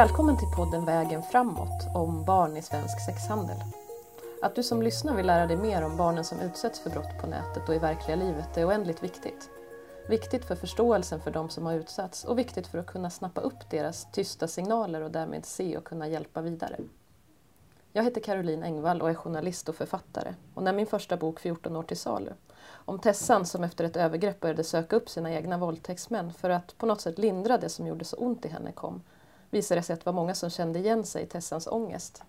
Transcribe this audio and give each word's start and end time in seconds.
Välkommen 0.00 0.36
till 0.36 0.48
podden 0.56 0.84
Vägen 0.84 1.22
framåt 1.22 1.94
om 1.94 2.24
barn 2.24 2.56
i 2.56 2.62
svensk 2.62 3.04
sexhandel. 3.06 3.56
Att 4.42 4.54
du 4.54 4.62
som 4.62 4.82
lyssnar 4.82 5.16
vill 5.16 5.26
lära 5.26 5.46
dig 5.46 5.56
mer 5.56 5.84
om 5.84 5.96
barnen 5.96 6.24
som 6.24 6.40
utsätts 6.40 6.80
för 6.80 6.90
brott 6.90 7.18
på 7.20 7.26
nätet 7.26 7.68
och 7.68 7.74
i 7.74 7.78
verkliga 7.78 8.16
livet 8.16 8.56
är 8.56 8.68
oändligt 8.68 9.02
viktigt. 9.02 9.50
Viktigt 10.08 10.44
för 10.44 10.56
förståelsen 10.56 11.20
för 11.20 11.30
de 11.30 11.48
som 11.48 11.66
har 11.66 11.74
utsatts 11.74 12.24
och 12.24 12.38
viktigt 12.38 12.66
för 12.66 12.78
att 12.78 12.86
kunna 12.86 13.10
snappa 13.10 13.40
upp 13.40 13.70
deras 13.70 14.06
tysta 14.12 14.48
signaler 14.48 15.00
och 15.00 15.10
därmed 15.10 15.46
se 15.46 15.76
och 15.76 15.84
kunna 15.84 16.08
hjälpa 16.08 16.40
vidare. 16.40 16.76
Jag 17.92 18.04
heter 18.04 18.20
Caroline 18.20 18.62
Engvall 18.62 19.02
och 19.02 19.10
är 19.10 19.14
journalist 19.14 19.68
och 19.68 19.74
författare. 19.74 20.34
Och 20.54 20.62
när 20.62 20.72
min 20.72 20.86
första 20.86 21.16
bok 21.16 21.40
14 21.40 21.76
år 21.76 21.82
till 21.82 21.98
salu, 21.98 22.32
om 22.84 22.98
Tessan 22.98 23.46
som 23.46 23.64
efter 23.64 23.84
ett 23.84 23.96
övergrepp 23.96 24.40
började 24.40 24.64
söka 24.64 24.96
upp 24.96 25.08
sina 25.08 25.32
egna 25.32 25.58
våldtäktsmän 25.58 26.32
för 26.32 26.50
att 26.50 26.78
på 26.78 26.86
något 26.86 27.00
sätt 27.00 27.18
lindra 27.18 27.58
det 27.58 27.68
som 27.68 27.86
gjorde 27.86 28.04
så 28.04 28.16
ont 28.16 28.44
i 28.44 28.48
henne 28.48 28.72
kom, 28.72 29.02
visade 29.50 29.80
det 29.80 29.82
sig 29.82 29.94
att 29.94 30.00
det 30.00 30.06
var 30.06 30.12
många 30.12 30.34
som 30.34 30.50
kände 30.50 30.78
igen 30.78 31.04
sig 31.04 31.22
i 31.22 31.26
Tessans 31.26 31.66
ångest. 31.66 32.22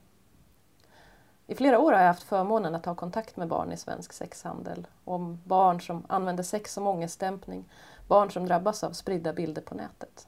I 1.47 1.55
flera 1.55 1.79
år 1.79 1.91
har 1.91 1.99
jag 1.99 2.07
haft 2.07 2.23
förmånen 2.23 2.75
att 2.75 2.85
ha 2.85 2.95
kontakt 2.95 3.37
med 3.37 3.47
barn 3.47 3.71
i 3.71 3.77
svensk 3.77 4.13
sexhandel. 4.13 4.87
Om 5.03 5.41
barn 5.45 5.81
som 5.81 6.05
använder 6.09 6.43
sex 6.43 6.73
som 6.73 6.87
ångestdämpning, 6.87 7.65
barn 8.07 8.31
som 8.31 8.45
drabbas 8.45 8.83
av 8.83 8.91
spridda 8.91 9.33
bilder 9.33 9.61
på 9.61 9.75
nätet. 9.75 10.27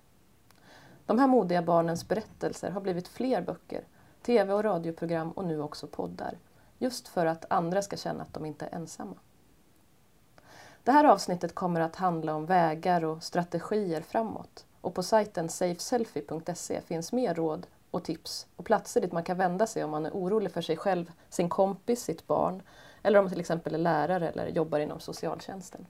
De 1.05 1.19
här 1.19 1.27
modiga 1.27 1.61
barnens 1.61 2.07
berättelser 2.07 2.71
har 2.71 2.81
blivit 2.81 3.07
fler 3.07 3.41
böcker, 3.41 3.83
tv 4.21 4.53
och 4.53 4.63
radioprogram 4.63 5.31
och 5.31 5.45
nu 5.45 5.61
också 5.61 5.87
poddar. 5.87 6.37
Just 6.77 7.07
för 7.07 7.25
att 7.25 7.45
andra 7.49 7.81
ska 7.81 7.97
känna 7.97 8.23
att 8.23 8.33
de 8.33 8.45
inte 8.45 8.65
är 8.65 8.75
ensamma. 8.75 9.15
Det 10.83 10.91
här 10.91 11.05
avsnittet 11.05 11.55
kommer 11.55 11.81
att 11.81 11.95
handla 11.95 12.35
om 12.35 12.45
vägar 12.45 13.03
och 13.03 13.23
strategier 13.23 14.01
framåt. 14.01 14.65
Och 14.83 14.93
på 14.93 15.03
sajten 15.03 15.49
safeselfie.se 15.49 16.81
finns 16.81 17.11
mer 17.11 17.33
råd 17.33 17.67
och 17.91 18.03
tips 18.03 18.47
och 18.55 18.65
platser 18.65 19.01
dit 19.01 19.11
man 19.11 19.23
kan 19.23 19.37
vända 19.37 19.67
sig 19.67 19.83
om 19.83 19.91
man 19.91 20.05
är 20.05 20.11
orolig 20.11 20.51
för 20.51 20.61
sig 20.61 20.77
själv, 20.77 21.11
sin 21.29 21.49
kompis, 21.49 22.03
sitt 22.03 22.27
barn 22.27 22.61
eller 23.03 23.19
om 23.19 23.25
man 23.25 23.31
till 23.31 23.39
exempel 23.39 23.73
är 23.73 23.77
lärare 23.77 24.29
eller 24.29 24.47
jobbar 24.47 24.79
inom 24.79 24.99
socialtjänsten. 24.99 25.85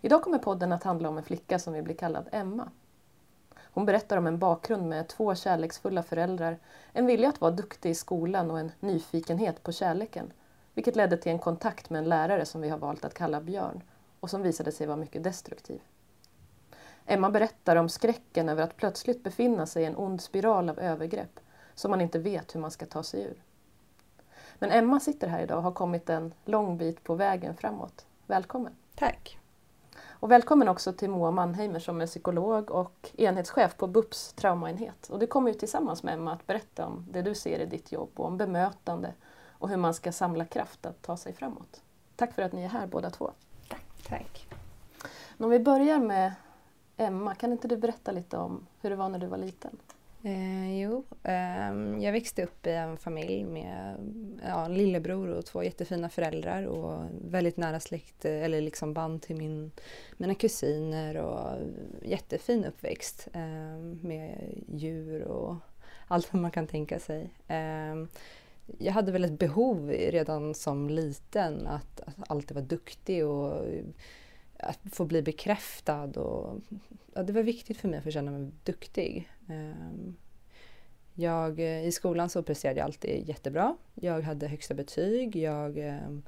Idag 0.00 0.22
kommer 0.22 0.38
podden 0.38 0.72
att 0.72 0.84
handla 0.84 1.08
om 1.08 1.18
en 1.18 1.24
flicka 1.24 1.58
som 1.58 1.72
vill 1.72 1.82
bli 1.82 1.94
kallad 1.94 2.28
Emma. 2.32 2.70
Hon 3.72 3.86
berättar 3.86 4.16
om 4.16 4.26
en 4.26 4.38
bakgrund 4.38 4.88
med 4.88 5.08
två 5.08 5.34
kärleksfulla 5.34 6.02
föräldrar, 6.02 6.58
en 6.92 7.06
vilja 7.06 7.28
att 7.28 7.40
vara 7.40 7.50
duktig 7.50 7.90
i 7.90 7.94
skolan 7.94 8.50
och 8.50 8.60
en 8.60 8.72
nyfikenhet 8.80 9.62
på 9.62 9.72
kärleken, 9.72 10.32
vilket 10.74 10.96
ledde 10.96 11.16
till 11.16 11.32
en 11.32 11.38
kontakt 11.38 11.90
med 11.90 11.98
en 11.98 12.08
lärare 12.08 12.46
som 12.46 12.60
vi 12.60 12.68
har 12.68 12.78
valt 12.78 13.04
att 13.04 13.14
kalla 13.14 13.40
Björn 13.40 13.82
och 14.20 14.30
som 14.30 14.42
visade 14.42 14.72
sig 14.72 14.86
vara 14.86 14.96
mycket 14.96 15.24
destruktiv. 15.24 15.80
Emma 17.10 17.30
berättar 17.30 17.76
om 17.76 17.88
skräcken 17.88 18.48
över 18.48 18.62
att 18.62 18.76
plötsligt 18.76 19.22
befinna 19.22 19.66
sig 19.66 19.82
i 19.82 19.86
en 19.86 19.96
ond 19.96 20.20
spiral 20.20 20.68
av 20.68 20.78
övergrepp 20.78 21.40
som 21.74 21.90
man 21.90 22.00
inte 22.00 22.18
vet 22.18 22.54
hur 22.54 22.60
man 22.60 22.70
ska 22.70 22.86
ta 22.86 23.02
sig 23.02 23.22
ur. 23.22 23.42
Men 24.58 24.70
Emma 24.70 25.00
sitter 25.00 25.28
här 25.28 25.42
idag 25.42 25.56
och 25.56 25.62
har 25.62 25.72
kommit 25.72 26.10
en 26.10 26.34
lång 26.44 26.78
bit 26.78 27.04
på 27.04 27.14
vägen 27.14 27.56
framåt. 27.56 28.06
Välkommen! 28.26 28.72
Tack! 28.94 29.38
Och 30.02 30.30
välkommen 30.30 30.68
också 30.68 30.92
till 30.92 31.10
Moa 31.10 31.30
Mannheimer 31.30 31.78
som 31.78 32.00
är 32.00 32.06
psykolog 32.06 32.70
och 32.70 33.10
enhetschef 33.16 33.76
på 33.76 33.86
BUPs 33.86 34.32
traumaenhet. 34.32 35.08
Och 35.08 35.18
du 35.18 35.26
kommer 35.26 35.52
ju 35.52 35.58
tillsammans 35.58 36.02
med 36.02 36.14
Emma 36.14 36.32
att 36.32 36.46
berätta 36.46 36.86
om 36.86 37.06
det 37.10 37.22
du 37.22 37.34
ser 37.34 37.58
i 37.58 37.66
ditt 37.66 37.92
jobb 37.92 38.10
och 38.16 38.26
om 38.26 38.36
bemötande 38.36 39.14
och 39.48 39.68
hur 39.68 39.76
man 39.76 39.94
ska 39.94 40.12
samla 40.12 40.44
kraft 40.44 40.86
att 40.86 41.02
ta 41.02 41.16
sig 41.16 41.32
framåt. 41.32 41.82
Tack 42.16 42.34
för 42.34 42.42
att 42.42 42.52
ni 42.52 42.64
är 42.64 42.68
här 42.68 42.86
båda 42.86 43.10
två. 43.10 43.30
Tack. 43.68 43.84
Tack. 44.08 44.46
Om 45.38 45.50
vi 45.50 45.58
börjar 45.58 45.98
med 45.98 46.32
Emma, 47.00 47.34
kan 47.34 47.52
inte 47.52 47.68
du 47.68 47.76
berätta 47.76 48.12
lite 48.12 48.36
om 48.36 48.66
hur 48.80 48.90
det 48.90 48.96
var 48.96 49.08
när 49.08 49.18
du 49.18 49.26
var 49.26 49.38
liten? 49.38 49.78
Eh, 50.22 50.80
jo, 50.80 51.04
eh, 51.22 52.02
jag 52.04 52.12
växte 52.12 52.44
upp 52.44 52.66
i 52.66 52.70
en 52.70 52.96
familj 52.96 53.44
med 53.44 53.96
ja, 54.46 54.64
en 54.64 54.74
lillebror 54.74 55.28
och 55.28 55.46
två 55.46 55.62
jättefina 55.62 56.08
föräldrar 56.08 56.66
och 56.66 57.04
väldigt 57.24 57.56
nära 57.56 57.80
släkt, 57.80 58.24
eh, 58.24 58.42
eller 58.42 58.60
liksom 58.60 58.94
band 58.94 59.22
till 59.22 59.36
min, 59.36 59.70
mina 60.16 60.34
kusiner 60.34 61.16
och 61.16 61.58
jättefin 62.02 62.64
uppväxt 62.64 63.28
eh, 63.32 63.78
med 64.02 64.54
djur 64.68 65.22
och 65.22 65.56
allt 66.08 66.32
vad 66.32 66.42
man 66.42 66.50
kan 66.50 66.66
tänka 66.66 66.98
sig. 66.98 67.30
Ehm, 67.48 68.08
jag 68.78 68.92
hade 68.92 69.12
väl 69.12 69.24
ett 69.24 69.38
behov 69.38 69.90
redan 69.90 70.54
som 70.54 70.88
liten 70.88 71.66
att, 71.66 72.00
att 72.00 72.30
alltid 72.30 72.54
vara 72.54 72.64
duktig 72.64 73.26
och 73.26 73.64
att 74.62 74.78
få 74.92 75.04
bli 75.04 75.22
bekräftad. 75.22 76.20
Och, 76.20 76.60
ja, 77.14 77.22
det 77.22 77.32
var 77.32 77.42
viktigt 77.42 77.76
för 77.76 77.88
mig 77.88 77.98
att 77.98 78.04
få 78.04 78.10
känna 78.10 78.30
mig 78.30 78.50
duktig. 78.64 79.28
Ehm, 79.48 80.16
jag, 81.14 81.60
eh, 81.60 81.86
I 81.86 81.92
skolan 81.92 82.28
så 82.28 82.42
presterade 82.42 82.78
jag 82.78 82.84
alltid 82.84 83.28
jättebra. 83.28 83.76
Jag 83.94 84.22
hade 84.22 84.48
högsta 84.48 84.74
betyg. 84.74 85.36
Jag 85.36 85.78
ehm, 85.78 86.22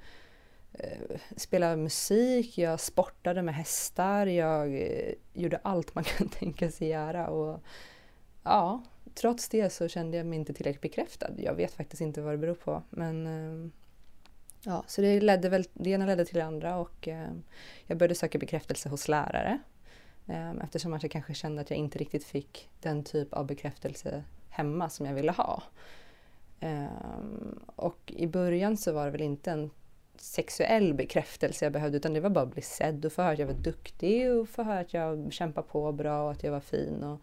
eh, 0.72 1.18
spelade 1.36 1.76
musik, 1.76 2.58
jag 2.58 2.80
sportade 2.80 3.42
med 3.42 3.54
hästar, 3.54 4.26
jag 4.26 4.74
eh, 4.74 5.14
gjorde 5.32 5.60
allt 5.62 5.94
man 5.94 6.04
kan 6.18 6.28
tänka 6.28 6.70
sig 6.70 6.88
göra. 6.88 7.28
Och, 7.28 7.60
ja, 8.42 8.82
trots 9.14 9.48
det 9.48 9.72
så 9.72 9.88
kände 9.88 10.16
jag 10.16 10.26
mig 10.26 10.38
inte 10.38 10.54
tillräckligt 10.54 10.82
bekräftad. 10.82 11.30
Jag 11.38 11.54
vet 11.54 11.72
faktiskt 11.72 12.02
inte 12.02 12.20
vad 12.20 12.32
det 12.32 12.38
beror 12.38 12.54
på. 12.54 12.82
Men 12.90 13.26
eh, 13.26 13.70
ja, 14.64 14.84
så 14.86 15.00
det, 15.00 15.20
ledde 15.20 15.48
väl, 15.48 15.64
det 15.72 15.90
ena 15.90 16.06
ledde 16.06 16.24
till 16.24 16.34
det 16.34 16.44
andra 16.44 16.76
och 16.76 17.08
eh, 17.08 17.30
jag 17.86 17.98
började 17.98 18.14
söka 18.14 18.38
bekräftelse 18.38 18.88
hos 18.88 19.08
lärare. 19.08 19.58
Eh, 20.26 20.50
eftersom 20.50 20.94
att 20.94 21.02
jag 21.02 21.12
kanske 21.12 21.34
kände 21.34 21.62
att 21.62 21.70
jag 21.70 21.78
inte 21.78 21.98
riktigt 21.98 22.24
fick 22.24 22.68
den 22.80 23.04
typ 23.04 23.32
av 23.32 23.46
bekräftelse 23.46 24.24
hemma 24.48 24.88
som 24.88 25.06
jag 25.06 25.14
ville 25.14 25.32
ha. 25.32 25.62
Eh, 26.60 26.86
och 27.76 28.12
i 28.16 28.26
början 28.26 28.76
så 28.76 28.92
var 28.92 29.04
det 29.04 29.10
väl 29.10 29.20
inte 29.20 29.50
en 29.50 29.70
sexuell 30.16 30.94
bekräftelse 30.94 31.64
jag 31.64 31.72
behövde 31.72 31.96
utan 31.96 32.14
det 32.14 32.20
var 32.20 32.30
bara 32.30 32.44
att 32.44 32.52
bli 32.52 32.62
sedd 32.62 33.04
och 33.04 33.12
få 33.12 33.22
höra 33.22 33.32
att 33.32 33.38
jag 33.38 33.46
var 33.46 33.54
duktig 33.54 34.32
och 34.32 34.48
få 34.48 34.62
höra 34.62 34.80
att 34.80 34.94
jag 34.94 35.32
kämpade 35.32 35.68
på 35.68 35.92
bra 35.92 36.24
och 36.24 36.30
att 36.30 36.42
jag 36.42 36.52
var 36.52 36.60
fin 36.60 37.02
och, 37.02 37.20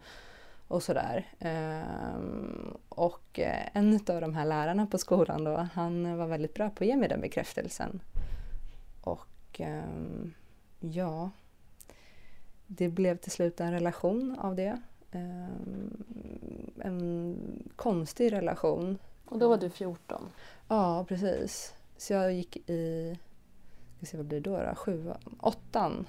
och 0.70 0.82
sådär. 0.82 1.26
Um, 1.40 2.76
och 2.88 3.38
en 3.72 3.94
av 3.94 4.20
de 4.20 4.34
här 4.34 4.44
lärarna 4.44 4.86
på 4.86 4.98
skolan 4.98 5.44
då, 5.44 5.68
han 5.72 6.16
var 6.16 6.26
väldigt 6.26 6.54
bra 6.54 6.70
på 6.70 6.84
att 6.84 6.88
ge 6.88 6.96
mig 6.96 7.08
den 7.08 7.20
bekräftelsen. 7.20 8.00
Och 9.00 9.60
um, 9.60 10.34
ja, 10.80 11.30
det 12.66 12.88
blev 12.88 13.16
till 13.16 13.30
slut 13.30 13.60
en 13.60 13.72
relation 13.72 14.38
av 14.38 14.56
det. 14.56 14.80
Um, 15.12 16.04
en 16.78 17.36
konstig 17.76 18.32
relation. 18.32 18.98
Och 19.24 19.38
då 19.38 19.48
var 19.48 19.56
du 19.56 19.70
14? 19.70 20.30
Ja, 20.68 21.04
precis. 21.08 21.74
Så 21.96 22.12
jag 22.12 22.32
gick 22.32 22.56
i, 22.70 23.18
ska 23.96 24.06
se 24.06 24.16
vad 24.16 24.26
blir 24.26 24.40
det 24.40 24.50
då, 24.50 24.58
då? 24.58 24.74
Sju, 24.74 25.12
åttan 25.40 26.06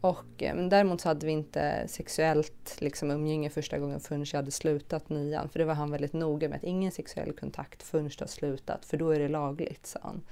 och, 0.00 0.42
eh, 0.42 0.56
däremot 0.68 1.00
så 1.00 1.08
hade 1.08 1.26
vi 1.26 1.32
inte 1.32 1.88
sexuellt 1.88 2.76
liksom, 2.80 3.10
umgänge 3.10 3.50
första 3.50 3.78
gången 3.78 4.00
förrän 4.00 4.24
jag 4.32 4.38
hade 4.38 4.50
slutat 4.50 5.08
nian. 5.08 5.48
För 5.48 5.58
det 5.58 5.64
var 5.64 5.74
han 5.74 5.90
väldigt 5.90 6.12
noga 6.12 6.48
med 6.48 6.56
att 6.56 6.64
ingen 6.64 6.92
sexuell 6.92 7.32
kontakt 7.32 7.82
förrän 7.82 8.08
du 8.08 8.14
har 8.20 8.26
slutat 8.26 8.84
för 8.84 8.96
då 8.96 9.10
är 9.10 9.18
det 9.18 9.28
lagligt, 9.28 9.86
sa 9.86 9.98
han. 10.02 10.22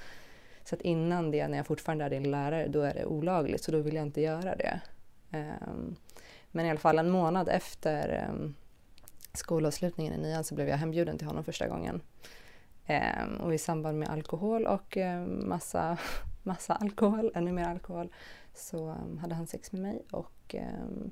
Så 0.65 0.75
att 0.75 0.81
innan 0.81 1.31
det, 1.31 1.49
när 1.49 1.57
jag 1.57 1.67
fortfarande 1.67 2.05
är 2.05 2.11
din 2.11 2.31
lärare, 2.31 2.69
då 2.69 2.83
är 2.83 2.95
det 2.95 3.05
olagligt 3.05 3.65
så 3.65 3.73
då 3.73 3.79
vill 3.79 3.95
jag 3.95 4.07
inte 4.07 4.21
göra 4.21 4.57
det. 4.57 4.81
Um, 5.33 5.97
men 6.51 6.67
i 6.67 6.71
alla 6.71 6.79
fall 6.79 6.99
en 6.99 7.11
månad 7.11 7.49
efter 7.49 8.27
um, 8.31 8.55
skolavslutningen 9.33 10.13
i 10.15 10.19
nian 10.19 10.45
så 10.45 10.55
blev 10.55 10.69
jag 10.69 10.77
hembjuden 10.77 11.19
till 11.19 11.27
honom 11.27 11.45
första 11.45 11.69
gången. 11.69 12.01
Um, 12.89 13.37
och 13.37 13.55
i 13.55 13.59
samband 13.59 13.99
med 13.99 14.09
alkohol 14.09 14.67
och 14.67 14.97
um, 14.97 15.49
massa, 15.49 15.99
massa 16.43 16.75
alkohol, 16.75 17.33
ännu 17.35 17.53
mer 17.53 17.69
alkohol, 17.69 18.13
så 18.55 18.89
ehm, 18.89 19.19
hade 19.19 19.35
han 19.35 19.47
sex 19.47 19.73
med 19.73 19.83
mig 19.83 20.03
och 20.11 20.55
ehm, 20.55 21.11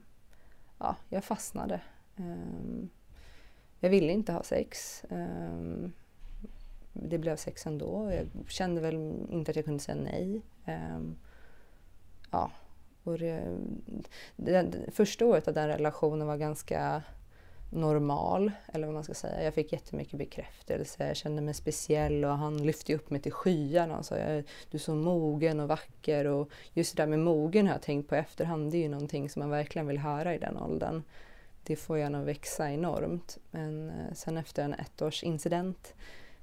ja, 0.79 0.97
jag 1.09 1.25
fastnade. 1.25 1.81
Ehm, 2.17 2.91
jag 3.81 3.91
ville 3.91 4.12
inte 4.12 4.33
ha 4.33 4.43
sex. 4.43 5.05
det 6.93 7.19
blev 7.19 7.37
sex 7.37 7.67
ändå. 7.67 8.12
Jag 8.12 8.50
kände 8.50 8.81
väl 8.81 8.94
inte 9.31 9.50
att 9.50 9.56
jag 9.56 9.65
kunde 9.65 9.81
säga 9.81 10.03
nej. 10.03 10.43
ja, 12.31 12.50
och 13.03 13.19
det, 13.19 13.59
det, 14.37 14.62
det, 14.62 14.91
första 14.91 15.27
året 15.27 15.49
av 15.49 15.55
den 15.55 15.69
relationen 15.69 16.27
var 16.27 16.37
ganska 16.37 17.03
normal, 17.73 18.53
eller 18.67 18.87
vad 18.87 18.95
man 18.95 19.05
ska 19.05 19.15
säga. 19.15 19.45
Jag 19.45 19.55
fick 19.55 19.73
jättemycket 19.73 20.19
bekräftelse, 20.19 21.07
jag 21.07 21.17
kände 21.17 21.43
mig 21.43 21.55
speciell 21.55 22.25
och 22.25 22.39
han 22.39 22.67
lyfte 22.67 22.95
upp 22.95 23.11
mig 23.11 23.21
till 23.21 23.33
skyarna 23.33 23.99
och 23.99 24.05
sa 24.05 24.15
du 24.15 24.45
är 24.71 24.79
så 24.79 24.95
mogen 24.95 25.61
och 25.61 25.69
vacker. 25.69 26.25
Och 26.25 26.51
just 26.73 26.97
det 26.97 27.03
där 27.03 27.07
med 27.07 27.19
mogen 27.19 27.67
har 27.67 27.75
jag 27.75 27.83
tänkt 27.83 28.09
på 28.09 28.17
i 28.17 28.19
efterhand, 28.19 28.71
det 28.71 28.77
är 28.77 28.83
ju 28.83 28.89
någonting 28.89 29.31
som 29.31 29.41
man 29.41 29.51
verkligen 29.51 29.87
vill 29.87 29.99
höra 29.99 30.35
i 30.35 30.39
den 30.39 30.57
åldern. 30.57 31.03
Det 31.65 31.77
får 31.77 31.99
gärna 31.99 32.23
växa 32.23 32.71
enormt. 32.71 33.39
Men 33.51 33.91
eh, 33.91 34.15
sen 34.15 34.37
efter 34.37 34.65
en 34.65 34.75
ettårsincident 34.75 35.95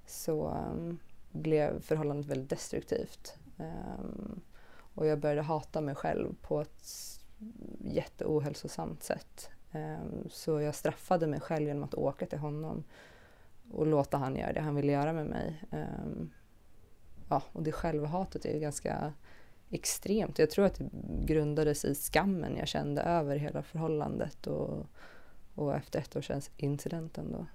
så 0.05 0.47
ehm, 0.47 0.99
blev 1.31 1.81
förhållandet 1.81 2.25
väldigt 2.25 2.49
destruktivt. 2.49 3.37
Ehm, 3.57 4.41
och 4.95 5.05
jag 5.05 5.19
började 5.19 5.41
hata 5.41 5.81
mig 5.81 5.95
själv 5.95 6.35
på 6.41 6.61
ett 6.61 6.87
jätteohälsosamt 7.79 9.03
sätt. 9.03 9.49
Ehm, 9.71 10.29
så 10.29 10.61
jag 10.61 10.75
straffade 10.75 11.27
mig 11.27 11.39
själv 11.39 11.67
genom 11.67 11.83
att 11.83 11.93
åka 11.93 12.25
till 12.25 12.39
honom 12.39 12.83
och 13.71 13.87
låta 13.87 14.17
han 14.17 14.35
göra 14.35 14.53
det 14.53 14.61
han 14.61 14.75
ville 14.75 14.91
göra 14.91 15.13
med 15.13 15.25
mig. 15.25 15.63
Ehm, 15.71 16.29
ja, 17.29 17.43
och 17.51 17.63
det 17.63 17.71
självhatet 17.71 18.45
är 18.45 18.53
ju 18.53 18.59
ganska 18.59 19.13
extremt. 19.69 20.39
Jag 20.39 20.49
tror 20.49 20.65
att 20.65 20.75
det 20.75 20.89
grundades 21.25 21.85
i 21.85 21.95
skammen 21.95 22.57
jag 22.57 22.67
kände 22.67 23.01
över 23.01 23.35
hela 23.35 23.63
förhållandet 23.63 24.47
och, 24.47 24.85
och 25.55 25.75
efter 25.75 25.99
ett 25.99 26.15
års 26.15 26.31
incidenten 26.57 27.31
då. 27.31 27.45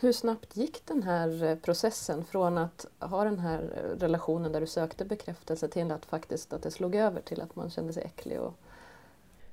Hur 0.00 0.12
snabbt 0.12 0.56
gick 0.56 0.86
den 0.86 1.02
här 1.02 1.44
eh, 1.44 1.56
processen 1.56 2.24
från 2.24 2.58
att 2.58 2.86
ha 2.98 3.24
den 3.24 3.38
här 3.38 3.60
eh, 3.76 3.98
relationen 3.98 4.52
där 4.52 4.60
du 4.60 4.66
sökte 4.66 5.04
bekräftelse 5.04 5.68
till 5.68 5.90
att 5.90 6.06
faktiskt 6.06 6.52
att 6.52 6.62
det 6.62 6.70
slog 6.70 6.94
över 6.94 7.20
till 7.20 7.40
att 7.40 7.56
man 7.56 7.70
kände 7.70 7.92
sig 7.92 8.02
äcklig? 8.02 8.40
Och... 8.40 8.54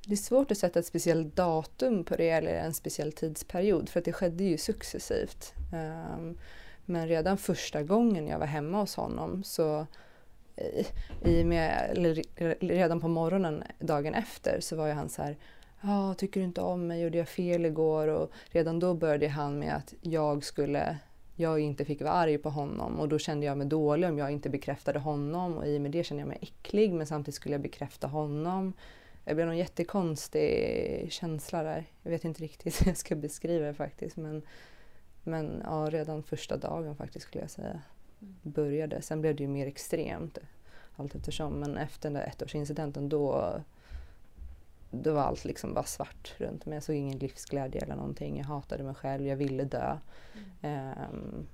Det 0.06 0.14
är 0.14 0.18
svårt 0.18 0.52
att 0.52 0.58
sätta 0.58 0.80
ett 0.80 0.86
speciellt 0.86 1.36
datum 1.36 2.04
på 2.04 2.16
det 2.16 2.30
eller 2.30 2.54
en 2.54 2.74
speciell 2.74 3.12
tidsperiod 3.12 3.90
för 3.90 4.00
att 4.00 4.06
det 4.06 4.14
skedde 4.14 4.44
ju 4.44 4.58
successivt. 4.58 5.54
Ehm, 5.74 6.38
men 6.86 7.08
redan 7.08 7.38
första 7.38 7.84
gången 7.84 8.28
jag 8.28 8.40
var 8.40 8.46
hemma 8.46 8.80
hos 8.80 8.96
honom 8.96 9.44
så 9.44 9.88
eh, 10.56 10.86
i 11.30 11.44
med, 11.44 11.98
redan 12.60 13.00
på 13.02 13.08
morgonen 13.08 13.64
dagen 13.80 14.14
efter 14.14 14.60
så 14.60 14.76
var 14.76 14.88
ju 14.88 14.94
han 14.94 15.10
så 15.10 15.22
här 15.22 15.38
Ja, 15.82 16.14
tycker 16.14 16.40
du 16.40 16.46
inte 16.46 16.62
om 16.62 16.88
mig? 16.88 17.02
Gjorde 17.02 17.18
jag 17.18 17.30
fel 17.30 17.66
igår? 17.66 18.08
Och 18.08 18.32
redan 18.46 18.80
då 18.80 18.94
började 18.94 19.28
han 19.28 19.60
med 19.60 19.76
att 19.76 19.94
jag 20.02 20.44
skulle 20.44 20.98
jag 21.36 21.60
inte 21.60 21.86
fick 21.86 22.02
vara 22.02 22.14
arg 22.14 22.38
på 22.38 22.50
honom 22.50 23.00
och 23.00 23.10
då 23.10 23.20
kände 23.20 23.46
jag 23.46 23.58
mig 23.58 23.68
dålig 23.68 24.10
om 24.10 24.18
jag 24.18 24.32
inte 24.32 24.50
bekräftade 24.50 25.00
honom 25.00 25.58
och 25.58 25.68
i 25.68 25.78
och 25.78 25.82
med 25.82 25.92
det 25.92 26.04
kände 26.04 26.22
jag 26.22 26.28
mig 26.28 26.38
äcklig 26.42 26.94
men 26.94 27.08
samtidigt 27.08 27.36
skulle 27.36 27.54
jag 27.56 27.62
bekräfta 27.62 28.08
honom. 28.08 28.74
Det 29.30 29.36
blev 29.36 29.50
en 29.50 29.58
jättekonstig 29.58 31.12
känsla 31.12 31.64
där. 31.64 31.86
Jag 32.04 32.12
vet 32.12 32.26
inte 32.26 32.44
riktigt 32.44 32.82
hur 32.82 32.88
jag 32.88 32.98
ska 32.98 33.16
beskriva 33.16 33.66
det 33.66 33.74
faktiskt 33.74 34.18
men, 34.18 34.42
men 35.24 35.62
ja, 35.66 35.88
redan 35.92 36.24
första 36.24 36.58
dagen 36.58 36.96
faktiskt 36.96 37.26
skulle 37.26 37.44
jag 37.44 37.52
säga 37.52 37.82
började. 38.42 39.02
Sen 39.02 39.22
blev 39.22 39.36
det 39.36 39.44
ju 39.44 39.50
mer 39.50 39.68
extremt 39.68 40.38
allt 40.96 41.16
eftersom 41.16 41.54
men 41.54 41.78
efter 41.78 42.10
den 42.10 42.14
där 42.14 42.28
ettårsincidenten 42.28 43.10
då 43.10 43.54
då 44.92 45.14
var 45.14 45.22
allt 45.22 45.46
liksom 45.46 45.74
bara 45.74 45.86
svart 45.86 46.36
runt 46.38 46.66
mig. 46.66 46.76
Jag 46.76 46.84
såg 46.84 46.96
ingen 46.96 47.18
livsglädje 47.18 47.82
eller 47.82 47.96
någonting. 47.96 48.38
Jag 48.38 48.46
hatade 48.46 48.84
mig 48.84 48.96
själv, 48.96 49.28
jag 49.28 49.36
ville 49.36 49.64
dö. 49.64 49.98
Mm. 50.62 50.98
Um, 51.12 51.48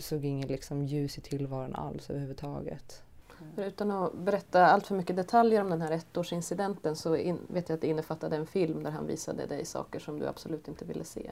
såg 0.00 0.24
ingen 0.24 0.48
liksom 0.48 0.84
ljus 0.84 1.18
i 1.18 1.20
tillvaron 1.20 1.74
alls 1.74 2.10
överhuvudtaget. 2.10 3.02
Mm. 3.40 3.68
utan 3.68 3.90
att 3.90 4.14
berätta 4.14 4.66
allt 4.66 4.86
för 4.86 4.94
mycket 4.94 5.16
detaljer 5.16 5.60
om 5.60 5.70
den 5.70 5.80
här 5.80 5.90
ettårsincidenten 5.90 6.96
så 6.96 7.16
in, 7.16 7.38
vet 7.48 7.68
jag 7.68 7.76
att 7.76 7.80
det 7.80 7.88
innefattade 7.88 8.36
en 8.36 8.46
film 8.46 8.82
där 8.82 8.90
han 8.90 9.06
visade 9.06 9.46
dig 9.46 9.64
saker 9.64 9.98
som 9.98 10.18
du 10.18 10.26
absolut 10.26 10.68
inte 10.68 10.84
ville 10.84 11.04
se. 11.04 11.30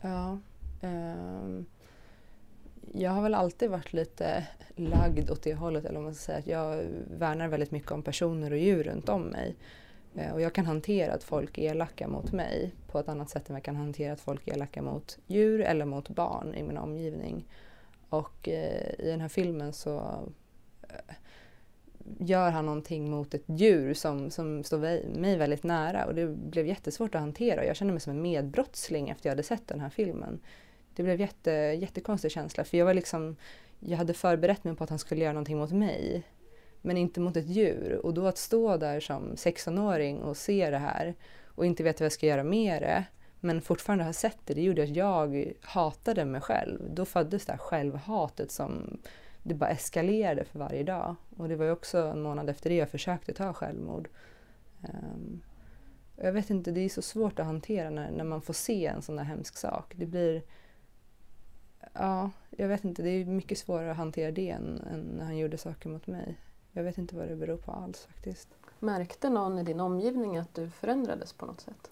Ja. 0.00 0.38
Um, 0.82 1.66
jag 2.92 3.10
har 3.10 3.22
väl 3.22 3.34
alltid 3.34 3.70
varit 3.70 3.92
lite 3.92 4.46
lagd 4.76 5.30
åt 5.30 5.42
det 5.42 5.54
hållet, 5.54 5.84
eller 5.84 5.98
om 5.98 6.04
man 6.04 6.14
ska 6.14 6.24
säga 6.24 6.38
att 6.38 6.46
jag 6.46 6.84
värnar 7.18 7.48
väldigt 7.48 7.70
mycket 7.70 7.92
om 7.92 8.02
personer 8.02 8.50
och 8.50 8.58
djur 8.58 8.84
runt 8.84 9.08
om 9.08 9.22
mig. 9.22 9.56
Eh, 10.14 10.32
och 10.32 10.40
jag 10.40 10.52
kan 10.52 10.66
hantera 10.66 11.12
att 11.12 11.24
folk 11.24 11.58
är 11.58 11.70
elaka 11.70 12.08
mot 12.08 12.32
mig 12.32 12.74
på 12.86 12.98
ett 12.98 13.08
annat 13.08 13.30
sätt 13.30 13.48
än 13.48 13.54
jag 13.54 13.64
kan 13.64 13.76
hantera 13.76 14.12
att 14.12 14.20
folk 14.20 14.48
är 14.48 14.52
elaka 14.52 14.82
mot 14.82 15.18
djur 15.26 15.60
eller 15.60 15.84
mot 15.84 16.08
barn 16.08 16.54
i 16.54 16.62
min 16.62 16.76
omgivning. 16.78 17.48
Och 18.08 18.48
eh, 18.48 18.94
i 18.98 19.10
den 19.10 19.20
här 19.20 19.28
filmen 19.28 19.72
så 19.72 19.98
eh, 20.88 21.14
gör 22.18 22.50
han 22.50 22.66
någonting 22.66 23.10
mot 23.10 23.34
ett 23.34 23.44
djur 23.46 23.94
som, 23.94 24.30
som 24.30 24.64
står 24.64 24.78
mig 25.18 25.36
väldigt 25.36 25.62
nära 25.62 26.06
och 26.06 26.14
det 26.14 26.26
blev 26.26 26.66
jättesvårt 26.66 27.14
att 27.14 27.20
hantera. 27.20 27.64
Jag 27.64 27.76
kände 27.76 27.92
mig 27.92 28.00
som 28.00 28.12
en 28.12 28.22
medbrottsling 28.22 29.08
efter 29.08 29.28
jag 29.28 29.32
hade 29.32 29.42
sett 29.42 29.68
den 29.68 29.80
här 29.80 29.90
filmen. 29.90 30.40
Det 30.94 31.02
blev 31.02 31.20
jätte, 31.20 31.50
jättekonstig 31.50 32.30
känsla 32.30 32.64
för 32.64 32.78
jag 32.78 32.86
var 32.86 32.94
liksom, 32.94 33.36
jag 33.80 33.98
hade 33.98 34.14
förberett 34.14 34.64
mig 34.64 34.76
på 34.76 34.84
att 34.84 34.90
han 34.90 34.98
skulle 34.98 35.22
göra 35.24 35.32
någonting 35.32 35.58
mot 35.58 35.72
mig 35.72 36.22
men 36.82 36.96
inte 36.96 37.20
mot 37.20 37.36
ett 37.36 37.48
djur. 37.48 38.00
Och 38.02 38.14
då 38.14 38.26
att 38.26 38.38
stå 38.38 38.76
där 38.76 39.00
som 39.00 39.34
16-åring 39.34 40.22
och 40.22 40.36
se 40.36 40.70
det 40.70 40.78
här 40.78 41.14
och 41.44 41.66
inte 41.66 41.82
veta 41.82 41.98
vad 41.98 42.06
jag 42.06 42.12
ska 42.12 42.26
göra 42.26 42.44
med 42.44 42.82
det 42.82 43.04
men 43.40 43.62
fortfarande 43.62 44.04
ha 44.04 44.12
sett 44.12 44.38
det, 44.44 44.54
det 44.54 44.62
gjorde 44.62 44.82
att 44.82 44.96
jag 44.96 45.52
hatade 45.60 46.24
mig 46.24 46.40
själv. 46.40 46.80
Då 46.94 47.04
föddes 47.04 47.46
det 47.46 47.52
här 47.52 47.58
självhatet 47.58 48.50
som 48.50 48.98
det 49.42 49.54
bara 49.54 49.70
eskalerade 49.70 50.44
för 50.44 50.58
varje 50.58 50.82
dag. 50.82 51.16
Och 51.36 51.48
det 51.48 51.56
var 51.56 51.64
ju 51.64 51.70
också 51.70 51.98
en 51.98 52.22
månad 52.22 52.50
efter 52.50 52.70
det 52.70 52.76
jag 52.76 52.90
försökte 52.90 53.34
ta 53.34 53.52
självmord. 53.52 54.08
Um, 54.82 55.42
jag 56.16 56.32
vet 56.32 56.50
inte, 56.50 56.70
det 56.70 56.80
är 56.80 56.88
så 56.88 57.02
svårt 57.02 57.38
att 57.38 57.46
hantera 57.46 57.90
när, 57.90 58.10
när 58.10 58.24
man 58.24 58.42
får 58.42 58.54
se 58.54 58.86
en 58.86 59.02
sån 59.02 59.16
där 59.16 59.24
hemsk 59.24 59.56
sak. 59.56 59.94
Det 59.96 60.06
blir... 60.06 60.42
Ja, 61.92 62.30
jag 62.50 62.68
vet 62.68 62.84
inte, 62.84 63.02
det 63.02 63.10
är 63.10 63.24
mycket 63.24 63.58
svårare 63.58 63.90
att 63.90 63.96
hantera 63.96 64.30
det 64.30 64.50
än, 64.50 64.80
än 64.80 65.00
när 65.00 65.24
han 65.24 65.38
gjorde 65.38 65.58
saker 65.58 65.88
mot 65.88 66.06
mig. 66.06 66.38
Jag 66.72 66.82
vet 66.82 66.98
inte 66.98 67.16
vad 67.16 67.28
det 67.28 67.36
beror 67.36 67.56
på 67.56 67.72
alls 67.72 68.06
faktiskt. 68.06 68.48
Märkte 68.78 69.30
någon 69.30 69.58
i 69.58 69.62
din 69.62 69.80
omgivning 69.80 70.36
att 70.36 70.54
du 70.54 70.70
förändrades 70.70 71.32
på 71.32 71.46
något 71.46 71.60
sätt? 71.60 71.90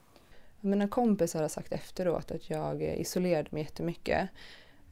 Mina 0.61 0.89
kompisar 0.89 1.43
har 1.43 1.49
sagt 1.49 1.73
efteråt 1.73 2.31
att 2.31 2.51
jag 2.51 2.83
isolerade 2.83 3.49
mig 3.51 3.63
jättemycket. 3.63 4.29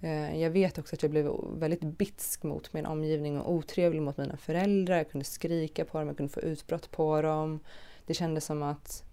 Eh, 0.00 0.41
jag 0.43 0.50
vet 0.50 0.79
också 0.79 0.97
att 0.97 1.03
jag 1.03 1.11
blev 1.11 1.33
väldigt 1.53 1.83
bitsk 1.83 2.43
mot 2.43 2.73
min 2.73 2.87
omgivning 2.87 3.41
och 3.41 3.53
otrevlig 3.53 4.03
mot 4.03 4.17
mina 4.17 4.37
föräldrar. 4.37 4.97
Jag 4.97 5.11
kunde 5.11 5.25
skrika 5.25 5.85
på 5.85 5.99
dem, 5.99 6.09
jag 6.09 6.17
kunde 6.17 6.33
få 6.33 6.41
utbrott 6.41 6.91
på 6.91 7.23
dem. 7.23 7.61
Det 8.06 8.15
kändes 8.15 8.45
som 8.45 8.62
att 8.62 9.05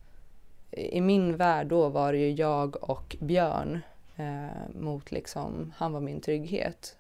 i 0.72 1.02
min 1.02 1.38
värld 1.38 1.68
då 1.68 1.90
var 1.90 2.14
det 2.14 2.20
ju 2.20 2.32
jag 2.32 2.90
och 2.90 3.16
Björn 3.20 3.80
eh, 4.16 4.70
mot 4.74 5.12
liksom, 5.12 5.74
han 5.78 5.94
var 5.94 6.00
min 6.00 6.22
trygghet. 6.22 6.98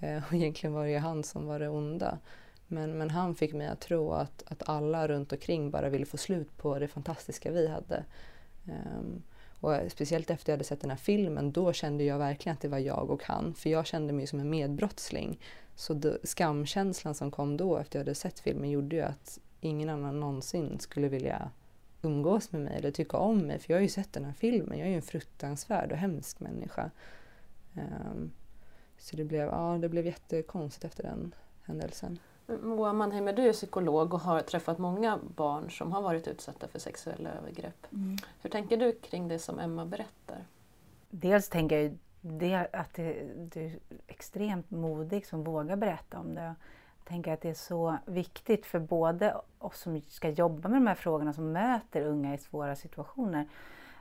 Eh, 0.00 0.22
och 0.26 0.34
egentligen 0.34 0.74
var 0.74 0.84
det 0.84 0.90
ju 0.90 0.98
han 0.98 1.24
som 1.24 1.46
var 1.46 1.58
det 1.58 1.68
onda. 1.68 2.18
Men, 2.66 2.98
men 2.98 3.10
han 3.10 3.34
fick 3.34 3.52
mig 3.52 3.66
att 3.66 3.80
tro 3.80 4.12
att, 4.12 4.42
att 4.46 4.68
alla 4.68 5.08
runt 5.08 5.32
omkring 5.32 5.70
bara 5.70 5.88
ville 5.88 6.06
få 6.06 6.16
slut 6.16 6.56
på 6.56 6.78
det 6.78 6.88
fantastiska 6.88 7.50
vi 7.50 7.68
hade. 7.68 8.04
Eh, 8.68 9.00
och 9.64 9.92
speciellt 9.92 10.30
efter 10.30 10.52
jag 10.52 10.56
hade 10.56 10.64
sett 10.64 10.80
den 10.80 10.90
här 10.90 10.96
filmen, 10.96 11.52
då 11.52 11.72
kände 11.72 12.04
jag 12.04 12.18
verkligen 12.18 12.54
att 12.54 12.60
det 12.60 12.68
var 12.68 12.78
jag 12.78 13.10
och 13.10 13.24
han. 13.24 13.54
För 13.54 13.70
jag 13.70 13.86
kände 13.86 14.12
mig 14.12 14.26
som 14.26 14.40
en 14.40 14.50
medbrottsling. 14.50 15.40
Så 15.76 16.16
skamkänslan 16.22 17.14
som 17.14 17.30
kom 17.30 17.56
då 17.56 17.76
efter 17.76 17.98
jag 17.98 18.04
hade 18.04 18.14
sett 18.14 18.40
filmen 18.40 18.70
gjorde 18.70 18.96
ju 18.96 19.02
att 19.02 19.38
ingen 19.60 19.88
annan 19.88 20.20
någonsin 20.20 20.80
skulle 20.80 21.08
vilja 21.08 21.50
umgås 22.02 22.52
med 22.52 22.60
mig 22.60 22.76
eller 22.78 22.90
tycka 22.90 23.16
om 23.16 23.38
mig. 23.38 23.58
För 23.58 23.72
jag 23.72 23.78
har 23.78 23.82
ju 23.82 23.88
sett 23.88 24.12
den 24.12 24.24
här 24.24 24.32
filmen, 24.32 24.78
jag 24.78 24.86
är 24.86 24.90
ju 24.90 24.96
en 24.96 25.02
fruktansvärd 25.02 25.92
och 25.92 25.98
hemsk 25.98 26.40
människa. 26.40 26.90
Um, 27.74 28.32
så 28.98 29.16
det 29.16 29.24
blev, 29.24 29.48
ja, 29.48 29.78
det 29.80 29.88
blev 29.88 30.06
jättekonstigt 30.06 30.84
efter 30.84 31.02
den 31.02 31.34
händelsen. 31.62 32.18
Moa 32.46 32.92
Mannheimer, 32.92 33.32
du 33.32 33.48
är 33.48 33.52
psykolog 33.52 34.14
och 34.14 34.20
har 34.20 34.40
träffat 34.40 34.78
många 34.78 35.18
barn 35.36 35.70
som 35.70 35.92
har 35.92 36.02
varit 36.02 36.28
utsatta 36.28 36.68
för 36.68 36.78
sexuella 36.78 37.30
övergrepp. 37.30 37.86
Mm. 37.92 38.16
Hur 38.42 38.50
tänker 38.50 38.76
du 38.76 38.92
kring 38.92 39.28
det 39.28 39.38
som 39.38 39.58
Emma 39.58 39.86
berättar? 39.86 40.44
Dels 41.10 41.48
tänker 41.48 41.78
jag 41.78 41.98
det, 42.20 42.68
att 42.72 42.94
det, 42.94 43.26
du 43.36 43.60
är 43.60 43.78
extremt 44.06 44.70
modig 44.70 45.26
som 45.26 45.44
vågar 45.44 45.76
berätta 45.76 46.18
om 46.18 46.34
det. 46.34 46.54
Jag 46.98 47.08
tänker 47.08 47.32
att 47.32 47.40
det 47.40 47.50
är 47.50 47.54
så 47.54 47.96
viktigt 48.06 48.66
för 48.66 48.78
både 48.78 49.36
oss 49.58 49.80
som 49.80 50.00
ska 50.00 50.28
jobba 50.28 50.68
med 50.68 50.76
de 50.76 50.86
här 50.86 50.94
frågorna, 50.94 51.32
som 51.32 51.52
möter 51.52 52.02
unga 52.02 52.34
i 52.34 52.38
svåra 52.38 52.76
situationer, 52.76 53.48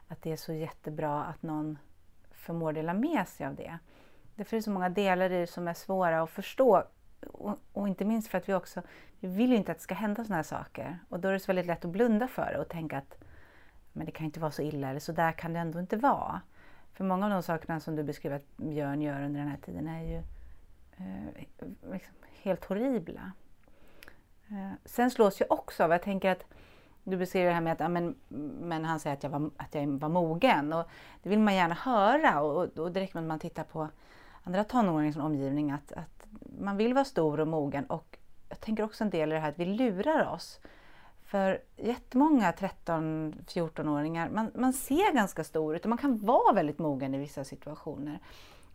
att 0.07 0.21
det 0.21 0.31
är 0.31 0.38
så 0.38 0.53
jättebra 0.53 1.23
att 1.23 1.43
någon 1.43 1.77
förmår 2.31 2.73
dela 2.73 2.93
med 2.93 3.27
sig 3.27 3.45
av 3.47 3.55
det. 3.55 3.77
Därför 4.35 4.55
är 4.55 4.59
det 4.59 4.63
så 4.63 4.71
många 4.71 4.89
delar 4.89 5.31
i 5.31 5.39
det 5.39 5.47
som 5.47 5.67
är 5.67 5.73
svåra 5.73 6.21
att 6.21 6.29
förstå 6.29 6.83
och, 7.23 7.59
och, 7.73 7.87
inte 7.87 8.05
minst 8.05 8.27
för 8.27 8.37
att 8.37 8.49
vi 8.49 8.53
också 8.53 8.81
vi 9.19 9.27
vill 9.27 9.49
ju 9.49 9.55
inte 9.55 9.71
att 9.71 9.77
det 9.77 9.83
ska 9.83 9.95
hända 9.95 10.23
sådana 10.23 10.35
här 10.35 10.43
saker. 10.43 10.99
Och 11.09 11.19
då 11.19 11.27
är 11.27 11.33
det 11.33 11.39
så 11.39 11.47
väldigt 11.47 11.65
lätt 11.65 11.85
att 11.85 11.91
blunda 11.91 12.27
för 12.27 12.51
det 12.53 12.59
och 12.59 12.69
tänka 12.69 12.97
att 12.97 13.17
men 13.93 14.05
det 14.05 14.11
kan 14.11 14.25
inte 14.25 14.39
vara 14.39 14.51
så 14.51 14.61
illa, 14.61 14.89
eller 14.89 14.99
så 14.99 15.11
där 15.11 15.31
kan 15.31 15.53
det 15.53 15.59
ändå 15.59 15.79
inte 15.79 15.97
vara. 15.97 16.41
För 16.93 17.03
många 17.03 17.25
av 17.25 17.31
de 17.31 17.43
sakerna 17.43 17.79
som 17.79 17.95
du 17.95 18.03
beskriver 18.03 18.35
att 18.35 18.57
Björn 18.57 19.01
gör 19.01 19.23
under 19.23 19.39
den 19.39 19.49
här 19.49 19.57
tiden 19.57 19.87
är 19.87 20.03
ju 20.03 20.17
eh, 20.97 21.91
liksom 21.91 22.13
helt 22.41 22.65
horribla. 22.65 23.31
Eh, 24.47 24.71
sen 24.85 25.11
slås 25.11 25.39
jag 25.39 25.51
också 25.51 25.83
av, 25.83 25.91
jag 25.91 26.01
tänker 26.01 26.31
att 26.31 26.45
du 27.03 27.17
beskriver 27.17 27.47
det 27.47 27.53
här 27.53 27.61
med 27.61 27.73
att 27.73 27.79
ja, 27.79 27.89
men, 27.89 28.15
men 28.61 28.85
han 28.85 28.99
säger 28.99 29.15
att 29.15 29.23
jag, 29.23 29.29
var, 29.29 29.49
att 29.57 29.75
jag 29.75 29.87
var 29.87 30.09
mogen 30.09 30.73
och 30.73 30.87
det 31.23 31.29
vill 31.29 31.39
man 31.39 31.55
gärna 31.55 31.75
höra 31.75 32.41
och, 32.41 32.77
och 32.79 32.91
direkt 32.91 33.13
när 33.13 33.21
man 33.21 33.39
tittar 33.39 33.63
på 33.63 33.89
andra 34.43 34.63
tonåringar 34.63 35.09
i 35.09 35.13
sin 35.13 35.21
omgivning 35.21 35.71
att, 35.71 35.91
att 35.91 36.12
man 36.59 36.77
vill 36.77 36.93
vara 36.93 37.05
stor 37.05 37.39
och 37.39 37.47
mogen 37.47 37.85
och 37.85 38.17
jag 38.49 38.59
tänker 38.59 38.83
också 38.83 39.03
en 39.03 39.09
del 39.09 39.31
i 39.31 39.35
det 39.35 39.39
här 39.39 39.49
att 39.49 39.59
vi 39.59 39.65
lurar 39.65 40.33
oss. 40.33 40.59
För 41.25 41.61
jättemånga 41.77 42.51
13-14-åringar, 42.51 44.29
man, 44.29 44.51
man 44.55 44.73
ser 44.73 45.13
ganska 45.13 45.43
stor 45.43 45.75
ut 45.75 45.83
och 45.83 45.89
man 45.89 45.97
kan 45.97 46.17
vara 46.17 46.53
väldigt 46.53 46.79
mogen 46.79 47.15
i 47.15 47.17
vissa 47.17 47.43
situationer. 47.43 48.19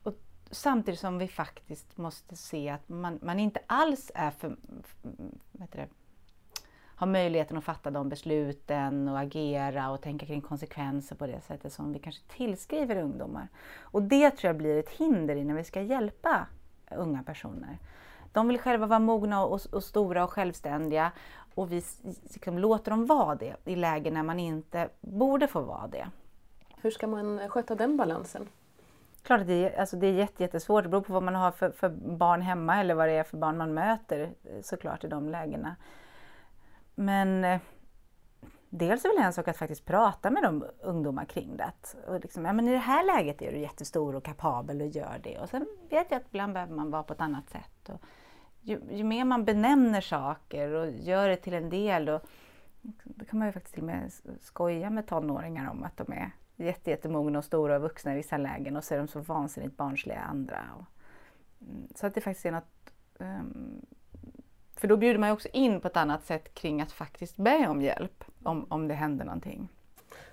Och 0.02 0.14
samtidigt 0.50 1.00
som 1.00 1.18
vi 1.18 1.28
faktiskt 1.28 1.96
måste 1.96 2.36
se 2.36 2.68
att 2.68 2.88
man, 2.88 3.18
man 3.22 3.38
inte 3.38 3.60
alls 3.66 4.10
är 4.14 4.30
för, 4.30 4.56
det, 5.52 5.88
har 6.98 7.06
möjligheten 7.06 7.56
att 7.56 7.64
fatta 7.64 7.90
de 7.90 8.08
besluten 8.08 9.08
och 9.08 9.18
agera 9.18 9.90
och 9.90 10.02
tänka 10.02 10.26
kring 10.26 10.40
konsekvenser 10.40 11.16
på 11.16 11.26
det 11.26 11.40
sättet 11.40 11.72
som 11.72 11.92
vi 11.92 11.98
kanske 11.98 12.22
tillskriver 12.36 12.96
ungdomar. 12.96 13.48
Och 13.80 14.02
det 14.02 14.30
tror 14.30 14.48
jag 14.48 14.56
blir 14.56 14.78
ett 14.78 14.90
hinder 14.90 15.44
när 15.44 15.54
vi 15.54 15.64
ska 15.64 15.82
hjälpa 15.82 16.46
unga 16.97 17.23
personer. 17.23 17.78
De 18.33 18.49
vill 18.49 18.59
själva 18.59 18.87
vara 18.87 18.99
mogna 18.99 19.45
och, 19.45 19.61
och 19.73 19.85
stora 19.85 20.25
och 20.25 20.30
självständiga 20.30 21.12
och 21.54 21.73
vi 21.73 21.83
liksom 22.23 22.59
låter 22.59 22.90
dem 22.90 23.07
vara 23.07 23.35
det 23.35 23.57
i 23.64 23.76
lägen 23.76 24.14
när 24.14 24.23
man 24.23 24.38
inte 24.38 24.88
borde 25.00 25.47
få 25.47 25.61
vara 25.61 25.87
det. 25.87 26.09
Hur 26.80 26.90
ska 26.90 27.07
man 27.07 27.49
sköta 27.49 27.75
den 27.75 27.97
balansen? 27.97 28.49
Klart 29.23 29.40
att 29.40 29.47
det 29.47 29.75
är, 29.75 29.80
alltså 29.80 29.97
det 29.97 30.07
är 30.07 30.12
jättesvårt, 30.40 30.83
det 30.83 30.88
beror 30.88 31.02
på 31.02 31.12
vad 31.12 31.23
man 31.23 31.35
har 31.35 31.50
för, 31.50 31.71
för, 31.71 31.88
barn 31.88 32.42
hemma 32.42 32.80
eller 32.80 32.95
vad 32.95 33.09
det 33.09 33.12
är 33.12 33.25
för 33.25 33.37
barn 33.37 33.57
man 33.57 33.75
möter 33.75 34.30
såklart 34.62 35.04
i 35.04 35.09
de 35.09 35.28
lägena. 35.28 35.76
Men 36.95 37.45
eh, 37.45 37.61
dels 38.70 39.04
är 39.04 39.08
det 39.08 39.14
väl 39.16 39.25
en 39.25 39.32
sak 39.32 39.48
att 39.48 39.56
faktiskt 39.56 39.84
prata 39.84 40.30
med 40.30 40.42
de 40.42 40.64
ungdomar 40.80 41.25
kring 41.25 41.56
det. 41.56 41.72
Och 42.06 42.20
liksom, 42.20 42.44
ja, 42.44 42.52
men 42.52 42.68
I 42.68 42.72
det 42.72 42.78
här 42.78 43.04
läget 43.04 43.42
är 43.42 43.52
du 43.52 43.58
jättestor 43.58 44.14
och 44.14 44.25
kapabel 44.25 44.80
och 44.80 44.87
gör 44.87 45.20
det. 45.22 45.38
Och 45.38 45.48
sen 45.48 45.66
vet 45.90 46.10
jag 46.10 46.18
att 46.20 46.26
ibland 46.28 46.52
behöver 46.52 46.75
man 46.75 46.90
vara 46.90 47.02
på 47.02 47.12
ett 47.12 47.20
annat 47.20 47.50
sätt. 47.50 47.88
Och 47.88 48.00
ju, 48.60 48.80
ju 48.90 49.04
mer 49.04 49.25
man 49.25 49.44
benämner 49.44 50.00
saker 50.00 50.72
och 50.72 50.90
gör 50.90 51.28
det 51.28 51.37
till 51.37 51.54
en 51.54 51.70
del, 51.70 52.08
och, 52.08 52.22
liksom, 52.82 53.12
då 53.16 53.25
kan 53.25 53.38
man 53.38 53.48
ju 53.48 53.52
faktiskt 53.52 53.75
till 53.75 53.82
och 53.82 53.87
med 53.87 54.12
skoja 54.40 54.90
med 54.90 55.06
tonåringar 55.06 55.70
om 55.70 55.84
att 55.84 55.96
de 55.96 56.12
är 56.12 56.30
jättemogna 56.56 57.38
och 57.38 57.44
stora 57.44 57.76
och 57.76 57.82
vuxna 57.82 58.12
i 58.12 58.16
vissa 58.16 58.37
lägen 58.37 58.76
och 58.76 58.84
så 58.84 58.94
är 58.94 58.98
de 58.98 59.08
så 59.08 59.20
vansinnigt 59.20 59.76
barnsliga 59.76 60.16
i 60.16 60.22
andra. 60.22 60.60
Och, 60.78 60.84
mm, 61.60 61.88
så 61.94 62.06
att 62.06 62.14
det 62.14 62.20
faktiskt 62.20 62.46
är 62.46 62.52
något 62.52 62.92
um, 63.18 63.87
för 64.80 64.88
då 64.88 64.97
bjuder 64.97 65.18
man 65.18 65.28
ju 65.28 65.32
också 65.32 65.49
in 65.52 65.80
på 65.80 65.88
ett 65.88 65.97
annat 65.97 66.25
sätt 66.25 66.54
kring 66.54 66.80
att 66.80 66.92
faktiskt 66.92 67.37
be 67.37 67.68
om 67.68 67.82
hjälp 67.82 68.25
om, 68.42 68.66
om 68.68 68.88
det 68.88 68.94
händer 68.94 69.25
någonting. 69.25 69.68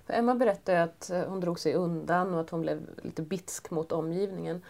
För 0.06 0.14
Emma 0.14 0.34
berättade 0.34 0.82
att 0.82 1.10
eh, 1.10 1.22
hon 1.22 1.40
drog 1.40 1.58
sig 1.58 1.74
undan 1.74 2.34
och 2.34 2.40
att 2.40 2.50
hon 2.50 2.60
blev 2.60 2.88
lite 3.02 3.22
bitsk 3.22 3.70
mot 3.70 3.92
omgivningen. 3.92 4.62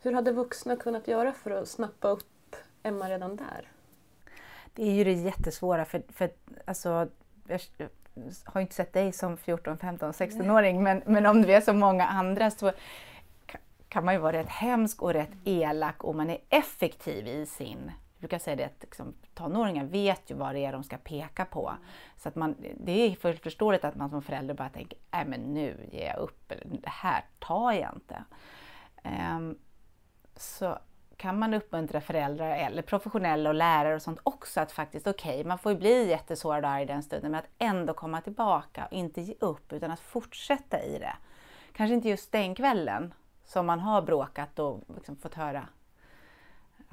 Hur 0.00 0.12
hade 0.12 0.32
vuxna 0.32 0.76
kunnat 0.76 1.08
göra 1.08 1.32
för 1.32 1.50
att 1.50 1.68
snappa 1.68 2.08
upp 2.08 2.56
Emma 2.82 3.10
redan 3.10 3.36
där? 3.36 3.68
Det 4.74 4.82
är 4.82 4.92
ju 4.92 5.04
det 5.04 5.12
jättesvåra 5.12 5.84
för, 5.84 6.02
för 6.08 6.30
alltså, 6.64 7.08
jag 7.46 7.60
har 8.44 8.60
inte 8.60 8.74
sett 8.74 8.92
dig 8.92 9.12
som 9.12 9.36
14, 9.36 9.78
15, 9.78 10.12
16-åring 10.12 10.82
men, 10.82 11.02
men 11.06 11.26
om 11.26 11.42
du 11.42 11.52
är 11.52 11.60
som 11.60 11.78
många 11.78 12.06
andra 12.06 12.50
så 12.50 12.72
kan 13.88 14.04
man 14.04 14.14
ju 14.14 14.20
vara 14.20 14.36
rätt 14.36 14.48
hemsk 14.48 15.02
och 15.02 15.12
rätt 15.12 15.30
elak 15.44 16.04
och 16.04 16.14
man 16.14 16.30
är 16.30 16.38
effektiv 16.48 17.28
i 17.28 17.46
sin 17.46 17.90
brukar 18.24 18.38
säga 18.38 18.56
det 18.56 18.64
att 18.64 18.82
liksom, 18.82 19.14
tonåringar 19.34 19.84
vet 19.84 20.30
ju 20.30 20.34
vad 20.34 20.54
det 20.54 20.64
är 20.64 20.72
de 20.72 20.84
ska 20.84 20.96
peka 20.96 21.44
på. 21.44 21.68
Mm. 21.68 21.82
Så 22.16 22.28
att 22.28 22.34
man, 22.34 22.56
det 22.76 22.92
är 22.92 23.14
fullt 23.14 23.42
förståeligt 23.42 23.84
att 23.84 23.96
man 23.96 24.10
som 24.10 24.22
förälder 24.22 24.54
bara 24.54 24.68
tänker, 24.68 24.98
nej 25.10 25.24
men 25.26 25.40
nu 25.40 25.88
ger 25.92 26.06
jag 26.06 26.16
upp, 26.16 26.52
eller 26.52 26.64
det 26.64 26.88
här 26.88 27.24
tar 27.38 27.72
jag 27.72 27.94
inte. 27.94 28.24
Um, 29.36 29.58
så 30.36 30.78
kan 31.16 31.38
man 31.38 31.54
uppmuntra 31.54 32.00
föräldrar 32.00 32.56
eller 32.56 32.82
professionella 32.82 33.50
och 33.50 33.54
lärare 33.54 33.94
och 33.94 34.02
sånt 34.02 34.20
också 34.22 34.60
att 34.60 34.72
faktiskt, 34.72 35.06
okej, 35.06 35.34
okay, 35.34 35.44
man 35.44 35.58
får 35.58 35.72
ju 35.72 35.78
bli 35.78 36.08
jättesårad 36.08 36.64
och 36.64 36.70
arg 36.70 36.82
i 36.82 36.86
den 36.86 37.02
stunden, 37.02 37.30
men 37.30 37.38
att 37.38 37.50
ändå 37.58 37.94
komma 37.94 38.20
tillbaka 38.20 38.86
och 38.86 38.92
inte 38.92 39.20
ge 39.20 39.34
upp 39.40 39.72
utan 39.72 39.90
att 39.90 40.00
fortsätta 40.00 40.82
i 40.82 40.98
det. 40.98 41.16
Kanske 41.72 41.94
inte 41.94 42.08
just 42.08 42.32
den 42.32 42.54
kvällen 42.54 43.14
som 43.44 43.66
man 43.66 43.80
har 43.80 44.02
bråkat 44.02 44.58
och 44.58 44.80
liksom 44.94 45.16
fått 45.16 45.34
höra 45.34 45.68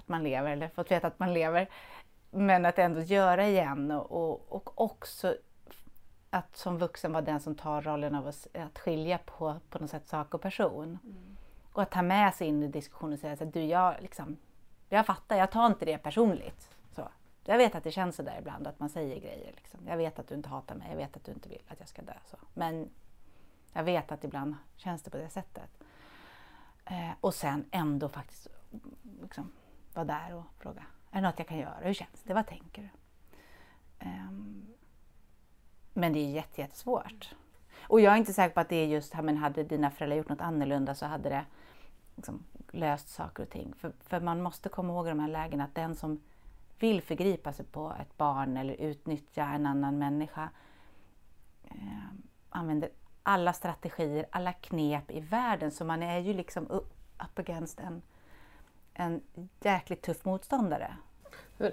man 0.08 0.24
lever 0.24 0.52
eller 0.52 0.68
fått 0.68 0.92
veta 0.92 1.08
att 1.08 1.20
man 1.20 1.34
lever. 1.34 1.70
Men 2.30 2.66
att 2.66 2.80
ändå 2.80 3.02
göra 3.02 3.48
igen 3.48 3.92
och, 3.92 4.52
och, 4.52 4.82
också 4.82 5.36
att 6.30 6.58
som 6.58 6.78
vuxen 6.78 7.14
vara 7.14 7.22
den 7.22 7.40
som 7.40 7.56
tar 7.56 7.82
rollen 7.82 8.16
av 8.16 8.28
att, 8.28 8.48
att 8.54 8.80
skilja 8.80 9.18
på, 9.18 9.60
på 9.70 9.80
något 9.80 9.90
sätt 9.90 10.08
sak 10.08 10.34
och 10.34 10.42
person. 10.42 11.00
Mm. 11.04 11.38
Och 11.74 11.82
att 11.82 11.92
ta 11.92 12.02
med 12.02 12.36
sig 12.36 12.48
in 12.48 12.64
i 12.64 12.68
diskussionen 12.68 13.14
och 13.14 13.20
säga 13.20 13.34
att 13.34 13.54
du, 13.54 13.64
jag, 13.64 13.96
liksom, 14.02 14.38
jag 14.90 15.06
fattar, 15.06 15.38
jag 15.38 15.52
tar 15.52 15.68
inte 15.68 15.86
det 15.86 15.98
personligt. 15.98 16.70
Så. 16.96 17.08
Jag 17.46 17.58
vet 17.58 17.76
att 17.76 17.84
det 17.84 17.92
känns 17.92 18.16
så 18.16 18.24
där 18.24 18.38
ibland 18.40 18.68
att 18.68 18.80
man 18.80 18.90
säger 18.90 19.20
grejer. 19.20 19.54
Liksom. 19.56 19.80
Jag 19.88 19.98
vet 19.98 20.20
att 20.20 20.28
du 20.28 20.36
inte 20.36 20.50
hatar 20.50 20.76
mig, 20.76 20.88
jag 20.90 20.98
vet 20.98 21.18
att 21.18 21.24
du 21.24 21.32
inte 21.32 21.50
vill 21.50 21.62
att 21.68 21.80
jag 21.80 21.88
ska 21.88 22.02
dö. 22.02 22.14
Så. 22.26 22.38
Men 22.54 22.90
jag 23.74 23.84
vet 23.84 24.12
att 24.12 24.24
ibland 24.24 24.56
känns 24.76 25.02
det 25.02 25.10
på 25.10 25.18
det 25.18 25.30
sättet. 25.30 25.70
Eh, 26.86 27.12
och 27.22 27.34
sen 27.34 27.66
ändå 27.72 28.10
faktiskt 28.10 28.48
liksom, 29.22 29.52
vara 29.94 30.06
där 30.06 30.36
och 30.36 30.46
fråga, 30.58 30.86
är 31.12 31.22
det 31.22 31.28
något 31.28 31.40
jag 31.40 31.48
kan 31.48 31.58
göra? 31.58 31.78
Hur 31.82 31.94
känns 31.94 32.24
det? 32.24 32.34
Vad 32.34 32.48
tänker 32.48 32.82
du? 32.82 32.90
Um, 34.08 34.66
men 35.94 36.14
det 36.14 36.20
är 36.20 36.30
jättesvårt. 36.58 37.36
Och 37.82 38.02
jag 38.02 38.14
är 38.14 38.18
inte 38.18 38.34
säker 38.34 38.54
på 38.54 38.60
att 38.60 38.70
det 38.70 38.76
är 38.76 38.88
just, 38.88 39.14
men 39.14 39.38
hade 39.38 39.64
dina 39.64 39.92
föräldrar 39.92 40.18
gjort 40.18 40.30
något 40.30 40.42
annorlunda 40.42 40.96
så 40.96 41.06
hade 41.06 41.30
det 41.30 41.46
liksom 42.16 42.44
löst 42.72 43.10
saker 43.10 43.44
och 43.44 43.50
ting. 43.50 43.74
För, 43.78 43.92
för 44.00 44.20
man 44.20 44.42
måste 44.42 44.70
komma 44.70 44.94
ihåg 44.94 45.08
i 45.08 45.10
de 45.10 45.20
här 45.20 45.28
lägena 45.28 45.64
att 45.64 45.76
den 45.76 45.96
som 45.96 46.22
vill 46.80 47.02
förgripa 47.02 47.54
sig 47.54 47.66
på 47.66 47.94
ett 48.02 48.18
barn 48.18 48.58
eller 48.58 48.74
utnyttja 48.74 49.46
en 49.46 49.66
annan 49.66 49.98
människa 49.98 50.50
eh, 51.64 52.06
använder 52.50 52.90
alla 53.24 53.54
strategier, 53.54 54.26
alla 54.30 54.54
knep 54.54 55.12
i 55.12 55.20
världen. 55.20 55.72
Så 55.72 55.86
man 55.86 56.04
är 56.04 56.20
ju 56.20 56.34
liksom 56.34 56.72
up 56.72 57.40
against 57.40 57.80
en 57.80 58.02
en 59.02 59.22
jäkligt 59.64 60.02
tuff 60.02 60.26
motståndare. 60.26 60.96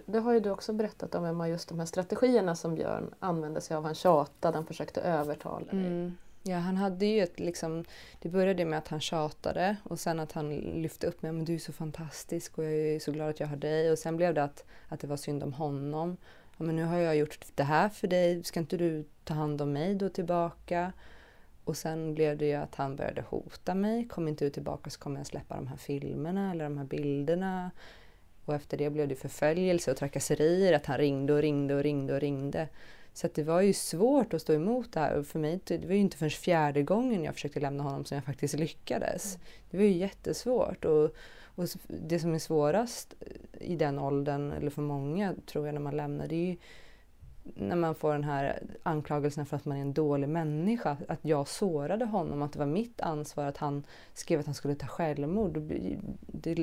Det 0.06 0.18
har 0.18 0.32
ju 0.32 0.40
du 0.40 0.50
också 0.50 0.72
berättat 0.72 1.14
om 1.14 1.24
Emma, 1.24 1.48
just 1.48 1.68
de 1.68 1.78
här 1.78 1.86
strategierna 1.86 2.56
som 2.56 2.74
Björn 2.74 3.14
använde 3.20 3.60
sig 3.60 3.76
av. 3.76 3.84
Han 3.84 3.94
tjatade, 3.94 4.56
han 4.56 4.66
försökte 4.66 5.00
övertala 5.00 5.72
dig. 5.72 5.86
Mm. 5.86 6.16
Ja, 6.42 6.56
han 6.56 6.76
hade 6.76 7.06
ju 7.06 7.22
ett 7.22 7.40
liksom, 7.40 7.84
det 8.20 8.28
började 8.28 8.64
med 8.64 8.78
att 8.78 8.88
han 8.88 9.00
tjatade 9.00 9.76
och 9.82 9.98
sen 9.98 10.20
att 10.20 10.32
han 10.32 10.56
lyfte 10.56 11.06
upp 11.06 11.22
mig, 11.22 11.32
men 11.32 11.44
du 11.44 11.54
är 11.54 11.58
så 11.58 11.72
fantastisk 11.72 12.58
och 12.58 12.64
jag 12.64 12.72
är 12.72 12.98
så 12.98 13.12
glad 13.12 13.30
att 13.30 13.40
jag 13.40 13.46
har 13.46 13.56
dig. 13.56 13.90
Och 13.90 13.98
sen 13.98 14.16
blev 14.16 14.34
det 14.34 14.42
att, 14.42 14.64
att 14.88 15.00
det 15.00 15.06
var 15.06 15.16
synd 15.16 15.42
om 15.42 15.52
honom. 15.52 16.16
Ja, 16.56 16.64
men 16.64 16.76
nu 16.76 16.84
har 16.84 16.98
jag 16.98 17.16
gjort 17.16 17.38
det 17.54 17.62
här 17.62 17.88
för 17.88 18.08
dig, 18.08 18.44
ska 18.44 18.60
inte 18.60 18.76
du 18.76 19.04
ta 19.24 19.34
hand 19.34 19.62
om 19.62 19.72
mig 19.72 19.94
då 19.94 20.08
tillbaka? 20.08 20.92
Och 21.68 21.76
sen 21.76 22.14
blev 22.14 22.38
det 22.38 22.46
ju 22.46 22.54
att 22.54 22.74
han 22.74 22.96
började 22.96 23.20
hota 23.28 23.74
mig. 23.74 24.08
Kom 24.08 24.28
inte 24.28 24.44
du 24.44 24.50
tillbaka 24.50 24.90
så 24.90 24.98
kommer 24.98 25.20
jag 25.20 25.26
släppa 25.26 25.56
de 25.56 25.66
här 25.66 25.76
filmerna 25.76 26.50
eller 26.50 26.64
de 26.64 26.78
här 26.78 26.84
bilderna. 26.84 27.70
Och 28.44 28.54
efter 28.54 28.76
det 28.76 28.90
blev 28.90 29.08
det 29.08 29.14
förföljelse 29.14 29.90
och 29.90 29.96
trakasserier. 29.96 30.72
Att 30.72 30.86
han 30.86 30.98
ringde 30.98 31.32
och 31.32 31.40
ringde 31.42 31.74
och 31.74 31.82
ringde 31.82 32.14
och 32.14 32.20
ringde. 32.20 32.68
Så 33.12 33.28
det 33.34 33.42
var 33.42 33.60
ju 33.60 33.72
svårt 33.72 34.34
att 34.34 34.42
stå 34.42 34.52
emot 34.52 34.92
det 34.92 35.00
här. 35.00 35.14
Och 35.18 35.26
för 35.26 35.38
mig, 35.38 35.60
det 35.64 35.86
var 35.86 35.94
ju 35.94 36.00
inte 36.00 36.16
förrän 36.16 36.30
fjärde 36.30 36.82
gången 36.82 37.24
jag 37.24 37.34
försökte 37.34 37.60
lämna 37.60 37.82
honom 37.82 38.04
som 38.04 38.14
jag 38.14 38.24
faktiskt 38.24 38.54
lyckades. 38.54 39.34
Mm. 39.34 39.46
Det 39.70 39.76
var 39.76 39.84
ju 39.84 39.92
jättesvårt. 39.92 40.84
Och, 40.84 41.04
och 41.54 41.68
det 41.86 42.18
som 42.18 42.34
är 42.34 42.38
svårast 42.38 43.14
i 43.60 43.76
den 43.76 43.98
åldern, 43.98 44.52
eller 44.52 44.70
för 44.70 44.82
många 44.82 45.34
tror 45.46 45.66
jag 45.66 45.74
när 45.74 45.80
man 45.80 45.96
lämnar, 45.96 46.28
det 46.28 46.34
är 46.34 46.46
ju 46.46 46.56
när 47.54 47.76
man 47.76 47.94
får 47.94 48.12
den 48.12 48.24
här 48.24 48.62
anklagelsen 48.82 49.46
för 49.46 49.56
att 49.56 49.64
man 49.64 49.76
är 49.76 49.80
en 49.80 49.92
dålig 49.92 50.28
människa, 50.28 50.96
att 51.08 51.18
jag 51.22 51.48
sårade 51.48 52.04
honom, 52.04 52.42
att 52.42 52.52
det 52.52 52.58
var 52.58 52.66
mitt 52.66 53.00
ansvar 53.00 53.44
att 53.44 53.56
han 53.56 53.84
skrev 54.14 54.40
att 54.40 54.46
han 54.46 54.54
skulle 54.54 54.74
ta 54.74 54.86
självmord. 54.86 55.58
Det 56.26 56.54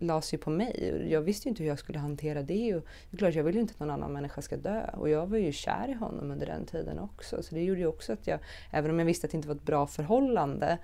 lades 0.00 0.34
ju 0.34 0.38
på 0.38 0.50
mig. 0.50 1.06
Jag 1.10 1.20
visste 1.20 1.48
ju 1.48 1.50
inte 1.50 1.62
hur 1.62 1.68
jag 1.68 1.78
skulle 1.78 1.98
hantera 1.98 2.42
det. 2.42 2.74
Och 2.74 2.82
det 3.10 3.16
är 3.16 3.18
klart, 3.18 3.34
jag 3.34 3.44
vill 3.44 3.54
ju 3.54 3.60
inte 3.60 3.72
att 3.72 3.80
någon 3.80 3.90
annan 3.90 4.12
människa 4.12 4.42
ska 4.42 4.56
dö. 4.56 4.90
Och 4.92 5.08
jag 5.08 5.26
var 5.26 5.38
ju 5.38 5.52
kär 5.52 5.88
i 5.88 5.92
honom 5.92 6.30
under 6.30 6.46
den 6.46 6.66
tiden 6.66 6.98
också. 6.98 7.42
Så 7.42 7.54
det 7.54 7.64
gjorde 7.64 7.80
ju 7.80 7.86
också 7.86 8.12
att 8.12 8.26
jag, 8.26 8.38
även 8.70 8.90
om 8.90 8.98
jag 8.98 9.06
visste 9.06 9.26
att 9.26 9.30
det 9.30 9.36
inte 9.36 9.48
var 9.48 9.54
ett 9.54 9.62
bra 9.62 9.86
förhållande, 9.86 10.78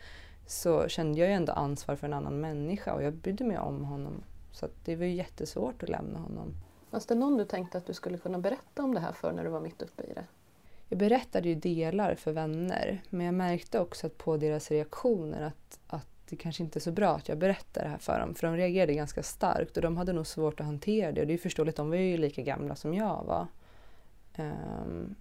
så 0.47 0.89
kände 0.89 1.19
jag 1.19 1.29
ju 1.29 1.35
ändå 1.35 1.53
ansvar 1.53 1.97
för 1.97 2.07
en 2.07 2.15
annan 2.15 2.41
människa 2.41 2.95
och 2.95 3.03
jag 3.03 3.15
brydde 3.15 3.45
mig 3.45 3.59
om 3.59 3.85
honom. 3.85 4.23
Så 4.53 4.69
det 4.85 4.97
var 4.97 5.05
ju 5.05 5.15
jättesvårt 5.15 5.83
att 5.83 5.89
lämna 5.89 6.19
honom. 6.19 6.55
Fanns 6.91 7.07
det 7.07 7.15
någon 7.15 7.37
du 7.37 7.45
tänkte 7.45 7.79
att 7.79 7.87
du 7.87 7.95
skulle 7.95 8.19
kunna 8.19 8.39
berätta 8.39 8.83
om 8.83 8.95
det 8.95 9.01
här 9.01 9.13
för 9.13 9.33
när 9.33 9.45
du 9.45 9.51
var 9.51 9.61
mitt 9.61 9.83
uppe 9.83 10.03
i 10.03 10.13
det? 10.15 10.25
Jag 10.89 10.99
berättade 10.99 11.49
ju 11.49 11.55
delar 11.55 12.15
för 12.15 12.33
vänner 12.33 13.03
men 13.11 13.27
jag 13.27 13.35
märkte 13.35 13.81
också 13.81 14.07
att 14.07 14.19
på 14.19 14.37
deras 14.37 14.71
reaktioner 14.71 15.43
att, 15.43 15.79
att 15.87 16.07
det 16.29 16.37
kanske 16.37 16.63
inte 16.63 16.79
är 16.79 16.81
så 16.81 16.93
bra 16.93 17.17
att 17.17 17.29
jag 17.29 17.39
berättar 17.39 17.83
det 17.83 17.89
här 17.89 17.99
för 17.99 18.21
dem. 18.21 18.35
För 18.35 18.47
de 18.47 18.57
reagerade 18.57 18.95
ganska 18.95 19.23
starkt 19.23 19.77
och 19.77 19.83
de 19.83 19.97
hade 19.97 20.13
nog 20.13 20.27
svårt 20.27 20.61
att 20.61 20.67
hantera 20.67 21.13
det. 21.13 21.21
Och 21.21 21.27
det 21.27 21.35
är 21.35 21.39
förståeligt, 21.39 21.77
de 21.77 21.91
var 21.91 21.97
ju 21.97 22.17
lika 22.17 22.43
gamla 22.43 22.77
som 22.77 22.95
jag 22.95 23.25
var. 23.25 23.47
Um, 24.39 25.15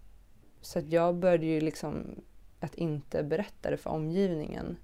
så 0.61 0.79
att 0.79 0.87
jag 0.87 1.15
började 1.15 1.45
ju 1.45 1.61
liksom 1.61 2.21
att 2.59 2.75
inte 2.75 3.23
berätta 3.23 3.71
det 3.71 3.77
för 3.77 3.89
omgivningen. 3.89 4.77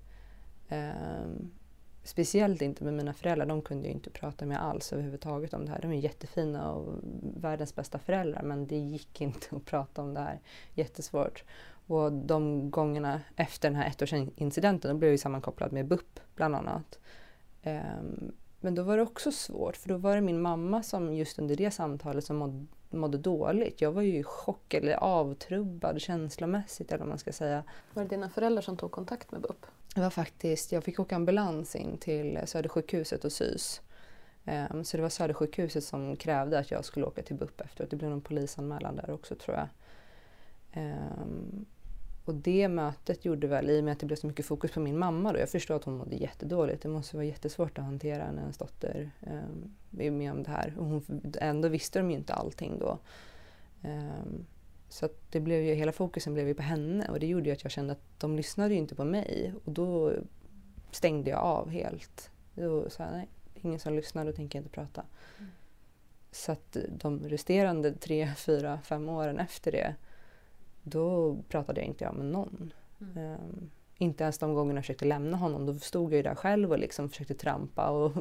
Um, 0.70 1.52
Speciellt 2.04 2.62
inte 2.62 2.84
med 2.84 2.94
mina 2.94 3.14
föräldrar, 3.14 3.46
de 3.46 3.62
kunde 3.62 3.88
jag 3.88 3.96
inte 3.96 4.10
prata 4.10 4.46
med 4.46 4.64
alls 4.64 4.94
överhuvudtaget 4.94 5.54
om 5.54 5.66
det 5.66 5.72
här. 5.72 5.82
De 5.82 5.92
är 5.92 5.98
jättefina 5.98 6.72
och 6.72 7.00
världens 7.36 7.76
bästa 7.76 8.00
föräldrar 8.00 8.42
men 8.44 8.68
det 8.68 8.78
gick 8.78 9.22
inte 9.22 9.56
att 9.56 9.66
prata 9.66 10.02
om 10.02 10.14
det 10.14 10.20
här. 10.20 10.40
Jättesvårt. 10.74 11.44
Och 11.88 12.12
de 12.12 12.72
gångerna 12.72 13.22
efter 13.36 13.70
den 13.70 13.76
här 13.76 13.88
ettårsincidenten 13.88 14.92
då 14.92 14.98
blev 14.98 15.12
jag 15.12 15.20
sammankopplad 15.20 15.72
med 15.72 15.88
BUP 15.88 16.20
bland 16.36 16.56
annat. 16.56 17.00
Um, 17.64 18.32
men 18.60 18.76
då 18.76 18.84
var 18.84 18.98
det 18.98 19.04
också 19.04 19.32
svårt 19.32 19.78
för 19.78 19.90
då 19.90 19.98
var 19.98 20.16
det 20.16 20.22
min 20.22 20.42
mamma 20.42 20.84
som 20.84 21.14
just 21.14 21.40
under 21.40 21.56
det 21.56 21.72
samtalet 21.72 22.24
som 22.24 22.38
mådde, 22.38 22.66
mådde 22.90 23.18
dåligt. 23.18 23.82
Jag 23.82 23.92
var 23.92 24.02
ju 24.02 24.18
i 24.18 24.24
chock 24.24 24.74
eller 24.74 24.94
avtrubbad 24.94 26.02
känslomässigt 26.02 26.92
eller 26.92 27.00
vad 27.00 27.10
man 27.10 27.18
ska 27.18 27.32
säga. 27.32 27.64
Var 27.94 28.04
det 28.04 28.10
dina 28.10 28.30
föräldrar 28.30 28.62
som 28.62 28.78
tog 28.78 28.92
kontakt 28.92 29.32
med 29.32 29.42
BUP? 29.42 29.66
Det 29.94 30.02
var 30.02 30.10
faktiskt, 30.10 30.72
jag 30.72 30.84
fick 30.84 31.00
åka 31.00 31.16
ambulans 31.16 31.76
in 31.76 31.98
till 31.98 32.40
Södersjukhuset 32.46 33.26
och 33.26 33.32
SYS. 33.32 33.82
Um, 34.72 34.84
så 34.84 34.98
det 34.98 35.04
var 35.04 35.10
Södersjukhuset 35.10 35.84
som 35.84 36.16
krävde 36.16 36.60
att 36.60 36.72
jag 36.72 36.86
skulle 36.86 37.06
åka 37.06 37.24
till 37.24 37.36
BUP 37.36 37.62
efteråt. 37.62 37.90
Det 37.90 37.96
blev 37.96 38.10
någon 38.10 38.22
polisanmälan 38.22 38.96
där 38.96 39.12
också 39.12 39.36
tror 39.36 39.58
jag. 39.58 39.68
Um, 40.76 41.66
och 42.26 42.36
det 42.36 42.68
mötet 42.68 43.26
gjorde 43.26 43.48
väl, 43.48 43.70
i 43.70 43.80
och 43.80 43.84
med 43.84 43.92
att 43.92 44.00
det 44.00 44.06
blev 44.06 44.16
så 44.16 44.28
mycket 44.28 44.46
fokus 44.46 44.72
på 44.72 44.80
min 44.80 45.00
mamma 45.00 45.34
då, 45.34 45.40
jag 45.40 45.50
förstår 45.50 45.76
att 45.76 45.84
hon 45.84 45.98
mådde 45.98 46.16
jättedåligt. 46.16 46.84
Det 46.84 46.90
måste 46.90 47.16
vara 47.16 47.26
jättesvårt 47.26 47.78
att 47.78 47.86
hantera 47.86 48.32
när 48.32 48.42
ens 48.42 48.58
dotter 48.58 49.12
um, 49.22 49.76
är 50.00 50.12
med 50.12 50.32
om 50.32 50.44
det 50.44 50.52
här. 50.52 50.74
Och 50.78 50.86
hon, 50.86 51.34
ändå 51.42 51.68
visste 51.68 52.00
de 52.00 52.12
ju 52.12 52.18
inte 52.18 52.34
allting 52.34 52.80
då. 52.80 53.00
Um, 53.84 54.46
så 54.94 55.10
det 55.30 55.40
blev 55.40 55.64
ju, 55.64 55.74
hela 55.74 55.92
fokusen 55.92 56.34
blev 56.34 56.48
ju 56.48 56.54
på 56.54 56.62
henne 56.62 57.08
och 57.10 57.20
det 57.20 57.28
gjorde 57.28 57.50
ju 57.50 57.54
att 57.54 57.64
jag 57.64 57.72
kände 57.72 57.94
att 57.94 58.20
de 58.20 58.36
lyssnade 58.36 58.74
ju 58.74 58.80
inte 58.80 58.96
på 58.96 59.06
mig. 59.06 59.54
Och 59.66 59.72
då 59.72 60.14
stängde 60.92 61.30
jag 61.30 61.40
av 61.40 61.70
helt. 61.70 62.32
Då 62.56 62.90
sa 62.90 63.04
jag, 63.04 63.12
nej, 63.12 63.28
ingen 63.54 63.80
som 63.80 63.94
lyssnar, 63.94 64.26
då 64.26 64.32
tänker 64.32 64.60
jag 64.60 64.64
inte 64.64 64.76
prata. 64.76 65.04
Mm. 65.40 65.52
Så 66.32 66.52
att 66.52 66.78
de 66.90 67.20
resterande 67.20 67.94
tre, 67.94 68.32
fyra, 68.38 68.80
fem 68.84 69.10
åren 69.10 69.40
efter 69.40 69.72
det 69.72 69.96
då 70.84 71.38
pratade 71.50 71.82
jag 71.82 71.88
inte 71.88 72.04
jag 72.04 72.16
med 72.16 72.26
någon. 72.26 72.74
Mm. 73.02 73.34
Um, 73.34 73.70
inte 73.98 74.24
ens 74.24 74.38
de 74.38 74.54
gångerna 74.54 74.78
jag 74.78 74.84
försökte 74.84 75.06
lämna 75.06 75.38
honom. 75.38 75.66
Då 75.66 75.74
stod 75.74 76.12
jag 76.12 76.18
ju 76.18 76.24
där 76.24 76.36
själv 76.36 76.72
och 76.72 76.80
liksom 76.80 77.10
försökte 77.10 77.34
trampa 77.34 77.90
och 77.90 78.12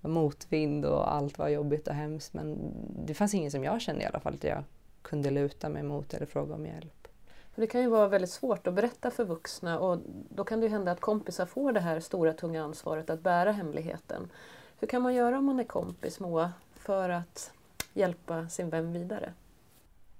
motvind 0.00 0.84
och 0.84 1.14
allt 1.14 1.38
var 1.38 1.48
jobbigt 1.48 1.88
och 1.88 1.94
hemskt. 1.94 2.34
Men 2.34 2.72
det 3.06 3.14
fanns 3.14 3.34
ingen 3.34 3.50
som 3.50 3.64
jag 3.64 3.80
kände 3.80 4.02
i 4.02 4.06
alla 4.06 4.20
fall 4.20 4.34
att 4.34 4.44
jag 4.44 4.64
kunde 5.04 5.30
luta 5.30 5.68
mig 5.68 5.82
mot 5.82 6.14
eller 6.14 6.26
fråga 6.26 6.54
om 6.54 6.66
hjälp. 6.66 7.08
Det 7.54 7.66
kan 7.66 7.80
ju 7.80 7.88
vara 7.88 8.08
väldigt 8.08 8.30
svårt 8.30 8.66
att 8.66 8.74
berätta 8.74 9.10
för 9.10 9.24
vuxna 9.24 9.78
och 9.78 9.98
då 10.28 10.44
kan 10.44 10.60
det 10.60 10.66
ju 10.66 10.72
hända 10.72 10.92
att 10.92 11.00
kompisar 11.00 11.46
får 11.46 11.72
det 11.72 11.80
här 11.80 12.00
stora 12.00 12.32
tunga 12.32 12.64
ansvaret 12.64 13.10
att 13.10 13.20
bära 13.20 13.52
hemligheten. 13.52 14.30
Hur 14.78 14.88
kan 14.88 15.02
man 15.02 15.14
göra 15.14 15.38
om 15.38 15.44
man 15.44 15.60
är 15.60 15.64
kompis 15.64 16.20
Moa 16.20 16.52
för 16.74 17.08
att 17.08 17.52
hjälpa 17.92 18.48
sin 18.48 18.70
vän 18.70 18.92
vidare? 18.92 19.32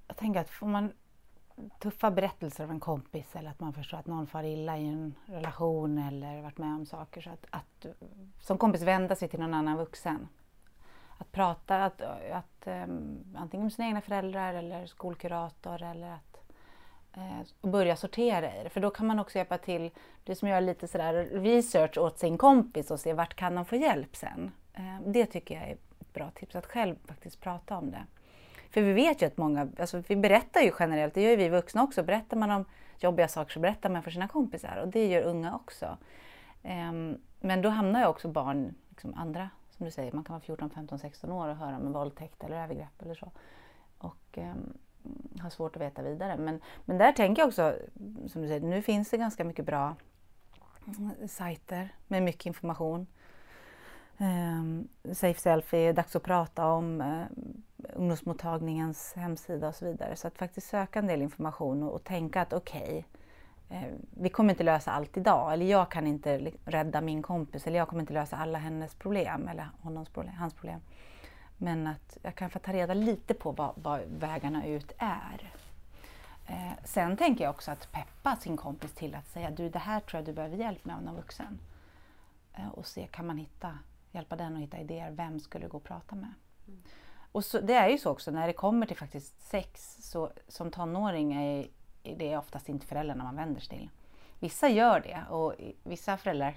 Jag 0.07 0.17
tänker 0.17 0.39
att 0.39 0.49
får 0.49 0.67
man 0.67 0.91
tuffa 1.79 2.11
berättelser 2.11 2.63
av 2.63 2.71
en 2.71 2.79
kompis 2.79 3.35
eller 3.35 3.49
att 3.49 3.59
man 3.59 3.73
förstår 3.73 3.97
att 3.97 4.07
någon 4.07 4.27
far 4.27 4.43
illa 4.43 4.77
i 4.77 4.87
en 4.87 5.15
relation 5.25 5.97
eller 5.97 6.41
varit 6.41 6.57
med 6.57 6.75
om 6.75 6.85
saker. 6.85 7.21
Så 7.21 7.29
att, 7.29 7.45
att 7.49 7.85
som 8.41 8.57
kompis 8.57 8.81
vända 8.81 9.15
sig 9.15 9.27
till 9.27 9.39
någon 9.39 9.53
annan 9.53 9.77
vuxen. 9.77 10.27
Att 11.17 11.31
prata, 11.31 11.83
att, 11.83 12.01
att 12.31 12.67
um, 12.67 13.23
antingen 13.35 13.63
med 13.63 13.73
sina 13.73 13.87
egna 13.87 14.01
föräldrar 14.01 14.53
eller 14.53 14.85
skolkurator 14.85 15.83
eller 15.83 16.11
att 16.11 16.41
uh, 17.17 17.69
börja 17.71 17.95
sortera 17.95 18.59
i 18.59 18.63
det. 18.63 18.69
För 18.69 18.81
då 18.81 18.89
kan 18.89 19.07
man 19.07 19.19
också 19.19 19.37
hjälpa 19.37 19.57
till, 19.57 19.91
det 20.23 20.35
som 20.35 20.47
gör 20.47 20.61
lite 20.61 20.87
sådär 20.87 21.13
research 21.31 21.97
åt 21.97 22.19
sin 22.19 22.37
kompis 22.37 22.91
och 22.91 22.99
se 22.99 23.13
vart 23.13 23.35
kan 23.35 23.55
de 23.55 23.65
få 23.65 23.75
hjälp 23.75 24.15
sen. 24.15 24.51
Uh, 24.79 24.99
det 25.05 25.25
tycker 25.25 25.55
jag 25.55 25.63
är 25.69 25.73
ett 25.73 26.13
bra 26.13 26.31
tips, 26.31 26.55
att 26.55 26.65
själv 26.65 26.95
faktiskt 27.07 27.41
prata 27.41 27.77
om 27.77 27.91
det. 27.91 28.03
För 28.69 28.81
vi 28.81 28.93
vet 28.93 29.21
ju 29.21 29.25
att 29.25 29.37
många, 29.37 29.67
alltså 29.79 30.03
vi 30.07 30.15
berättar 30.15 30.61
ju 30.61 30.71
generellt, 30.79 31.13
det 31.13 31.21
gör 31.21 31.29
ju 31.29 31.35
vi 31.35 31.49
vuxna 31.49 31.83
också, 31.83 32.03
berättar 32.03 32.37
man 32.37 32.51
om 32.51 32.65
jobbiga 32.99 33.27
saker 33.27 33.53
så 33.53 33.59
berättar 33.59 33.89
man 33.89 34.03
för 34.03 34.11
sina 34.11 34.27
kompisar 34.27 34.77
och 34.77 34.87
det 34.87 35.07
gör 35.07 35.21
unga 35.21 35.55
också. 35.55 35.97
Um, 36.63 37.17
men 37.39 37.61
då 37.61 37.69
hamnar 37.69 37.99
ju 37.99 38.05
också 38.05 38.27
barn, 38.27 38.75
liksom 38.89 39.13
andra, 39.13 39.49
som 39.77 39.85
du 39.85 39.91
säger, 39.91 40.11
man 40.11 40.23
kan 40.23 40.33
vara 40.33 40.41
14, 40.41 40.69
15, 40.69 40.99
16 40.99 41.31
år 41.31 41.47
och 41.47 41.55
höra 41.55 41.77
om 41.77 41.85
en 41.85 41.93
våldtäkt 41.93 42.43
eller 42.43 42.63
övergrepp 42.63 43.01
eller 43.01 43.15
så. 43.15 43.31
Och 43.97 44.37
ehm, 44.37 44.73
um, 45.03 45.39
har 45.41 45.49
svårt 45.49 45.75
att 45.75 45.81
veta 45.81 46.01
vidare. 46.01 46.37
Men, 46.37 46.61
men 46.85 46.97
där 46.97 47.11
tänker 47.11 47.41
jag 47.41 47.47
också, 47.47 47.75
som 48.27 48.41
du 48.41 48.47
säger, 48.47 48.59
nu 48.59 48.81
finns 48.81 49.09
det 49.09 49.17
ganska 49.17 49.43
mycket 49.43 49.65
bra 49.65 49.95
mm, 50.97 51.27
sajter 51.27 51.89
med 52.07 52.23
mycket 52.23 52.45
information. 52.45 53.07
Um, 54.17 54.87
Safe 55.13 55.39
Selfie, 55.39 55.93
Dags 55.93 56.15
att 56.15 56.23
prata 56.23 56.65
om, 56.65 57.01
uh, 57.01 57.25
ungdomsmottagningens 57.93 59.13
hemsida 59.13 59.67
och 59.67 59.75
så 59.75 59.85
vidare. 59.85 60.15
Så 60.15 60.27
att 60.27 60.37
faktiskt 60.37 60.67
söka 60.67 60.99
en 60.99 61.07
del 61.07 61.21
information 61.21 61.83
och, 61.83 61.93
och 61.93 62.03
tänka 62.03 62.41
att 62.41 62.53
okej, 62.53 62.81
okay, 62.83 63.03
vi 64.09 64.29
kommer 64.29 64.53
inte 64.53 64.63
lösa 64.63 64.91
allt 64.91 65.17
idag. 65.17 65.53
Eller 65.53 65.65
jag 65.65 65.91
kan 65.91 66.07
inte 66.07 66.51
rädda 66.65 67.01
min 67.01 67.21
kompis 67.21 67.67
eller 67.67 67.77
jag 67.77 67.87
kommer 67.87 68.01
inte 68.01 68.13
lösa 68.13 68.37
alla 68.37 68.57
hennes 68.57 68.95
problem 68.95 69.47
eller 69.47 69.69
problem, 70.13 70.33
hans 70.33 70.53
problem. 70.53 70.79
Men 71.57 71.87
att 71.87 72.17
jag 72.21 72.35
kan 72.35 72.49
få 72.49 72.59
ta 72.59 72.73
reda 72.73 72.93
lite 72.93 73.33
på 73.33 73.51
vad, 73.51 73.73
vad 73.75 74.01
vägarna 74.19 74.65
ut 74.65 74.91
är. 74.97 75.53
Eh, 76.47 76.71
sen 76.83 77.17
tänker 77.17 77.43
jag 77.43 77.51
också 77.51 77.71
att 77.71 77.91
peppa 77.91 78.35
sin 78.35 78.57
kompis 78.57 78.93
till 78.93 79.15
att 79.15 79.27
säga 79.27 79.51
du 79.51 79.69
det 79.69 79.79
här 79.79 79.99
tror 79.99 80.17
jag 80.17 80.25
du 80.25 80.33
behöver 80.33 80.57
hjälp 80.57 80.85
med 80.85 80.95
av 80.95 81.03
någon 81.03 81.15
vuxen. 81.15 81.59
Eh, 82.53 82.67
och 82.67 82.87
se, 82.87 83.07
kan 83.07 83.27
man 83.27 83.37
hitta 83.37 83.77
hjälpa 84.11 84.35
den 84.35 84.55
att 84.55 84.61
hitta 84.61 84.79
idéer. 84.79 85.11
Vem 85.11 85.39
skulle 85.39 85.67
gå 85.67 85.77
och 85.77 85.83
prata 85.83 86.15
med? 86.15 86.33
Mm. 86.67 86.79
Och 87.31 87.45
så, 87.45 87.61
det 87.61 87.73
är 87.73 87.89
ju 87.89 87.97
så 87.97 88.11
också 88.11 88.31
när 88.31 88.47
det 88.47 88.53
kommer 88.53 88.85
till 88.85 88.97
faktiskt 88.97 89.49
sex, 89.49 89.97
så 90.11 90.31
som 90.47 90.71
tonåring 90.71 91.33
är 91.33 91.67
det 92.17 92.33
är 92.33 92.37
oftast 92.37 92.69
inte 92.69 92.85
föräldrarna 92.85 93.23
man 93.23 93.35
vänder 93.35 93.61
sig 93.61 93.77
till. 93.77 93.89
Vissa 94.39 94.69
gör 94.69 94.99
det 94.99 95.25
och 95.29 95.53
vissa 95.83 96.17
föräldrar 96.17 96.55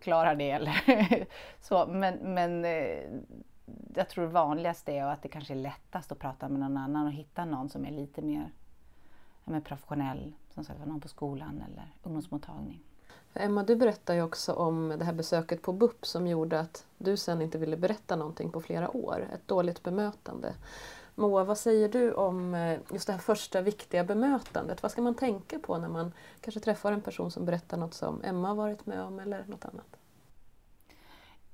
klarar 0.00 0.34
det. 0.34 0.50
Eller 0.50 1.26
så, 1.60 1.86
men, 1.86 2.34
men 2.34 2.64
eh, 2.64 2.98
jag 3.94 4.08
tror 4.08 4.24
det 4.24 4.30
vanligaste 4.30 4.92
är 4.92 5.04
att 5.04 5.22
det 5.22 5.28
kanske 5.28 5.54
är 5.54 5.58
lättast 5.58 6.12
att 6.12 6.18
prata 6.18 6.48
med 6.48 6.60
någon 6.60 6.76
annan 6.76 7.06
och 7.06 7.12
hitta 7.12 7.44
någon 7.44 7.68
som 7.68 7.86
är 7.86 7.90
lite 7.90 8.22
mer 8.22 8.50
ja, 9.44 9.60
professionell, 9.60 10.32
som 10.54 10.64
sagt, 10.64 10.86
någon 10.86 11.00
på 11.00 11.08
skolan 11.08 11.64
eller 11.70 11.92
ungdomsmottagning. 12.02 12.82
Emma, 13.34 13.62
du 13.62 13.76
berättar 13.76 14.14
ju 14.14 14.22
också 14.22 14.52
om 14.52 14.94
det 14.98 15.04
här 15.04 15.12
besöket 15.12 15.62
på 15.62 15.72
BUP 15.72 16.06
som 16.06 16.26
gjorde 16.26 16.60
att 16.60 16.86
du 16.98 17.16
sen 17.16 17.42
inte 17.42 17.58
ville 17.58 17.76
berätta 17.76 18.16
någonting 18.16 18.50
på 18.50 18.60
flera 18.60 18.96
år. 18.96 19.28
Ett 19.34 19.48
dåligt 19.48 19.82
bemötande. 19.82 20.54
Moa, 21.18 21.44
vad 21.44 21.58
säger 21.58 21.88
du 21.88 22.12
om 22.12 22.54
eh, 22.54 22.78
just 22.92 23.06
det 23.06 23.12
här 23.12 23.20
första 23.20 23.60
viktiga 23.60 24.04
bemötandet? 24.04 24.82
Vad 24.82 24.92
ska 24.92 25.02
man 25.02 25.14
tänka 25.14 25.58
på 25.58 25.78
när 25.78 25.88
man 25.88 26.12
kanske 26.40 26.60
träffar 26.60 26.92
en 26.92 27.00
person 27.00 27.30
som 27.30 27.44
berättar 27.44 27.76
något 27.76 27.94
som 27.94 28.24
Emma 28.24 28.48
har 28.48 28.54
varit 28.54 28.86
med 28.86 29.02
om 29.02 29.18
eller 29.18 29.44
något 29.46 29.64
annat? 29.64 29.96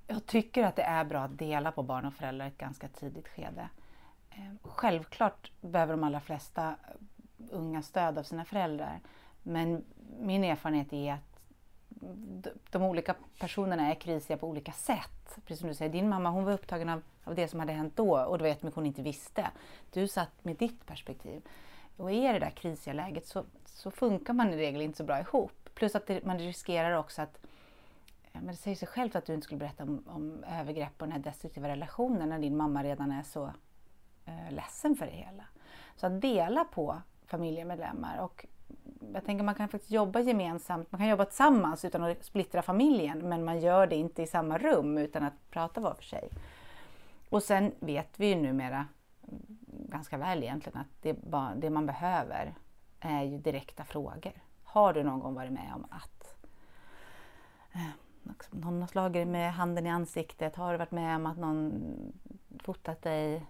Jag 0.06 0.26
tycker 0.26 0.64
att 0.64 0.76
det 0.76 0.82
är 0.82 1.04
bra 1.04 1.20
att 1.20 1.38
dela 1.38 1.72
på 1.72 1.82
barn 1.82 2.04
och 2.04 2.14
föräldrar 2.14 2.44
i 2.44 2.48
ett 2.48 2.58
ganska 2.58 2.88
tidigt 2.88 3.28
skede. 3.28 3.68
Eh, 4.30 4.52
självklart 4.62 5.52
behöver 5.60 5.92
de 5.92 6.04
allra 6.04 6.20
flesta 6.20 6.74
unga 7.50 7.82
stöd 7.82 8.18
av 8.18 8.22
sina 8.22 8.44
föräldrar. 8.44 9.00
Men 9.42 9.84
min 10.18 10.44
erfarenhet 10.44 10.92
är 10.92 11.12
att 11.12 11.31
de 12.70 12.82
olika 12.82 13.14
personerna 13.38 13.90
är 13.90 13.94
krisiga 13.94 14.36
på 14.36 14.48
olika 14.48 14.72
sätt. 14.72 15.38
Precis 15.46 15.58
som 15.58 15.68
du 15.68 15.74
säger, 15.74 15.92
din 15.92 16.08
mamma 16.08 16.30
hon 16.30 16.44
var 16.44 16.52
upptagen 16.52 16.88
av, 16.88 17.02
av 17.24 17.34
det 17.34 17.48
som 17.48 17.60
hade 17.60 17.72
hänt 17.72 17.96
då 17.96 18.18
och 18.18 18.38
det 18.38 18.44
var 18.44 18.48
jättemycket 18.48 18.76
hon 18.76 18.86
inte 18.86 19.02
visste. 19.02 19.50
Du 19.92 20.08
satt 20.08 20.44
med 20.44 20.56
ditt 20.56 20.86
perspektiv. 20.86 21.42
Och 21.96 22.12
är 22.12 22.32
det 22.32 22.38
där 22.38 22.50
krisiga 22.50 22.94
läget 22.94 23.26
så, 23.26 23.44
så 23.64 23.90
funkar 23.90 24.32
man 24.32 24.52
i 24.52 24.56
regel 24.56 24.80
inte 24.82 24.98
så 24.98 25.04
bra 25.04 25.20
ihop. 25.20 25.68
Plus 25.74 25.94
att 25.94 26.06
det, 26.06 26.24
man 26.24 26.38
riskerar 26.38 26.96
också 26.96 27.22
att 27.22 27.38
men 28.32 28.46
det 28.46 28.56
säger 28.56 28.76
sig 28.76 28.88
självt 28.88 29.16
att 29.16 29.26
du 29.26 29.34
inte 29.34 29.44
skulle 29.44 29.58
berätta 29.58 29.82
om, 29.82 30.04
om 30.06 30.44
övergrepp 30.44 31.02
och 31.02 31.06
den 31.06 31.12
här 31.12 31.18
destruktiva 31.18 31.68
relationen 31.68 32.28
när 32.28 32.38
din 32.38 32.56
mamma 32.56 32.84
redan 32.84 33.12
är 33.12 33.22
så 33.22 33.52
eh, 34.24 34.52
ledsen 34.52 34.96
för 34.96 35.06
det 35.06 35.12
hela. 35.12 35.44
Så 35.96 36.06
att 36.06 36.20
dela 36.20 36.64
på 36.64 37.02
familjemedlemmar 37.26 38.18
och 38.18 38.46
jag 39.14 39.24
tänker 39.24 39.44
man 39.44 39.54
kan 39.54 39.68
faktiskt 39.68 39.92
jobba 39.92 40.20
gemensamt, 40.20 40.92
man 40.92 40.98
kan 40.98 41.08
jobba 41.08 41.24
tillsammans 41.24 41.84
utan 41.84 42.02
att 42.02 42.24
splittra 42.24 42.62
familjen 42.62 43.18
men 43.28 43.44
man 43.44 43.60
gör 43.60 43.86
det 43.86 43.96
inte 43.96 44.22
i 44.22 44.26
samma 44.26 44.58
rum 44.58 44.98
utan 44.98 45.22
att 45.22 45.50
prata 45.50 45.80
var 45.80 45.94
för 45.94 46.02
sig. 46.02 46.28
Och 47.28 47.42
sen 47.42 47.72
vet 47.80 48.20
vi 48.20 48.26
ju 48.26 48.34
numera 48.34 48.86
ganska 49.88 50.18
väl 50.18 50.42
egentligen 50.42 50.80
att 50.80 51.02
det, 51.02 51.16
det 51.56 51.70
man 51.70 51.86
behöver 51.86 52.54
är 53.00 53.22
ju 53.22 53.38
direkta 53.38 53.84
frågor. 53.84 54.32
Har 54.64 54.92
du 54.92 55.02
någon 55.02 55.20
gång 55.20 55.34
varit 55.34 55.52
med 55.52 55.72
om 55.74 55.86
att 55.90 56.46
eh, 57.72 57.88
någon 58.50 58.80
har 58.80 58.88
slagit 58.88 59.28
med 59.28 59.52
handen 59.52 59.86
i 59.86 59.90
ansiktet? 59.90 60.56
Har 60.56 60.72
du 60.72 60.78
varit 60.78 60.90
med 60.90 61.16
om 61.16 61.26
att 61.26 61.38
någon 61.38 61.82
fotat 62.64 63.02
dig 63.02 63.46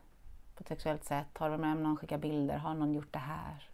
på 0.55 0.61
ett 0.61 0.69
sexuellt 0.69 1.05
sätt? 1.05 1.39
Har 1.39 1.47
du 1.47 1.51
varit 1.51 1.61
med 1.61 1.73
om 1.73 1.79
att 1.79 1.83
någon 1.83 1.97
skickar 1.97 2.19
bilder? 2.19 2.57
Har 2.57 2.75
någon 2.75 2.95
gjort 2.95 3.13
det 3.13 3.19
här? 3.19 3.69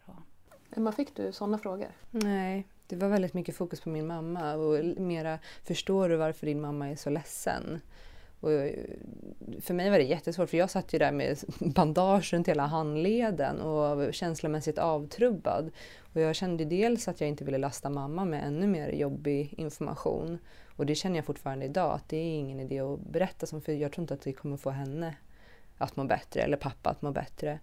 Emma, 0.77 0.93
fick 0.93 1.17
du 1.17 1.33
sådana 1.33 1.59
frågor? 1.59 1.89
Nej, 2.11 2.67
det 2.87 2.97
var 2.97 3.09
väldigt 3.09 3.35
mycket 3.35 3.57
fokus 3.57 3.81
på 3.81 3.89
min 3.89 4.07
mamma 4.07 4.55
och 4.55 4.85
mera 4.85 5.39
förstår 5.65 6.09
du 6.09 6.17
varför 6.17 6.47
din 6.47 6.61
mamma 6.61 6.89
är 6.89 6.97
så 6.97 7.11
ledsen? 7.11 7.81
Och 8.41 8.53
eh, 8.53 8.85
för 9.61 9.75
mig 9.75 9.91
var 9.91 9.99
det 9.99 10.05
jättesvårt 10.05 10.51
för 10.51 10.57
jag 10.57 10.71
satt 10.71 10.93
ju 10.95 10.99
där 10.99 11.13
med 11.13 11.39
bandage 11.75 12.33
runt 12.35 12.49
hela 12.49 12.67
handleden 12.67 13.61
och 13.61 14.15
känslomässigt 14.15 14.79
avtrubbad. 14.79 15.71
Och 16.15 16.21
jag 16.21 16.37
kände 16.37 16.65
dels 16.65 17.09
att 17.09 17.21
jag 17.21 17.29
inte 17.29 17.45
ville 17.45 17.59
lasta 17.59 17.91
mamma 17.91 18.25
med 18.25 18.45
ännu 18.47 18.67
mer 18.67 18.93
jobbig 18.93 19.55
information. 19.57 20.39
Och 20.77 20.87
det 20.87 20.95
känner 20.95 21.17
jag 21.17 21.25
fortfarande 21.25 21.65
idag, 21.65 21.95
att 21.95 22.09
det 22.09 22.17
är 22.17 22.39
ingen 22.39 22.61
idé 22.61 22.81
att 22.81 23.01
berätta 23.01 23.47
som 23.47 23.61
för 23.61 23.73
jag 23.73 23.93
tror 23.93 24.03
inte 24.03 24.15
att 24.15 24.23
det 24.23 24.33
kommer 24.33 24.57
få 24.57 24.71
henne 24.71 25.17
att 25.79 25.97
må 25.97 26.05
bättre 26.05 26.41
eller 26.41 26.57
pappa 26.57 26.91
att 26.91 27.03
må 27.03 27.11
bättre. 27.11 27.59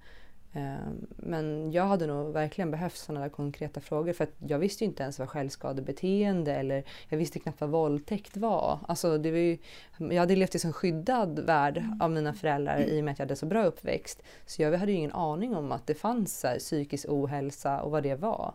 Ehm, 0.56 1.08
men 1.10 1.72
jag 1.72 1.84
hade 1.84 2.08
nog 2.08 2.34
verkligen 2.34 2.72
behövt 2.72 2.96
sådana 2.96 3.30
konkreta 3.30 3.82
frågor 3.82 4.14
för 4.14 4.24
att 4.24 4.34
jag 4.48 4.60
visste 4.60 4.86
inte 4.86 5.04
ens 5.04 5.20
vad 5.20 5.30
självskadebeteende 5.30 6.54
eller 6.54 6.84
jag 7.10 7.18
visste 7.18 7.40
knappt 7.40 7.62
vad 7.62 7.70
våldtäkt 7.70 8.38
var. 8.38 8.80
Alltså 8.88 9.18
det 9.18 9.32
var 9.32 9.38
ju, 9.38 9.58
jag 9.98 10.20
hade 10.20 10.36
levt 10.36 10.56
i 10.56 10.68
en 10.68 10.74
skyddad 10.74 11.40
värld 11.40 11.78
mm. 11.78 12.02
av 12.02 12.12
mina 12.12 12.34
föräldrar 12.34 12.80
i 12.80 13.00
och 13.00 13.04
med 13.04 13.12
att 13.12 13.20
jag 13.20 13.26
hade 13.26 13.36
så 13.36 13.46
bra 13.46 13.66
uppväxt. 13.66 14.24
Så 14.46 14.62
jag 14.62 14.78
hade 14.78 14.92
ju 14.92 14.98
ingen 14.98 15.12
aning 15.12 15.56
om 15.56 15.72
att 15.72 15.88
det 15.88 15.96
fanns 15.96 16.44
här, 16.44 16.60
psykisk 16.60 17.06
ohälsa 17.10 17.82
och 17.82 17.92
vad 17.92 18.04
det 18.04 18.16
var. 18.16 18.54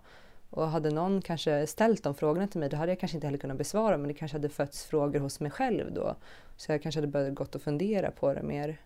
Och 0.50 0.68
hade 0.68 0.90
någon 0.90 1.22
kanske 1.22 1.66
ställt 1.66 2.02
de 2.02 2.14
frågorna 2.14 2.46
till 2.46 2.60
mig 2.60 2.68
då 2.68 2.76
hade 2.76 2.92
jag 2.92 3.00
kanske 3.00 3.16
inte 3.16 3.26
heller 3.26 3.38
kunnat 3.38 3.58
besvara 3.58 3.96
men 3.96 4.08
det 4.08 4.14
kanske 4.14 4.36
hade 4.36 4.48
fötts 4.48 4.84
frågor 4.84 5.20
hos 5.20 5.40
mig 5.40 5.50
själv 5.50 5.92
då. 5.92 6.16
Så 6.56 6.72
jag 6.72 6.82
kanske 6.82 7.00
hade 7.00 7.12
börjat 7.12 7.34
gått 7.34 7.54
och 7.54 7.62
fundera 7.62 8.10
på 8.10 8.34
det 8.34 8.42
mer 8.42 8.78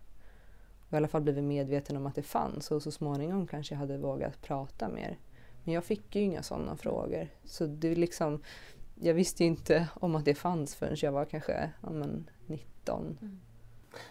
i 0.94 0.96
alla 0.96 1.08
fall 1.08 1.22
blivit 1.22 1.44
medveten 1.44 1.96
om 1.96 2.06
att 2.06 2.14
det 2.14 2.22
fanns 2.22 2.70
och 2.70 2.82
så 2.82 2.90
småningom 2.90 3.46
kanske 3.46 3.74
jag 3.74 3.78
hade 3.80 3.98
vågat 3.98 4.42
prata 4.42 4.88
mer. 4.88 5.18
Men 5.64 5.74
jag 5.74 5.84
fick 5.84 6.16
ju 6.16 6.22
inga 6.22 6.42
sådana 6.42 6.76
frågor. 6.76 7.28
Så 7.44 7.66
det 7.66 7.94
liksom, 7.94 8.42
jag 8.94 9.14
visste 9.14 9.44
inte 9.44 9.88
om 9.94 10.14
att 10.14 10.24
det 10.24 10.34
fanns 10.34 10.74
förrän 10.74 10.96
jag 11.00 11.12
var 11.12 11.24
kanske 11.24 11.70
ja, 11.82 11.90
men 11.90 12.30
19. 12.46 13.18
Mm. 13.20 13.40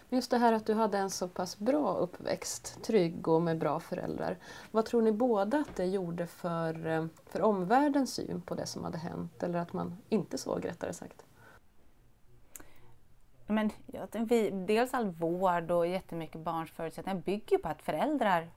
Just 0.08 0.30
det 0.30 0.38
här 0.38 0.52
att 0.52 0.66
du 0.66 0.74
hade 0.74 0.98
en 0.98 1.10
så 1.10 1.28
pass 1.28 1.58
bra 1.58 1.96
uppväxt, 1.96 2.82
trygg 2.82 3.28
och 3.28 3.42
med 3.42 3.58
bra 3.58 3.80
föräldrar. 3.80 4.38
Vad 4.70 4.84
tror 4.84 5.02
ni 5.02 5.12
båda 5.12 5.58
att 5.58 5.76
det 5.76 5.84
gjorde 5.84 6.26
för, 6.26 6.86
eh, 6.86 7.06
för 7.26 7.42
omvärldens 7.42 8.14
syn 8.14 8.40
på 8.40 8.54
det 8.54 8.66
som 8.66 8.84
hade 8.84 8.98
hänt 8.98 9.42
eller 9.42 9.58
att 9.58 9.72
man 9.72 9.96
inte 10.08 10.38
såg 10.38 10.64
rättare 10.64 10.92
sagt? 10.92 11.24
Men, 13.46 13.70
vi, 14.12 14.50
dels 14.50 14.94
all 14.94 15.10
vård 15.10 15.70
och 15.70 15.86
jättemycket 15.86 16.40
barns 16.40 16.70
förutsättningar 16.70 17.20
bygger 17.20 17.58
på 17.58 17.68
att 17.68 17.82
föräldrar 17.82 18.48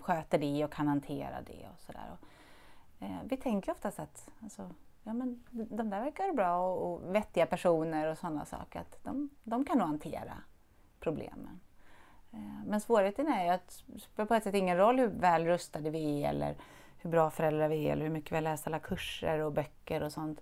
sköter 0.00 0.38
det 0.38 0.64
och 0.64 0.72
kan 0.72 0.88
hantera 0.88 1.42
det. 1.42 1.68
och 1.72 1.80
sådär. 1.80 2.16
Eh, 2.98 3.16
vi 3.24 3.36
tänker 3.36 3.72
oftast 3.72 3.98
att 3.98 4.30
alltså, 4.42 4.70
ja, 5.02 5.12
men 5.12 5.44
de 5.50 5.90
där 5.90 6.00
verkar 6.00 6.32
bra 6.32 6.58
och, 6.58 6.92
och 6.92 7.14
vettiga 7.14 7.46
personer 7.46 8.10
och 8.10 8.18
sådana 8.18 8.44
saker. 8.44 8.80
Att 8.80 9.04
de, 9.04 9.28
de 9.42 9.64
kan 9.64 9.78
nog 9.78 9.86
hantera 9.86 10.34
problemen. 11.00 11.60
Eh, 12.32 12.64
men 12.66 12.80
svårigheten 12.80 13.28
är 13.28 13.44
ju 13.44 13.50
att 13.50 13.82
det 13.86 14.00
spelar 14.00 14.26
på 14.26 14.34
ett 14.34 14.44
sätt 14.44 14.54
ingen 14.54 14.76
roll 14.76 14.98
hur 14.98 15.08
väl 15.08 15.46
rustade 15.46 15.90
vi 15.90 16.22
är 16.22 16.28
eller 16.28 16.56
hur 16.98 17.10
bra 17.10 17.30
föräldrar 17.30 17.68
vi 17.68 17.88
är 17.88 17.92
eller 17.92 18.02
hur 18.02 18.12
mycket 18.12 18.32
vi 18.32 18.36
har 18.36 18.42
läst 18.42 18.66
alla 18.66 18.78
kurser 18.78 19.38
och 19.38 19.52
böcker 19.52 20.02
och 20.02 20.12
sånt. 20.12 20.40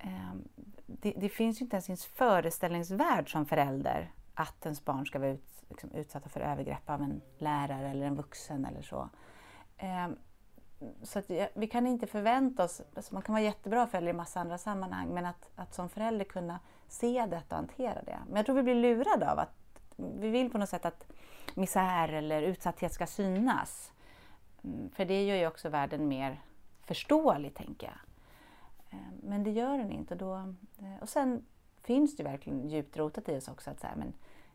Ehm, 0.00 0.48
det, 0.86 1.12
det, 1.16 1.28
finns 1.28 1.60
ju 1.60 1.64
inte 1.64 1.76
ens 1.76 1.88
i 1.88 1.90
ens 1.90 2.06
föreställningsvärld 2.06 3.32
som 3.32 3.46
förälder 3.46 4.12
att 4.34 4.66
ens 4.66 4.84
barn 4.84 5.06
ska 5.06 5.18
vara 5.18 5.30
ut, 5.30 5.64
liksom, 5.68 5.90
utsatta 5.90 6.28
för 6.28 6.40
övergrepp 6.40 6.90
av 6.90 7.02
en 7.02 7.20
lärare 7.38 7.88
eller 7.90 8.06
en 8.06 8.16
vuxen 8.16 8.64
eller 8.64 8.82
så. 8.82 9.08
Eh, 9.76 10.08
så 11.02 11.18
att, 11.18 11.30
vi 11.54 11.66
kan 11.66 11.86
inte 11.86 12.06
förvänta 12.06 12.64
oss, 12.64 12.82
alltså 12.96 13.14
man 13.14 13.22
kan 13.22 13.32
vara 13.32 13.42
jättebra 13.44 13.86
förälder 13.86 14.10
i 14.10 14.16
massa 14.16 14.40
andra 14.40 14.58
sammanhang, 14.58 15.08
men 15.14 15.26
att, 15.26 15.50
att 15.56 15.74
som 15.74 15.88
förälder 15.88 16.24
kunna 16.24 16.60
se 16.88 17.26
detta 17.26 17.54
och 17.54 17.60
hantera 17.60 18.02
det. 18.02 18.18
Men 18.26 18.36
jag 18.36 18.46
tror 18.46 18.56
vi 18.56 18.62
blir 18.62 18.74
lurade 18.74 19.32
av 19.32 19.38
att 19.38 19.54
vi 19.96 20.28
vill 20.28 20.50
på 20.50 20.58
något 20.58 20.68
sätt 20.68 20.84
att 20.84 21.06
misär 21.54 22.08
eller 22.08 22.42
utsatthet 22.42 22.92
ska 22.92 23.06
synas. 23.06 23.92
Mm, 24.64 24.90
för 24.90 25.04
det 25.04 25.24
gör 25.24 25.36
ju 25.36 25.46
också 25.46 25.68
världen 25.68 26.08
mer 26.08 26.40
förståelig, 26.84 27.54
tänker 27.54 27.86
jag. 27.86 28.09
Eh, 28.90 28.98
men 29.22 29.44
det 29.44 29.50
gör 29.50 29.78
den 29.78 29.92
inte. 29.92 30.14
Då, 30.14 30.34
eh, 30.78 30.96
och 31.00 31.08
sen 31.08 31.44
finns 31.82 32.16
det 32.16 32.22
verkligen 32.22 32.68
djupt 32.68 32.96
rotat 32.96 33.28
i 33.28 33.36
oss 33.36 33.48
också 33.48 33.70
att 33.70 33.80
så 33.80 33.86
här, 33.86 33.96
men, 33.96 34.12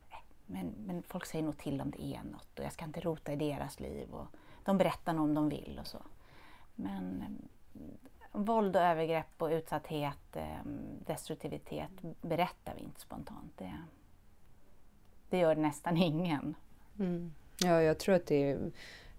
eh, 0.10 0.18
men, 0.46 0.74
men 0.86 1.04
folk 1.04 1.26
säger 1.26 1.46
nog 1.46 1.58
till 1.58 1.82
om 1.82 1.92
det 1.92 2.04
är 2.04 2.24
något 2.24 2.60
och 2.60 2.66
jag 2.66 2.74
ska 2.74 2.86
inte 2.86 3.00
rota 3.00 3.34
i 3.34 3.36
deras 3.36 3.80
liv. 3.80 4.14
Och 4.14 4.28
de 4.64 4.78
berättar 4.78 5.14
nog 5.14 5.24
om 5.24 5.34
de 5.34 5.50
vill 5.50 5.80
och 5.82 5.88
så. 5.88 6.00
Men 6.76 7.24
våld 8.32 8.76
och 8.76 8.82
övergrepp 8.82 9.42
och 9.42 9.48
utsatthet, 9.48 10.38
destruktivitet 11.06 11.92
berättar 12.22 12.76
vi 12.76 12.82
inte 12.82 13.02
spontant. 13.02 13.58
Det, 13.58 13.78
det 15.30 15.38
gör 15.38 15.56
nästan 15.56 15.98
ingen. 16.02 16.56
Mm. 17.00 17.34
Ja, 17.58 17.82
jag 17.82 18.00
tror 18.00 18.16
att 18.16 18.26
det 18.26 18.52
är 18.52 18.72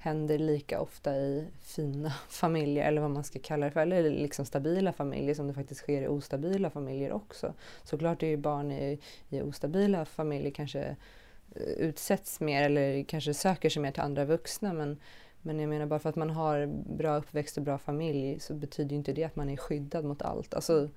händer 0.07 0.39
lika 0.39 0.81
ofta 0.81 1.17
i 1.17 1.47
fina 1.61 2.11
familjer 2.29 2.89
eller 2.89 3.01
vad 3.01 3.11
man 3.11 3.25
ska 3.25 3.39
kalla 3.39 3.67
det 3.67 3.73
för, 3.73 3.81
eller 3.81 4.03
liksom 4.11 4.45
stabila 4.45 4.93
familjer 4.93 5.35
som 5.35 5.47
det 5.47 5.55
faktiskt 5.55 5.81
sker 5.81 6.03
i 6.03 6.09
ostabila 6.09 6.71
familjer 6.71 7.13
också. 7.13 7.55
Såklart 7.85 8.23
är 8.23 8.27
ju 8.27 8.37
barn 8.37 8.73
i, 8.73 9.01
i 9.29 9.43
ostabila 9.43 10.05
familjer 10.05 10.51
kanske 10.51 10.97
eh, 11.55 11.63
utsätts 11.63 12.41
mer 12.41 12.63
eller 12.63 13.05
kanske 13.05 13.35
söker 13.35 13.71
sig 13.71 13.83
mer 13.83 13.93
till 13.93 14.03
andra 14.03 14.25
vuxna 14.25 14.73
men, 14.73 14.99
men 15.43 15.61
jag 15.61 15.69
menar 15.69 15.87
bara 15.87 15.99
för 15.99 16.09
att 16.09 16.17
man 16.17 16.31
har 16.31 16.67
bra 16.97 17.17
uppväxt 17.17 17.57
och 17.57 17.63
bra 17.63 17.79
familj 17.79 18.41
så 18.41 18.55
betyder 18.55 18.97
inte 18.97 19.13
det 19.13 19.25
att 19.25 19.37
man 19.37 19.51
är 19.51 19.57
skyddad 19.57 20.05
mot 20.05 20.23
allt. 20.23 20.55
Alltså, 20.55 20.89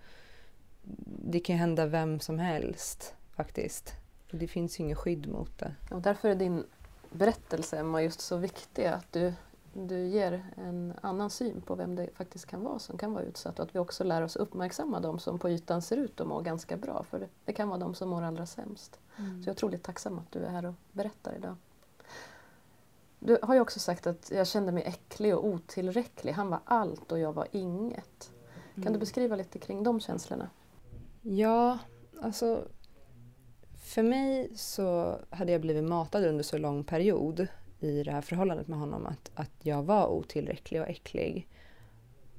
det 1.26 1.40
kan 1.40 1.56
hända 1.56 1.86
vem 1.86 2.20
som 2.20 2.40
helst 2.40 3.16
faktiskt. 3.36 3.94
Det 4.32 4.48
finns 4.48 4.80
ju 4.80 4.84
inget 4.84 4.98
skydd 4.98 5.28
mot 5.28 5.60
det. 5.60 5.76
Och 5.92 6.02
därför 6.02 6.30
är 6.30 6.36
din 6.36 6.64
berättelse 7.12 7.78
Emma 7.78 8.04
just 8.04 8.22
så 8.22 8.38
viktig 8.38 8.86
att 8.86 9.12
du, 9.12 9.34
du 9.74 10.08
ger 10.08 10.46
en 10.58 10.94
annan 11.02 11.30
syn 11.30 11.62
på 11.62 11.76
vem 11.76 11.96
det 11.96 12.10
faktiskt 12.14 12.46
kan 12.46 12.64
vara 12.64 12.80
som 12.80 12.98
kan 12.98 13.14
vara 13.14 13.24
utsatt 13.24 13.60
och 13.60 13.66
att 13.66 13.76
vi 13.76 13.80
också 13.80 14.04
lär 14.04 14.22
oss 14.22 14.36
uppmärksamma 14.36 15.00
de 15.00 15.20
som 15.20 15.40
på 15.40 15.50
ytan 15.50 15.82
ser 15.82 15.98
ut 15.98 16.22
att 16.22 16.28
må 16.28 16.42
ganska 16.42 16.78
bra 16.78 17.04
för 17.04 17.20
det, 17.20 17.28
det 17.46 17.54
kan 17.54 17.70
vara 17.70 17.80
de 17.80 17.96
som 17.96 18.10
mår 18.10 18.22
allra 18.22 18.46
sämst. 18.46 19.00
Mm. 19.18 19.44
Så 19.44 19.50
jag 19.50 19.54
är 19.54 19.58
otroligt 19.58 19.84
tacksam 19.84 20.20
att 20.20 20.32
du 20.32 20.40
är 20.40 20.50
här 20.50 20.66
och 20.66 20.74
berättar 20.92 21.36
idag. 21.36 21.56
Du 23.20 23.38
har 23.42 23.54
ju 23.54 23.60
också 23.60 23.80
sagt 23.80 24.08
att 24.08 24.32
jag 24.32 24.48
kände 24.48 24.72
mig 24.72 24.84
äcklig 24.84 25.36
och 25.36 25.46
otillräcklig. 25.46 26.32
Han 26.32 26.50
var 26.50 26.60
allt 26.64 27.12
och 27.12 27.20
jag 27.20 27.34
var 27.34 27.48
inget. 27.52 28.32
Kan 28.74 28.84
mm. 28.84 28.94
du 28.94 29.00
beskriva 29.00 29.36
lite 29.36 29.60
kring 29.60 29.84
de 29.84 30.00
känslorna? 30.00 30.50
Ja, 31.22 31.78
alltså 32.22 32.64
för 33.90 34.04
mig 34.04 34.50
så 34.56 35.20
hade 35.30 35.52
jag 35.52 35.62
blivit 35.62 35.84
matad 35.84 36.26
under 36.26 36.44
så 36.44 36.58
lång 36.58 36.84
period 36.84 37.48
i 37.80 38.04
det 38.04 38.12
här 38.12 38.22
förhållandet 38.22 38.68
med 38.68 38.80
honom 38.80 39.06
att, 39.06 39.32
att 39.34 39.52
jag 39.62 39.84
var 39.84 40.08
otillräcklig 40.08 40.82
och 40.82 40.88
äcklig. 40.88 41.48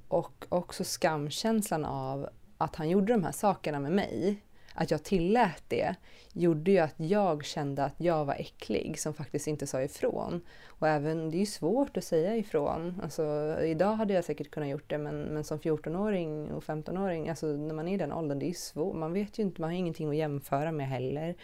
Och 0.08 0.46
också 0.48 0.84
skamkänslan 0.84 1.84
av 1.84 2.28
att 2.58 2.76
han 2.76 2.88
gjorde 2.90 3.12
de 3.12 3.24
här 3.24 3.32
sakerna 3.32 3.80
med 3.80 3.92
mig 3.92 4.42
att 4.74 4.90
jag 4.90 5.02
tillät 5.02 5.62
det 5.68 5.94
gjorde 6.32 6.70
ju 6.70 6.78
att 6.78 6.94
jag 6.96 7.44
kände 7.44 7.84
att 7.84 7.94
jag 7.96 8.24
var 8.24 8.34
äcklig 8.34 8.98
som 8.98 9.14
faktiskt 9.14 9.46
inte 9.46 9.66
sa 9.66 9.82
ifrån. 9.82 10.40
Och 10.66 10.88
även, 10.88 11.30
det 11.30 11.36
är 11.36 11.40
ju 11.40 11.46
svårt 11.46 11.96
att 11.96 12.04
säga 12.04 12.36
ifrån. 12.36 13.00
Alltså, 13.02 13.56
idag 13.62 13.94
hade 13.94 14.14
jag 14.14 14.24
säkert 14.24 14.50
kunnat 14.50 14.68
gjort 14.68 14.90
det 14.90 14.98
men, 14.98 15.22
men 15.22 15.44
som 15.44 15.58
14-åring 15.58 16.52
och 16.52 16.64
15-åring, 16.64 17.28
alltså 17.28 17.46
när 17.46 17.74
man 17.74 17.88
är 17.88 17.94
i 17.94 17.96
den 17.96 18.12
åldern, 18.12 18.38
det 18.38 18.50
är 18.50 18.52
svårt. 18.52 18.96
Man 18.96 19.12
vet 19.12 19.38
ju 19.38 19.42
inte, 19.42 19.60
man 19.60 19.70
har 19.70 19.76
ingenting 19.76 20.08
att 20.08 20.16
jämföra 20.16 20.72
med 20.72 20.88
heller. 20.88 21.34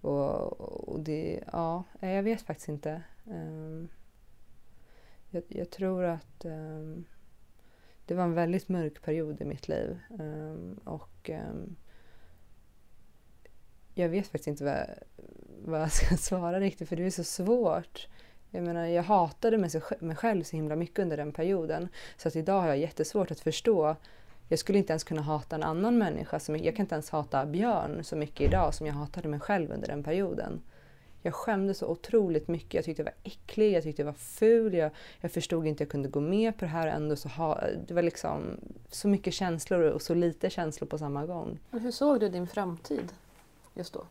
Och, 0.00 0.60
och 0.88 1.00
det, 1.00 1.44
ja, 1.52 1.84
jag 2.00 2.22
vet 2.22 2.42
faktiskt 2.42 2.68
inte. 2.68 3.02
Um, 3.24 3.88
jag, 5.30 5.42
jag, 5.48 5.70
tror 5.70 6.04
att 6.04 6.44
um, 6.44 7.04
det 8.06 8.14
var 8.14 8.24
en 8.24 8.34
väldigt 8.34 8.68
mörk 8.68 9.02
period 9.02 9.40
i 9.40 9.44
mitt 9.44 9.68
liv. 9.68 9.98
Um, 10.10 10.80
och 10.84 11.30
jag 13.94 14.08
vet 14.08 14.26
faktiskt 14.26 14.46
inte 14.46 14.64
vad, 14.64 14.86
vad 15.64 15.80
jag 15.80 15.92
ska 15.92 16.16
svara 16.18 16.60
riktigt 16.60 16.88
för 16.88 16.96
det 16.96 17.06
är 17.06 17.10
så 17.10 17.24
svårt. 17.24 18.08
Jag 18.50 18.64
menar, 18.64 18.86
jag 18.86 19.02
hatade 19.02 19.58
mig, 19.58 20.16
själv 20.16 20.42
så 20.42 20.56
himla 20.56 20.76
mycket 20.76 20.98
under 20.98 21.16
den 21.16 21.32
perioden. 21.32 21.88
Så 22.16 22.28
att 22.28 22.36
idag 22.36 22.60
har 22.60 22.68
jag 22.68 22.78
jättesvårt 22.78 23.30
att 23.30 23.40
förstå. 23.40 23.96
Jag 24.48 24.58
skulle 24.58 24.78
inte 24.78 24.92
ens 24.92 25.04
kunna 25.04 25.22
hata 25.22 25.56
en 25.56 25.62
annan 25.62 25.98
människa. 25.98 26.40
Så 26.40 26.52
mycket. 26.52 26.66
Jag 26.66 26.76
kan 26.76 26.84
inte 26.84 26.94
ens 26.94 27.10
hata 27.10 27.46
Björn 27.46 28.04
så 28.04 28.16
mycket 28.16 28.40
idag 28.40 28.74
som 28.74 28.86
jag 28.86 28.94
hatade 28.94 29.28
mig 29.28 29.40
själv 29.40 29.70
under 29.70 29.88
den 29.88 30.02
perioden. 30.02 30.60
Jag 31.22 31.34
skämdes 31.34 31.78
så 31.78 31.86
otroligt 31.86 32.48
mycket. 32.48 32.74
Jag 32.74 32.84
tyckte 32.84 33.02
jag 33.02 33.04
var 33.04 33.14
äcklig, 33.22 33.72
jag 33.72 33.82
tyckte 33.82 34.02
jag 34.02 34.06
var 34.06 34.12
ful. 34.12 34.74
Jag, 34.74 34.90
jag 35.20 35.32
förstod 35.32 35.66
inte 35.66 35.76
att 35.76 35.80
jag 35.80 35.90
kunde 35.90 36.08
gå 36.08 36.20
med 36.20 36.58
på 36.58 36.64
det 36.64 36.70
här. 36.70 36.86
Ändå 36.86 37.16
så 37.16 37.28
ha, 37.28 37.60
det 37.86 37.94
var 37.94 38.02
liksom 38.02 38.42
så 38.90 39.08
mycket 39.08 39.34
känslor 39.34 39.80
och 39.80 40.02
så 40.02 40.14
lite 40.14 40.50
känslor 40.50 40.88
på 40.88 40.98
samma 40.98 41.26
gång. 41.26 41.58
hur 41.70 41.90
såg 41.90 42.20
du 42.20 42.28
din 42.28 42.46
framtid? 42.46 43.12
Just 43.74 43.94
då? 43.94 44.06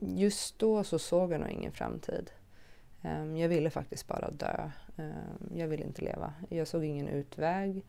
Just 0.00 0.58
då 0.58 0.84
så 0.84 0.98
såg 0.98 1.32
jag 1.32 1.40
nog 1.40 1.50
ingen 1.50 1.72
framtid. 1.72 2.30
Ehm, 3.02 3.36
jag 3.36 3.48
ville 3.48 3.70
faktiskt 3.70 4.06
bara 4.06 4.30
dö. 4.30 4.70
Ehm, 4.96 5.50
jag 5.54 5.68
ville 5.68 5.84
inte 5.84 6.02
leva. 6.02 6.34
Jag 6.48 6.68
såg 6.68 6.84
ingen 6.84 7.08
utväg. 7.08 7.84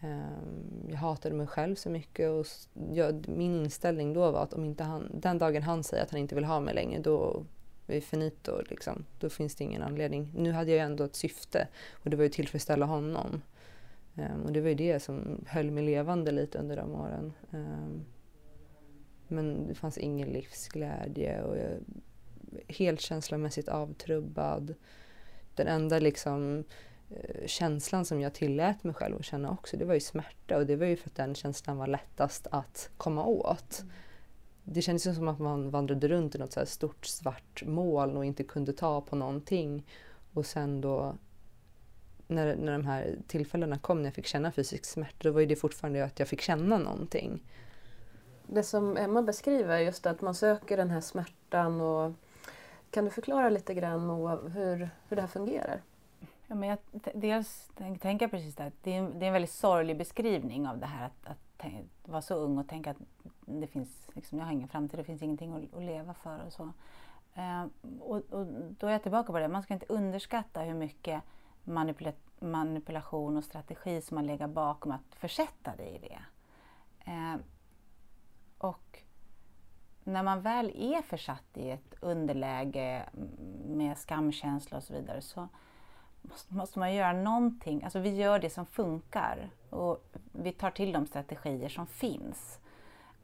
Ehm, 0.00 0.88
jag 0.88 0.96
hatade 0.96 1.34
mig 1.34 1.46
själv 1.46 1.74
så 1.74 1.90
mycket 1.90 2.30
och 2.30 2.46
jag, 2.92 3.28
min 3.28 3.64
inställning 3.64 4.12
då 4.12 4.30
var 4.30 4.42
att 4.42 4.52
om 4.52 4.64
inte 4.64 4.84
han, 4.84 5.10
den 5.14 5.38
dagen 5.38 5.62
han 5.62 5.84
säger 5.84 6.02
att 6.02 6.10
han 6.10 6.20
inte 6.20 6.34
vill 6.34 6.44
ha 6.44 6.60
mig 6.60 6.74
längre 6.74 7.00
då 7.00 7.44
är 7.86 7.94
det 7.94 8.00
finito. 8.00 8.62
Liksom. 8.70 9.04
Då 9.18 9.30
finns 9.30 9.54
det 9.54 9.64
ingen 9.64 9.82
anledning. 9.82 10.32
Nu 10.34 10.52
hade 10.52 10.70
jag 10.70 10.80
ändå 10.80 11.04
ett 11.04 11.16
syfte 11.16 11.68
och 11.92 12.10
det 12.10 12.16
var 12.16 12.24
ju 12.24 12.28
att 12.28 12.34
tillfredsställa 12.34 12.86
honom. 12.86 13.42
Och 14.44 14.52
det 14.52 14.60
var 14.60 14.68
ju 14.68 14.74
det 14.74 15.00
som 15.00 15.44
höll 15.46 15.70
mig 15.70 15.84
levande 15.84 16.32
lite 16.32 16.58
under 16.58 16.76
de 16.76 16.94
åren. 16.94 17.32
Men 19.28 19.66
det 19.66 19.74
fanns 19.74 19.98
ingen 19.98 20.28
livsglädje 20.28 21.42
och 21.42 21.56
jag, 21.58 21.78
helt 22.68 23.00
känslomässigt 23.00 23.68
avtrubbad. 23.68 24.74
Den 25.54 25.66
enda 25.66 25.98
liksom 25.98 26.64
Eh, 27.10 27.46
känslan 27.46 28.04
som 28.04 28.20
jag 28.20 28.34
tillät 28.34 28.84
mig 28.84 28.94
själv 28.94 29.16
att 29.16 29.24
känna 29.24 29.50
också, 29.50 29.76
det 29.76 29.84
var 29.84 29.94
ju 29.94 30.00
smärta 30.00 30.56
och 30.56 30.66
det 30.66 30.76
var 30.76 30.86
ju 30.86 30.96
för 30.96 31.08
att 31.08 31.14
den 31.14 31.34
känslan 31.34 31.76
var 31.76 31.86
lättast 31.86 32.46
att 32.50 32.90
komma 32.96 33.26
åt. 33.26 33.80
Mm. 33.80 33.92
Det 34.64 34.82
kändes 34.82 35.16
som 35.16 35.28
att 35.28 35.38
man 35.38 35.70
vandrade 35.70 36.08
runt 36.08 36.34
i 36.34 36.38
något 36.38 36.52
så 36.52 36.66
stort 36.66 37.06
svart 37.06 37.62
moln 37.66 38.16
och 38.16 38.24
inte 38.24 38.44
kunde 38.44 38.72
ta 38.72 39.00
på 39.00 39.16
någonting. 39.16 39.86
Och 40.32 40.46
sen 40.46 40.80
då 40.80 41.14
när, 42.26 42.56
när 42.56 42.72
de 42.72 42.86
här 42.86 43.16
tillfällena 43.26 43.78
kom 43.78 43.98
när 43.98 44.04
jag 44.04 44.14
fick 44.14 44.26
känna 44.26 44.52
fysisk 44.52 44.84
smärta, 44.84 45.16
då 45.18 45.30
var 45.30 45.40
ju 45.40 45.46
det 45.46 45.56
fortfarande 45.56 46.04
att 46.04 46.18
jag 46.18 46.28
fick 46.28 46.40
känna 46.40 46.78
någonting. 46.78 47.42
Det 48.46 48.62
som 48.62 48.96
Emma 48.96 49.22
beskriver, 49.22 49.78
just 49.78 50.06
att 50.06 50.20
man 50.20 50.34
söker 50.34 50.76
den 50.76 50.90
här 50.90 51.00
smärtan 51.00 51.80
och 51.80 52.12
kan 52.90 53.04
du 53.04 53.10
förklara 53.10 53.48
lite 53.48 53.74
grann 53.74 54.10
hur, 54.54 54.90
hur 55.08 55.16
det 55.16 55.20
här 55.20 55.28
fungerar? 55.28 55.80
Ja, 56.46 56.54
men 56.54 56.68
jag, 56.68 56.78
dels 57.14 57.70
tänker 58.00 58.24
jag 58.24 58.30
precis 58.30 58.54
det, 58.54 58.72
det 58.82 58.92
är, 58.94 58.98
en, 58.98 59.18
det 59.18 59.24
är 59.24 59.26
en 59.26 59.32
väldigt 59.32 59.50
sorglig 59.50 59.98
beskrivning 59.98 60.68
av 60.68 60.78
det 60.78 60.86
här 60.86 61.06
att, 61.06 61.26
att 61.26 61.72
vara 62.04 62.22
så 62.22 62.34
ung 62.34 62.58
och 62.58 62.68
tänka 62.68 62.90
att 62.90 62.96
det 63.46 63.66
finns, 63.66 64.08
liksom, 64.12 64.38
jag 64.38 64.46
har 64.46 64.52
ingen 64.52 64.68
framtid, 64.68 65.00
det 65.00 65.04
finns 65.04 65.22
ingenting 65.22 65.52
att, 65.52 65.78
att 65.78 65.82
leva 65.82 66.14
för 66.14 66.46
och 66.46 66.52
så. 66.52 66.72
Eh, 67.34 67.64
och, 68.00 68.16
och, 68.16 68.46
då 68.78 68.86
är 68.86 68.92
jag 68.92 69.02
tillbaka 69.02 69.32
på 69.32 69.38
det, 69.38 69.48
man 69.48 69.62
ska 69.62 69.74
inte 69.74 69.86
underskatta 69.88 70.60
hur 70.60 70.74
mycket 70.74 71.22
manipula 71.64 72.12
manipulation 72.38 73.36
och 73.36 73.44
strategi 73.44 74.00
som 74.00 74.16
har 74.16 74.24
legat 74.24 74.50
bakom 74.50 74.92
att 74.92 75.14
försätta 75.14 75.76
dig 75.76 75.94
i 75.94 75.98
det. 75.98 76.18
Eh, 77.10 77.36
och 78.64 78.98
när 80.04 80.22
man 80.22 80.40
väl 80.40 80.72
är 80.76 81.02
försatt 81.02 81.44
i 81.54 81.70
ett 81.70 81.94
underläge 82.00 83.02
med 83.66 83.98
skamkänsla 83.98 84.76
och 84.76 84.82
så 84.82 84.92
vidare 84.92 85.20
så 85.20 85.48
måste, 86.48 86.78
man 86.78 86.94
göra 86.94 87.12
någonting. 87.12 87.84
Alltså 87.84 87.98
vi 87.98 88.14
gör 88.14 88.38
det 88.38 88.50
som 88.50 88.66
funkar 88.66 89.50
och 89.70 90.04
vi 90.32 90.52
tar 90.52 90.70
till 90.70 90.92
de 90.92 91.06
strategier 91.06 91.68
som 91.68 91.86
finns. 91.86 92.58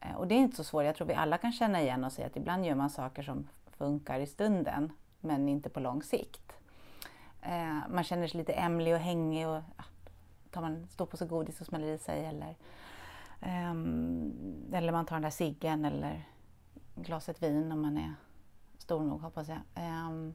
Eh, 0.01 0.15
och 0.15 0.27
det 0.27 0.35
är 0.35 0.39
inte 0.39 0.57
så 0.57 0.65
svårt. 0.65 0.85
Jag 0.85 0.97
tror 0.97 1.07
vi 1.07 1.15
alla 1.15 1.39
kan 1.39 1.53
känna 1.53 1.83
igen 1.83 2.05
oss 2.05 2.19
i 2.19 2.23
att 2.23 2.37
ibland 2.37 2.67
gör 2.67 2.75
man 2.75 2.91
saker 2.91 3.23
som 3.23 3.49
funkar 3.71 4.21
i 4.21 4.27
stunden 4.27 4.93
men 5.21 5.49
inte 5.49 5.69
på 5.69 5.81
lång 5.81 6.03
sikt. 6.03 6.53
Eh, 7.43 7.79
man 7.91 8.05
känner 8.05 8.27
sig 8.27 8.39
lite 8.39 8.53
ämlig 8.53 8.95
och 8.95 9.01
hängig 9.01 9.49
och 9.49 9.63
ja, 9.77 9.85
tar 10.51 10.61
man 10.61 10.87
står 10.89 11.07
på 11.07 11.17
sig 11.17 11.29
godis 11.29 11.61
och 11.61 11.67
smäller 11.67 11.87
i 11.87 11.99
sig 11.99 12.27
eller, 12.27 12.57
Ehm, 13.41 14.33
eller 14.73 14.93
man 14.93 15.07
tar 15.07 15.17
den 15.17 15.23
där 15.23 15.31
ciggen 15.31 15.85
eller 15.85 16.29
glaset 16.95 17.43
vin 17.43 17.73
om 17.73 17.81
man 17.81 17.99
är 17.99 18.15
stor 18.79 19.05
nog 19.05 19.21
hoppas 19.21 19.49
jag. 19.49 19.59
Ehm, 19.75 20.35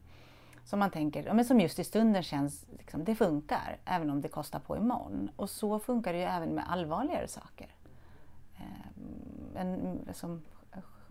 som 0.64 0.80
man 0.80 0.92
tänker, 0.92 1.34
men 1.34 1.46
som 1.46 1.60
just 1.60 1.80
i 1.80 1.84
stunden 1.84 2.24
känns, 2.24 2.66
liksom, 2.78 3.04
det 3.04 3.16
funkar 3.16 3.78
även 3.86 4.10
om 4.10 4.22
det 4.22 4.28
kostar 4.28 4.60
på 4.60 4.78
imorgon. 4.78 5.30
Och 5.36 5.50
så 5.50 5.80
funkar 5.80 6.14
det 6.14 6.20
ju 6.20 6.26
även 6.26 6.50
med 6.50 6.72
allvarligare 6.72 7.28
saker. 7.28 7.76
Eh, 8.58 9.62
en, 9.62 10.00
som 10.14 10.42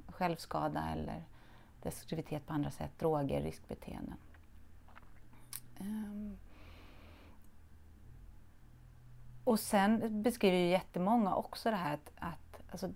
självskada 0.06 0.88
eller 0.92 1.24
destruktivitet 1.82 2.46
på 2.46 2.52
andra 2.52 2.70
sätt, 2.70 2.98
droger, 2.98 3.42
riskbeteenden. 3.42 4.16
Ehm, 5.78 6.36
och 9.44 9.60
sen 9.60 10.22
beskriver 10.22 10.58
ju 10.58 10.68
jättemånga 10.68 11.34
också 11.34 11.70
det 11.70 11.76
här 11.76 11.94
att, 11.94 12.12
att 12.16 12.60
alltså, 12.70 12.88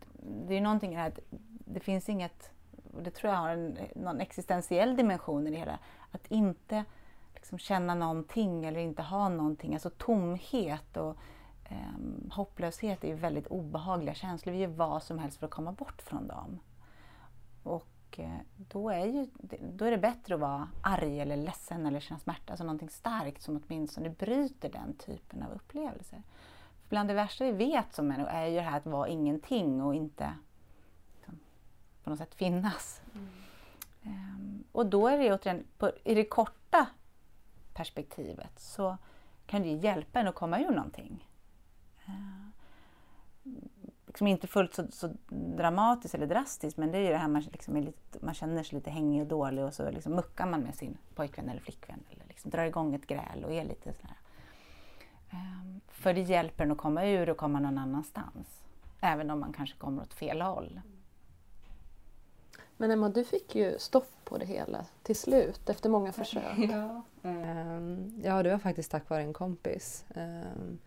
det 0.46 0.52
är 0.52 0.56
ju 0.56 0.60
någonting 0.60 0.96
här 0.96 1.08
att 1.08 1.18
det 1.64 1.80
finns 1.80 2.08
inget 2.08 2.50
och 2.98 3.02
det 3.02 3.10
tror 3.10 3.32
jag 3.32 3.40
har 3.40 3.50
en, 3.50 3.78
någon 3.94 4.20
existentiell 4.20 4.96
dimension 4.96 5.46
i 5.46 5.50
det 5.50 5.56
hela, 5.56 5.78
att 6.12 6.26
inte 6.26 6.84
liksom 7.34 7.58
känna 7.58 7.94
någonting 7.94 8.64
eller 8.64 8.80
inte 8.80 9.02
ha 9.02 9.28
någonting, 9.28 9.74
alltså 9.74 9.90
tomhet 9.90 10.96
och 10.96 11.16
eh, 11.64 12.30
hopplöshet 12.30 13.04
är 13.04 13.08
ju 13.08 13.14
väldigt 13.14 13.46
obehagliga 13.46 14.14
känslor. 14.14 14.52
Vi 14.52 14.58
gör 14.58 14.68
vad 14.68 15.02
som 15.02 15.18
helst 15.18 15.38
för 15.38 15.46
att 15.46 15.52
komma 15.52 15.72
bort 15.72 16.02
från 16.02 16.26
dem. 16.26 16.58
Och 17.62 17.86
eh, 18.16 18.38
då, 18.56 18.90
är 18.90 19.06
ju, 19.06 19.26
då 19.72 19.84
är 19.84 19.90
det 19.90 19.98
bättre 19.98 20.34
att 20.34 20.40
vara 20.40 20.68
arg 20.82 21.20
eller 21.20 21.36
ledsen 21.36 21.86
eller 21.86 22.00
känna 22.00 22.20
smärta, 22.20 22.52
alltså 22.52 22.64
någonting 22.64 22.90
starkt 22.90 23.42
som 23.42 23.62
åtminstone 23.64 24.10
bryter 24.10 24.68
den 24.68 24.94
typen 24.94 25.42
av 25.42 25.52
upplevelser. 25.52 26.22
För 26.82 26.88
bland 26.88 27.08
det 27.08 27.14
värsta 27.14 27.44
vi 27.44 27.52
vet 27.52 27.94
som 27.94 28.08
människor 28.08 28.30
är 28.30 28.46
ju 28.46 28.56
det 28.56 28.62
här 28.62 28.76
att 28.76 28.86
vara 28.86 29.08
ingenting 29.08 29.82
och 29.82 29.94
inte 29.94 30.34
på 32.08 32.10
något 32.10 32.18
sätt 32.18 32.34
finnas. 32.34 33.00
Mm. 33.14 33.28
Um, 34.02 34.64
och 34.72 34.86
då 34.86 35.08
är 35.08 35.18
det 35.18 35.34
återigen, 35.34 35.64
på, 35.78 35.92
i 36.04 36.14
det 36.14 36.24
korta 36.24 36.86
perspektivet 37.74 38.60
så 38.60 38.98
kan 39.46 39.62
det 39.62 39.68
hjälpa 39.68 40.20
en 40.20 40.28
att 40.28 40.34
komma 40.34 40.60
ur 40.60 40.70
någonting. 40.70 41.28
Uh, 42.08 42.48
liksom 44.18 44.26
inte 44.26 44.46
fullt 44.46 44.74
så, 44.74 44.86
så, 44.90 45.10
dramatiskt 45.28 46.14
eller 46.14 46.26
drastiskt 46.26 46.76
men 46.78 46.92
det 46.92 46.98
är 46.98 47.02
ju 47.02 47.08
det 47.08 47.16
här 47.16 47.28
man, 47.28 47.42
liksom 47.42 47.76
lite, 47.76 48.18
man 48.20 48.34
känner 48.34 48.62
sig 48.62 48.74
lite 48.74 48.90
hängig 48.90 49.22
och 49.22 49.28
dålig 49.28 49.64
och 49.64 49.74
så 49.74 49.90
liksom 49.90 50.12
muckar 50.12 50.46
man 50.46 50.60
med 50.60 50.74
sin 50.74 50.98
pojkvän 51.14 51.48
eller 51.48 51.60
flickvän 51.60 52.04
eller 52.10 52.24
liksom 52.28 52.50
drar 52.50 52.64
igång 52.64 52.94
ett 52.94 53.06
gräl 53.06 53.44
och 53.44 53.52
är 53.52 53.64
lite 53.64 53.92
sådär. 53.92 54.16
Um, 55.32 55.80
för 55.88 56.14
det 56.14 56.20
hjälper 56.20 56.64
en 56.64 56.72
att 56.72 56.78
komma 56.78 57.06
ur 57.06 57.30
och 57.30 57.36
komma 57.36 57.60
någon 57.60 57.78
annanstans. 57.78 58.64
Även 59.00 59.30
om 59.30 59.40
man 59.40 59.52
kanske 59.52 59.76
kommer 59.78 60.02
åt 60.02 60.14
fel 60.14 60.40
håll. 60.40 60.80
Men 62.76 62.90
Emma, 62.90 63.08
du 63.08 63.24
fick 63.24 63.54
ju 63.54 63.78
stopp 63.78 64.12
på 64.24 64.38
det 64.38 64.46
hela 64.46 64.86
till 65.02 65.16
slut 65.16 65.68
efter 65.68 65.90
många 65.90 66.12
försök. 66.12 66.58
Ja, 66.58 67.02
um, 67.22 68.20
ja 68.24 68.42
det 68.42 68.50
var 68.50 68.58
faktiskt 68.58 68.90
tack 68.90 69.08
vare 69.08 69.22
en 69.22 69.32
kompis. 69.32 70.04
Um, 70.14 70.78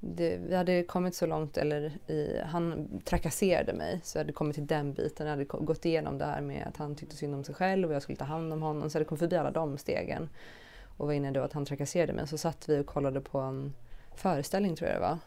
det, 0.00 0.36
vi 0.36 0.56
hade 0.56 0.82
kommit 0.82 1.14
så 1.14 1.26
långt, 1.26 1.56
eller 1.56 1.92
i, 2.06 2.40
han 2.44 2.88
trakasserade 3.04 3.72
mig, 3.72 4.00
så 4.02 4.18
jag 4.18 4.24
hade 4.24 4.32
kommit 4.32 4.54
till 4.54 4.66
den 4.66 4.92
biten. 4.92 5.26
Jag 5.26 5.32
hade 5.32 5.44
gått 5.44 5.84
igenom 5.84 6.18
det 6.18 6.24
här 6.24 6.40
med 6.40 6.66
att 6.66 6.76
han 6.76 6.96
tyckte 6.96 7.16
synd 7.16 7.34
om 7.34 7.44
sig 7.44 7.54
själv 7.54 7.88
och 7.88 7.94
jag 7.94 8.02
skulle 8.02 8.16
ta 8.16 8.24
hand 8.24 8.52
om 8.52 8.62
honom. 8.62 8.90
Så 8.90 8.96
jag 8.96 9.00
hade 9.00 9.08
kommit 9.08 9.20
förbi 9.20 9.36
alla 9.36 9.50
de 9.50 9.78
stegen. 9.78 10.28
Och 10.96 11.06
var 11.06 11.12
inne 11.12 11.30
då 11.30 11.42
att 11.42 11.52
han 11.52 11.64
trakasserade 11.64 12.12
mig. 12.12 12.28
Så 12.28 12.38
satt 12.38 12.68
vi 12.68 12.78
och 12.78 12.86
kollade 12.86 13.20
på 13.20 13.38
en 13.38 13.74
föreställning 14.14 14.76
tror 14.76 14.90
jag 14.90 14.96
det 14.96 15.00
var. 15.00 15.18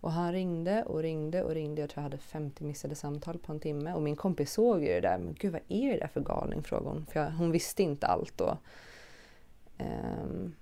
Och 0.00 0.12
han 0.12 0.32
ringde 0.32 0.82
och 0.82 1.02
ringde 1.02 1.42
och 1.42 1.50
ringde. 1.50 1.80
Jag 1.80 1.90
tror 1.90 2.02
jag 2.02 2.10
hade 2.10 2.18
50 2.18 2.64
missade 2.64 2.94
samtal 2.94 3.38
på 3.38 3.52
en 3.52 3.60
timme. 3.60 3.92
Och 3.92 4.02
min 4.02 4.16
kompis 4.16 4.52
såg 4.52 4.80
ju 4.80 4.88
det 4.88 5.00
där. 5.00 5.18
Men 5.18 5.34
gud 5.34 5.52
vad 5.52 5.62
är 5.68 5.92
det 5.92 5.98
där 5.98 6.06
för 6.06 6.20
galning? 6.20 6.62
frågade 6.62 6.88
hon. 6.88 7.06
För 7.06 7.20
jag, 7.20 7.30
hon 7.30 7.50
visste 7.50 7.82
inte 7.82 8.06
allt 8.06 8.38
då. 8.38 8.58
Um, 9.78 10.54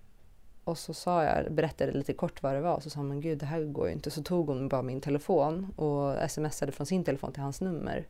och 0.64 0.78
så 0.78 0.94
sa 0.94 1.24
jag, 1.24 1.52
berättade 1.52 1.92
lite 1.92 2.12
kort 2.12 2.42
vad 2.42 2.54
det 2.54 2.60
var. 2.60 2.74
Och 2.74 2.82
så 2.82 2.90
sa 2.90 3.00
hon, 3.00 3.08
men 3.08 3.20
gud 3.20 3.38
det 3.38 3.46
här 3.46 3.64
går 3.64 3.86
ju 3.86 3.92
inte. 3.92 4.10
Så 4.10 4.22
tog 4.22 4.48
hon 4.48 4.68
bara 4.68 4.82
min 4.82 5.00
telefon 5.00 5.72
och 5.76 6.30
smsade 6.30 6.72
från 6.72 6.86
sin 6.86 7.04
telefon 7.04 7.32
till 7.32 7.42
hans 7.42 7.60
nummer. 7.60 8.06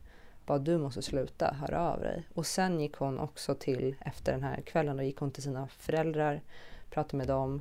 Bara 0.47 0.59
du 0.59 0.79
måste 0.79 1.03
sluta, 1.03 1.57
höra 1.61 1.93
av 1.93 2.01
dig. 2.01 2.29
Och 2.35 2.47
sen 2.47 2.81
gick 2.81 2.97
hon 2.97 3.19
också 3.19 3.55
till, 3.55 3.97
efter 4.01 4.33
den 4.33 4.43
här 4.43 4.61
kvällen, 4.61 4.97
då 4.97 5.03
gick 5.03 5.19
hon 5.19 5.31
till 5.31 5.43
sina 5.43 5.69
föräldrar, 5.69 6.41
pratade 6.91 7.17
med 7.17 7.27
dem 7.27 7.61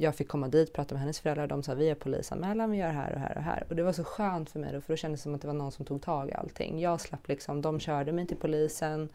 jag 0.00 0.14
fick 0.14 0.28
komma 0.28 0.48
dit, 0.48 0.72
prata 0.72 0.94
med 0.94 1.00
hennes 1.00 1.20
föräldrar. 1.20 1.46
De 1.46 1.62
sa 1.62 1.74
vi 1.74 1.88
har 1.88 1.94
polisanmälan, 1.94 2.70
vi 2.70 2.78
gör 2.78 2.90
här 2.90 3.12
och 3.12 3.20
här 3.20 3.36
och 3.36 3.42
här. 3.42 3.66
Och 3.68 3.76
det 3.76 3.82
var 3.82 3.92
så 3.92 4.04
skönt 4.04 4.50
för 4.50 4.58
mig 4.58 4.72
då, 4.72 4.80
för 4.80 4.92
då 4.92 4.96
kändes 4.96 5.20
det 5.20 5.22
som 5.22 5.34
att 5.34 5.40
det 5.40 5.46
var 5.46 5.54
någon 5.54 5.72
som 5.72 5.84
tog 5.84 6.02
tag 6.02 6.28
i 6.28 6.32
allting. 6.32 6.80
Jag 6.80 7.00
slapp 7.00 7.28
liksom, 7.28 7.62
de 7.62 7.80
körde 7.80 8.12
mig 8.12 8.26
till 8.26 8.36
polisen. 8.36 9.08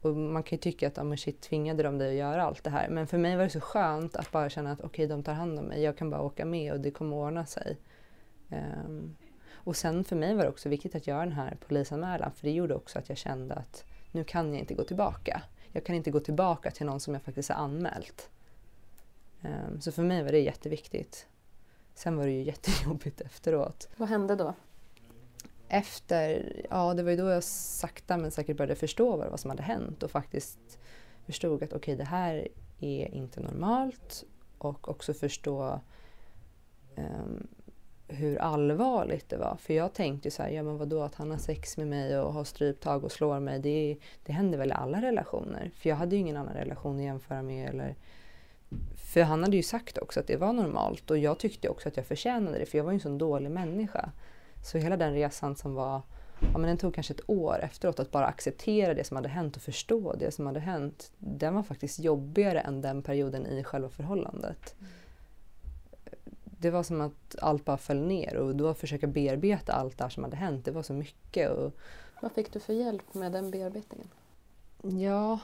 Och 0.00 0.16
man 0.16 0.42
kan 0.42 0.56
ju 0.56 0.60
tycka 0.60 0.88
att, 0.88 0.98
oh, 0.98 1.14
shit, 1.14 1.40
tvingade 1.40 1.82
de 1.82 1.98
dig 1.98 2.08
att 2.08 2.14
göra 2.14 2.44
allt 2.44 2.64
det 2.64 2.70
här? 2.70 2.88
Men 2.88 3.06
för 3.06 3.18
mig 3.18 3.36
var 3.36 3.44
det 3.44 3.50
så 3.50 3.60
skönt 3.60 4.16
att 4.16 4.32
bara 4.32 4.48
känna 4.48 4.72
att 4.72 4.80
okej, 4.80 4.86
okay, 4.86 5.06
de 5.06 5.22
tar 5.22 5.32
hand 5.32 5.58
om 5.58 5.64
mig. 5.64 5.82
Jag 5.82 5.96
kan 5.96 6.10
bara 6.10 6.22
åka 6.22 6.44
med 6.44 6.72
och 6.72 6.80
det 6.80 6.90
kommer 6.90 7.16
att 7.16 7.26
ordna 7.26 7.46
sig. 7.46 7.78
Um, 8.48 9.16
och 9.52 9.76
sen 9.76 10.04
för 10.04 10.16
mig 10.16 10.34
var 10.34 10.42
det 10.42 10.48
också 10.48 10.68
viktigt 10.68 10.94
att 10.94 11.06
göra 11.06 11.20
den 11.20 11.32
här 11.32 11.56
polisanmälan, 11.68 12.32
för 12.32 12.46
det 12.46 12.50
gjorde 12.50 12.74
också 12.74 12.98
att 12.98 13.08
jag 13.08 13.18
kände 13.18 13.54
att 13.54 13.84
nu 14.12 14.24
kan 14.24 14.52
jag 14.52 14.60
inte 14.60 14.74
gå 14.74 14.84
tillbaka. 14.84 15.42
Jag 15.72 15.84
kan 15.84 15.94
inte 15.96 16.10
gå 16.10 16.20
tillbaka 16.20 16.70
till 16.70 16.86
någon 16.86 17.00
som 17.00 17.14
jag 17.14 17.22
faktiskt 17.22 17.48
har 17.48 17.56
anmält. 17.56 18.30
Um, 19.42 19.80
så 19.80 19.92
för 19.92 20.02
mig 20.02 20.22
var 20.22 20.32
det 20.32 20.40
jätteviktigt. 20.40 21.26
Sen 21.94 22.16
var 22.16 22.26
det 22.26 22.32
ju 22.32 22.42
jättejobbigt 22.52 23.20
efteråt. 23.20 23.88
Vad 23.96 24.08
hände 24.08 24.36
då? 24.36 24.54
Efter, 25.72 26.52
ja 26.70 26.94
det 26.94 27.02
var 27.02 27.10
ju 27.10 27.16
då 27.16 27.28
jag 27.28 27.44
sakta 27.44 28.16
men 28.16 28.30
säkert 28.30 28.56
började 28.56 28.74
förstå 28.74 29.16
vad, 29.16 29.40
som 29.40 29.50
hade 29.50 29.62
hänt 29.62 30.02
och 30.02 30.10
faktiskt 30.10 30.78
förstod 31.26 31.62
att 31.62 31.72
okej 31.72 31.76
okay, 31.76 31.96
det 31.96 32.04
här 32.04 32.48
är 32.80 33.14
inte 33.14 33.40
normalt 33.40 34.24
och 34.58 34.88
också 34.88 35.14
förstå 35.14 35.80
um, 36.96 37.46
hur 38.08 38.38
allvarligt 38.38 39.28
det 39.28 39.36
var. 39.36 39.56
För 39.56 39.74
jag 39.74 39.92
tänkte 39.92 40.30
så 40.30 40.42
här, 40.42 40.50
ja 40.50 40.62
men 40.62 40.78
vadå 40.78 41.02
att 41.02 41.14
han 41.14 41.30
har 41.30 41.38
sex 41.38 41.76
med 41.76 41.86
mig 41.86 42.18
och 42.18 42.32
har 42.32 42.44
stryptag 42.44 43.04
och 43.04 43.12
slår 43.12 43.40
mig, 43.40 43.60
det, 43.60 43.96
det 44.24 44.32
händer 44.32 44.58
väl 44.58 44.70
i 44.70 44.74
alla 44.74 45.02
relationer. 45.02 45.70
För 45.74 45.88
jag 45.88 45.96
hade 45.96 46.16
ju 46.16 46.20
ingen 46.20 46.36
annan 46.36 46.54
relation 46.54 46.96
att 46.96 47.02
jämföra 47.02 47.42
med. 47.42 47.68
Eller, 47.68 47.94
för 49.12 49.22
han 49.22 49.42
hade 49.42 49.56
ju 49.56 49.62
sagt 49.62 49.98
också 49.98 50.20
att 50.20 50.26
det 50.26 50.36
var 50.36 50.52
normalt 50.52 51.10
och 51.10 51.18
jag 51.18 51.38
tyckte 51.38 51.68
också 51.68 51.88
att 51.88 51.96
jag 51.96 52.06
förtjänade 52.06 52.58
det 52.58 52.66
för 52.66 52.78
jag 52.78 52.84
var 52.84 52.92
ju 52.92 52.96
en 52.96 53.00
sån 53.00 53.18
dålig 53.18 53.50
människa. 53.50 54.10
Så 54.62 54.78
hela 54.78 54.96
den 54.96 55.14
resan 55.14 55.56
som 55.56 55.74
var, 55.74 56.02
ja 56.40 56.58
men 56.58 56.62
den 56.62 56.78
tog 56.78 56.94
kanske 56.94 57.14
ett 57.14 57.30
år 57.30 57.58
efteråt 57.62 58.00
att 58.00 58.10
bara 58.10 58.26
acceptera 58.26 58.94
det 58.94 59.04
som 59.04 59.16
hade 59.16 59.28
hänt 59.28 59.56
och 59.56 59.62
förstå 59.62 60.14
det 60.18 60.30
som 60.30 60.46
hade 60.46 60.60
hänt. 60.60 61.12
Den 61.18 61.54
var 61.54 61.62
faktiskt 61.62 61.98
jobbigare 61.98 62.60
än 62.60 62.80
den 62.80 63.02
perioden 63.02 63.46
i 63.46 63.64
själva 63.64 63.88
förhållandet. 63.88 64.74
Mm 64.78 64.90
det 66.60 66.70
var 66.70 66.82
som 66.82 67.00
att 67.00 67.36
allt 67.42 67.64
bara 67.64 67.76
föll 67.76 68.00
ner 68.00 68.36
och 68.36 68.56
då 68.56 68.74
försöka 68.74 69.06
bearbeta 69.06 69.72
allt 69.72 69.98
det 69.98 70.10
som 70.10 70.24
hade 70.24 70.36
hänt, 70.36 70.64
det 70.64 70.70
var 70.70 70.82
så 70.82 70.92
mycket. 70.92 71.50
Och... 71.50 71.72
Vad 72.22 72.32
fick 72.32 72.52
du 72.52 72.60
för 72.60 72.72
hjälp 72.72 73.14
med 73.14 73.32
den 73.32 73.50
bearbetningen? 73.50 74.08
Ja, 74.82 75.38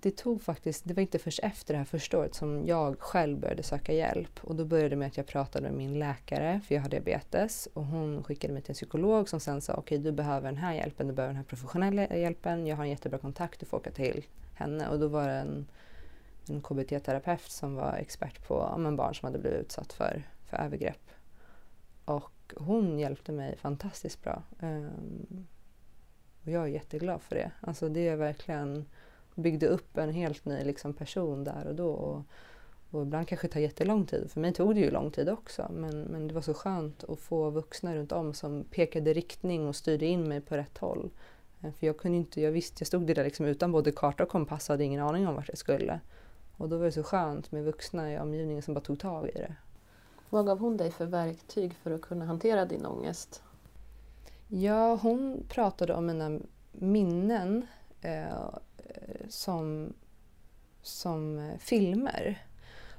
det 0.00 0.16
tog 0.16 0.42
faktiskt, 0.42 0.84
det 0.84 0.94
var 0.94 1.00
inte 1.00 1.18
först 1.18 1.38
efter 1.42 1.74
det 1.74 1.78
här 1.78 1.84
första 1.84 2.18
året 2.18 2.34
som 2.34 2.66
jag 2.66 3.00
själv 3.00 3.40
började 3.40 3.62
söka 3.62 3.92
hjälp. 3.92 4.40
Och 4.44 4.56
då 4.56 4.64
började 4.64 4.88
det 4.88 4.96
med 4.96 5.08
att 5.08 5.16
jag 5.16 5.26
pratade 5.26 5.68
med 5.68 5.78
min 5.78 5.98
läkare, 5.98 6.60
för 6.66 6.74
jag 6.74 6.82
har 6.82 6.88
diabetes. 6.88 7.68
Och 7.74 7.84
hon 7.84 8.24
skickade 8.24 8.52
mig 8.52 8.62
till 8.62 8.70
en 8.70 8.74
psykolog 8.74 9.28
som 9.28 9.40
sen 9.40 9.60
sa, 9.60 9.72
okej 9.72 9.82
okay, 9.82 9.98
du 9.98 10.12
behöver 10.12 10.48
den 10.48 10.58
här 10.58 10.74
hjälpen, 10.74 11.06
du 11.06 11.12
behöver 11.12 11.34
den 11.34 11.42
här 11.42 11.48
professionella 11.48 12.16
hjälpen. 12.16 12.66
Jag 12.66 12.76
har 12.76 12.84
en 12.84 12.90
jättebra 12.90 13.18
kontakt, 13.18 13.60
du 13.60 13.66
får 13.66 13.76
åka 13.76 13.90
till 13.90 14.26
henne. 14.54 14.88
Och 14.88 14.98
då 14.98 15.08
var 15.08 15.28
det 15.28 15.34
en 15.34 15.66
en 16.50 16.62
KBT-terapeut 16.62 17.50
som 17.50 17.74
var 17.74 17.92
expert 17.92 18.48
på 18.48 18.54
ja, 18.54 18.90
barn 18.90 19.14
som 19.14 19.26
hade 19.26 19.38
blivit 19.38 19.60
utsatt 19.60 19.92
för, 19.92 20.22
för 20.46 20.56
övergrepp. 20.56 21.10
Och 22.04 22.54
hon 22.56 22.98
hjälpte 22.98 23.32
mig 23.32 23.56
fantastiskt 23.56 24.22
bra. 24.22 24.42
Um, 24.60 25.46
och 26.42 26.48
jag 26.48 26.62
är 26.62 26.66
jätteglad 26.66 27.22
för 27.22 27.36
det. 27.36 27.50
Alltså 27.60 27.88
det 27.88 28.08
är 28.08 28.16
verkligen 28.16 28.86
byggde 29.38 29.66
upp 29.66 29.98
en 29.98 30.10
helt 30.10 30.44
ny 30.44 30.64
liksom, 30.64 30.94
person 30.94 31.44
där 31.44 31.66
och 31.66 31.74
då. 31.74 31.88
Och, 31.88 32.22
och 32.90 33.02
ibland 33.02 33.28
kanske 33.28 33.46
det 33.46 33.52
tar 33.52 33.60
jättelång 33.60 34.06
tid. 34.06 34.30
För 34.30 34.40
mig 34.40 34.52
tog 34.52 34.74
det 34.74 34.80
ju 34.80 34.90
lång 34.90 35.10
tid 35.10 35.28
också. 35.28 35.70
Men, 35.72 36.00
men 36.00 36.28
det 36.28 36.34
var 36.34 36.42
så 36.42 36.54
skönt 36.54 37.04
att 37.04 37.20
få 37.20 37.50
vuxna 37.50 37.96
runt 37.96 38.12
om 38.12 38.34
som 38.34 38.64
pekade 38.64 39.12
riktning 39.12 39.68
och 39.68 39.76
styrde 39.76 40.06
in 40.06 40.28
mig 40.28 40.40
på 40.40 40.56
rätt 40.56 40.78
håll. 40.78 41.10
Ehm, 41.60 41.72
för 41.72 41.86
jag 41.86 41.98
kunde 41.98 42.18
inte, 42.18 42.40
jag 42.40 42.52
visste, 42.52 42.80
jag 42.80 42.86
stod 42.86 43.06
där 43.06 43.24
liksom 43.24 43.46
utan 43.46 43.72
både 43.72 43.92
karta 43.92 44.22
och 44.22 44.28
kompass 44.28 44.68
och 44.68 44.72
hade 44.72 44.84
ingen 44.84 45.02
aning 45.02 45.28
om 45.28 45.34
vart 45.34 45.48
jag 45.48 45.58
skulle. 45.58 46.00
Och 46.56 46.68
då 46.68 46.78
var 46.78 46.84
det 46.84 46.92
så 46.92 47.02
skönt 47.02 47.52
med 47.52 47.64
vuxna 47.64 48.12
i 48.12 48.18
omgivningen 48.18 48.62
som 48.62 48.74
bara 48.74 48.80
tog 48.80 49.00
tag 49.00 49.28
i 49.28 49.32
det. 49.32 49.54
Vad 50.30 50.46
gav 50.46 50.58
hon 50.58 50.76
dig 50.76 50.90
för 50.90 51.06
verktyg 51.06 51.74
för 51.74 51.90
att 51.90 52.00
kunna 52.00 52.24
hantera 52.24 52.64
din 52.64 52.86
ångest? 52.86 53.42
Ja, 54.48 54.94
hon 54.94 55.44
pratade 55.48 55.94
om 55.94 56.06
mina 56.06 56.40
minnen 56.72 57.66
eh, 58.00 58.48
Eh, 58.88 59.28
som, 59.28 59.92
som 60.82 61.38
eh, 61.38 61.58
filmer. 61.58 62.38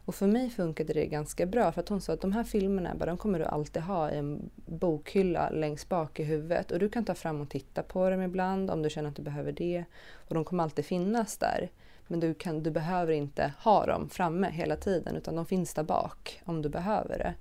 Och 0.05 0.15
för 0.15 0.27
mig 0.27 0.49
funkade 0.49 0.93
det 0.93 1.05
ganska 1.05 1.45
bra 1.45 1.71
för 1.71 1.81
att 1.81 1.89
hon 1.89 2.01
sa 2.01 2.13
att 2.13 2.21
de 2.21 2.31
här 2.31 2.43
filmerna 2.43 2.93
de 3.05 3.17
kommer 3.17 3.39
du 3.39 3.45
alltid 3.45 3.81
ha 3.81 4.11
i 4.11 4.17
en 4.17 4.49
bokhylla 4.65 5.49
längst 5.49 5.89
bak 5.89 6.19
i 6.19 6.23
huvudet 6.23 6.71
och 6.71 6.79
du 6.79 6.89
kan 6.89 7.05
ta 7.05 7.15
fram 7.15 7.41
och 7.41 7.49
titta 7.49 7.83
på 7.83 8.09
dem 8.09 8.21
ibland 8.21 8.71
om 8.71 8.81
du 8.81 8.89
känner 8.89 9.09
att 9.09 9.15
du 9.15 9.21
behöver 9.21 9.51
det. 9.51 9.83
Och 10.27 10.35
de 10.35 10.45
kommer 10.45 10.63
alltid 10.63 10.85
finnas 10.85 11.37
där. 11.37 11.69
Men 12.07 12.19
du, 12.19 12.33
kan, 12.33 12.63
du 12.63 12.71
behöver 12.71 13.13
inte 13.13 13.53
ha 13.59 13.85
dem 13.85 14.09
framme 14.09 14.49
hela 14.49 14.75
tiden 14.75 15.15
utan 15.15 15.35
de 15.35 15.45
finns 15.45 15.73
där 15.73 15.83
bak 15.83 16.41
om 16.45 16.61
du 16.61 16.69
behöver 16.69 17.17
det. 17.17 17.33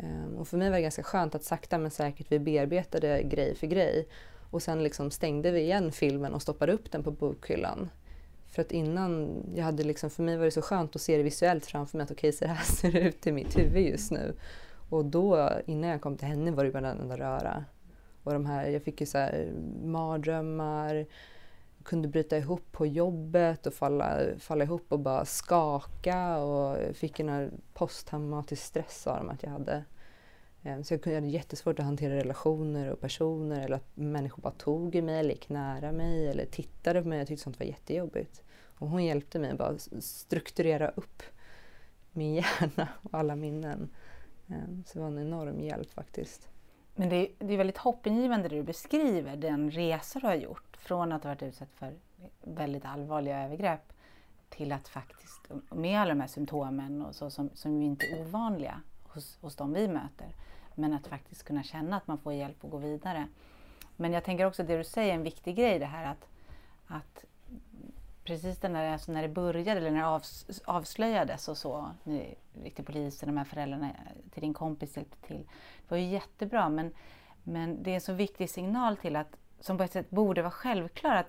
Ehm, 0.00 0.36
och 0.36 0.48
för 0.48 0.56
mig 0.56 0.70
var 0.70 0.76
det 0.76 0.82
ganska 0.82 1.02
skönt 1.02 1.34
att 1.34 1.44
sakta 1.44 1.78
men 1.78 1.90
säkert 1.90 2.26
vi 2.32 2.38
bearbetade 2.38 3.22
grej 3.22 3.54
för 3.54 3.66
grej 3.66 4.08
och 4.50 4.62
sen 4.62 4.82
liksom 4.82 5.10
stängde 5.10 5.50
vi 5.50 5.60
igen 5.60 5.92
filmen 5.92 6.34
och 6.34 6.42
stoppade 6.42 6.72
upp 6.72 6.92
den 6.92 7.02
på 7.02 7.10
bokhyllan. 7.10 7.90
För 8.46 8.62
att 8.62 8.72
innan, 8.72 9.42
jag 9.54 9.64
hade 9.64 9.84
liksom, 9.84 10.10
för 10.10 10.22
mig 10.22 10.36
var 10.36 10.44
det 10.44 10.50
så 10.50 10.62
skönt 10.62 10.96
att 10.96 11.02
se 11.02 11.16
det 11.16 11.22
visuellt 11.22 11.66
framför 11.66 11.98
mig 11.98 12.04
att 12.04 12.10
okej, 12.10 12.28
okay, 12.28 12.32
så 12.32 12.46
här 12.46 12.64
ser 12.74 12.92
det 12.92 13.00
ut 13.00 13.26
i 13.26 13.32
mitt 13.32 13.58
huvud 13.58 13.86
just 13.86 14.10
nu. 14.10 14.34
Och 14.90 15.04
då, 15.04 15.50
innan 15.66 15.90
jag 15.90 16.00
kom 16.00 16.16
till 16.16 16.28
henne 16.28 16.50
var 16.50 16.64
det 16.64 16.70
bara 16.70 16.90
en 16.90 17.00
enda 17.00 17.16
röra. 17.16 17.64
Och 18.22 18.32
de 18.32 18.46
här, 18.46 18.66
jag 18.66 18.82
fick 18.82 19.00
ju 19.00 19.06
så 19.06 19.18
här 19.18 19.52
mardrömmar, 19.84 21.06
kunde 21.82 22.08
bryta 22.08 22.38
ihop 22.38 22.72
på 22.72 22.86
jobbet 22.86 23.66
och 23.66 23.74
falla, 23.74 24.18
falla 24.38 24.64
ihop 24.64 24.84
och 24.88 24.98
bara 24.98 25.24
skaka 25.24 26.38
och 26.38 26.96
fick 26.96 27.20
en 27.20 27.50
posttraumatisk 27.74 28.62
stress 28.62 29.06
av 29.06 29.16
dem 29.16 29.30
att 29.30 29.42
jag 29.42 29.50
hade. 29.50 29.84
Ehm, 30.66 30.84
så 30.84 30.94
jag 30.94 31.14
hade 31.14 31.26
jättesvårt 31.26 31.78
att 31.78 31.84
hantera 31.84 32.14
relationer 32.16 32.90
och 32.90 33.00
personer 33.00 33.64
eller 33.64 33.76
att 33.76 33.96
människor 33.96 34.42
bara 34.42 34.52
tog 34.52 34.94
i 34.94 35.02
mig 35.02 35.18
eller 35.18 35.30
gick 35.30 35.48
nära 35.48 35.92
mig 35.92 36.28
eller 36.28 36.46
tittade 36.46 37.02
på 37.02 37.08
mig. 37.08 37.18
Jag 37.18 37.28
tyckte 37.28 37.42
sånt 37.44 37.58
var 37.58 37.66
jättejobbigt. 37.66 38.42
Och 38.78 38.88
hon 38.88 39.04
hjälpte 39.04 39.38
mig 39.38 39.50
att 39.50 39.58
bara 39.58 39.78
strukturera 40.00 40.88
upp 40.88 41.22
min 42.12 42.34
hjärna 42.60 42.88
och 43.02 43.14
alla 43.14 43.36
minnen. 43.36 43.88
Ehm, 44.48 44.84
så 44.86 44.98
det 44.98 45.00
var 45.00 45.08
en 45.08 45.18
enorm 45.18 45.60
hjälp 45.60 45.90
faktiskt. 45.90 46.48
Men 46.94 47.08
det 47.08 47.16
är, 47.16 47.28
det 47.38 47.54
är 47.54 47.58
väldigt 47.58 47.78
hoppingivande 47.78 48.48
det 48.48 48.56
du 48.56 48.62
beskriver, 48.62 49.36
den 49.36 49.70
resa 49.70 50.20
du 50.20 50.26
har 50.26 50.34
gjort 50.34 50.76
från 50.76 51.12
att 51.12 51.24
ha 51.24 51.30
varit 51.30 51.42
utsatt 51.42 51.72
för 51.74 51.94
väldigt 52.42 52.84
allvarliga 52.84 53.44
övergrepp 53.44 53.92
till 54.48 54.72
att 54.72 54.88
faktiskt, 54.88 55.50
med 55.70 56.00
alla 56.00 56.14
de 56.14 56.20
här 56.20 56.28
symptomen 56.28 57.02
och 57.02 57.14
så, 57.14 57.30
som, 57.30 57.50
som 57.54 57.82
ju 57.82 57.86
inte 57.86 58.06
är 58.06 58.20
ovanliga 58.20 58.80
hos, 59.02 59.38
hos 59.40 59.56
de 59.56 59.72
vi 59.72 59.88
möter, 59.88 60.28
men 60.76 60.92
att 60.92 61.06
faktiskt 61.06 61.44
kunna 61.44 61.62
känna 61.62 61.96
att 61.96 62.06
man 62.06 62.18
får 62.18 62.32
hjälp 62.32 62.64
att 62.64 62.70
gå 62.70 62.76
vidare. 62.76 63.26
Men 63.96 64.12
jag 64.12 64.24
tänker 64.24 64.44
också 64.44 64.62
det 64.62 64.76
du 64.76 64.84
säger, 64.84 65.14
en 65.14 65.22
viktig 65.22 65.56
grej 65.56 65.78
det 65.78 65.86
här 65.86 66.10
att, 66.10 66.28
att 66.86 67.24
precis 68.24 68.58
den 68.58 68.72
där, 68.72 68.92
alltså 68.92 69.12
när 69.12 69.22
det 69.22 69.28
började, 69.28 69.80
eller 69.80 69.90
när 69.90 70.02
det 70.02 70.60
avslöjades 70.64 71.48
och 71.48 71.56
så, 71.56 71.90
ni 72.04 72.34
gick 72.64 72.74
till 72.74 72.84
polisen, 72.84 73.28
de 73.28 73.36
här 73.36 73.44
föräldrarna 73.44 73.90
till 74.30 74.40
din 74.40 74.54
kompis 74.54 74.96
hjälpte 74.96 75.26
till. 75.26 75.48
Det 75.88 75.90
var 75.90 75.98
ju 75.98 76.06
jättebra 76.06 76.68
men, 76.68 76.92
men 77.42 77.82
det 77.82 77.90
är 77.90 77.94
en 77.94 78.00
så 78.00 78.12
viktig 78.12 78.50
signal 78.50 78.96
till 78.96 79.16
att, 79.16 79.36
som 79.60 79.78
på 79.78 79.84
ett 79.84 79.92
sätt 79.92 80.10
borde 80.10 80.42
vara 80.42 80.50
självklar, 80.50 81.16
att 81.16 81.28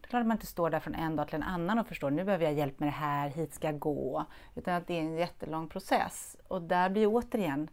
det 0.00 0.06
är 0.06 0.08
klart 0.08 0.20
att 0.20 0.26
man 0.26 0.36
inte 0.36 0.46
står 0.46 0.70
där 0.70 0.80
från 0.80 0.94
en 0.94 1.16
dag 1.16 1.26
till 1.26 1.34
en 1.34 1.42
annan 1.42 1.78
och 1.78 1.86
förstår 1.86 2.10
nu 2.10 2.24
behöver 2.24 2.44
jag 2.44 2.54
hjälp 2.54 2.80
med 2.80 2.86
det 2.86 2.92
här, 2.92 3.28
hit 3.28 3.54
ska 3.54 3.66
jag 3.66 3.78
gå. 3.78 4.24
Utan 4.54 4.74
att 4.74 4.86
det 4.86 4.94
är 4.94 5.00
en 5.00 5.16
jättelång 5.16 5.68
process. 5.68 6.36
Och 6.48 6.62
där 6.62 6.90
blir 6.90 7.06
återigen 7.06 7.68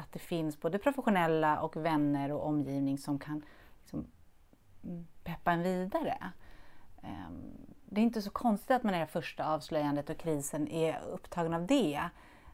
att, 0.00 0.12
det 0.12 0.18
finns 0.18 0.60
både 0.60 0.78
professionella 0.78 1.60
och 1.60 1.76
vänner 1.76 2.32
och 2.32 2.46
omgivning 2.46 2.98
som 2.98 3.18
kan 3.18 3.44
liksom, 3.82 4.06
mm, 4.84 5.06
peppa 5.24 5.52
en 5.52 5.62
vidare. 5.62 6.32
Ehm, 7.02 7.66
det 7.84 8.00
är 8.00 8.02
inte 8.02 8.22
så 8.22 8.30
konstigt 8.30 8.70
att 8.70 8.82
man 8.82 8.94
i 8.94 8.98
det 8.98 9.06
första 9.06 9.44
avslöjandet 9.44 10.10
och 10.10 10.16
krisen 10.16 10.68
är 10.68 11.00
upptagen 11.12 11.54
av 11.54 11.66
det. 11.66 12.00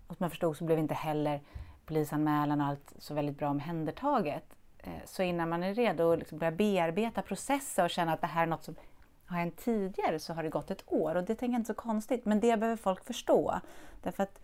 Och 0.07 0.17
som 0.17 0.25
jag 0.25 0.31
förstod 0.31 0.57
så 0.57 0.65
blev 0.65 0.79
inte 0.79 0.95
heller 0.95 1.41
polisanmälan 1.87 2.61
och 2.61 2.67
allt 2.67 2.95
så 2.99 3.15
väldigt 3.15 3.39
bra 3.39 3.51
omhändertaget. 3.51 4.57
Ehm, 4.79 5.01
så 5.05 5.23
innan 5.23 5.49
man 5.49 5.63
är 5.63 5.75
redo 5.75 6.13
att 6.13 6.19
liksom 6.19 6.39
börja 6.39 6.53
bearbeta, 6.53 7.23
processa 7.23 7.85
och 7.85 7.91
känna 7.91 8.13
att 8.13 8.21
det 8.21 8.27
här 8.27 8.43
är 8.43 8.47
något 8.47 8.65
som 8.65 8.75
har 9.27 9.39
hänt 9.39 9.57
tidigare 9.57 10.19
så 10.19 10.33
har 10.33 10.43
det 10.43 10.49
gått 10.49 10.71
ett 10.71 10.85
år 10.87 11.15
och 11.15 11.25
det 11.25 11.35
tänker 11.35 11.53
jag 11.53 11.61
inte 11.61 11.75
så 11.75 11.75
konstigt. 11.75 12.25
Men 12.25 12.41
det 12.41 12.57
behöver 12.57 12.77
folk 12.77 13.05
förstå. 13.05 13.61
Därför 14.03 14.23
att 14.23 14.39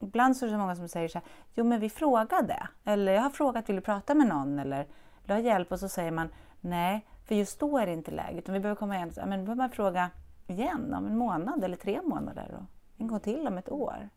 ibland 0.00 0.36
så 0.36 0.44
är 0.44 0.46
det 0.46 0.54
så 0.54 0.58
många 0.58 0.76
som 0.76 0.88
säger 0.88 1.08
så 1.08 1.18
här, 1.18 1.28
jo 1.54 1.64
men 1.64 1.80
vi 1.80 1.90
frågade. 1.90 2.68
Eller 2.84 3.12
jag 3.12 3.22
har 3.22 3.30
frågat, 3.30 3.68
vill 3.68 3.76
du 3.76 3.82
prata 3.82 4.14
med 4.14 4.26
någon? 4.26 4.58
Eller 4.58 4.78
vill 4.78 5.26
du 5.26 5.32
ha 5.32 5.40
hjälp? 5.40 5.72
Och 5.72 5.80
så 5.80 5.88
säger 5.88 6.10
man, 6.10 6.28
nej, 6.60 7.06
för 7.24 7.34
just 7.34 7.60
då 7.60 7.78
är 7.78 7.86
det 7.86 7.92
inte 7.92 8.10
läge, 8.10 8.38
utan 8.38 8.54
vi 8.54 8.60
behöver 8.60 8.78
komma 8.78 8.96
igen. 8.96 9.12
Men 9.16 9.30
då 9.30 9.44
behöver 9.44 9.54
man 9.54 9.70
fråga 9.70 10.10
igen 10.46 10.94
om 10.94 11.06
en 11.06 11.16
månad 11.16 11.64
eller 11.64 11.76
tre 11.76 12.00
månader 12.04 12.54
och 12.58 13.00
en 13.00 13.06
gång 13.06 13.20
till 13.20 13.46
om 13.46 13.58
ett 13.58 13.70
år. 13.70 14.08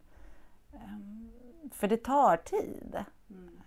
Ehm, 0.73 1.31
för 1.73 1.87
det 1.87 1.97
tar 1.97 2.37
tid. 2.37 3.03
Mm. 3.29 3.61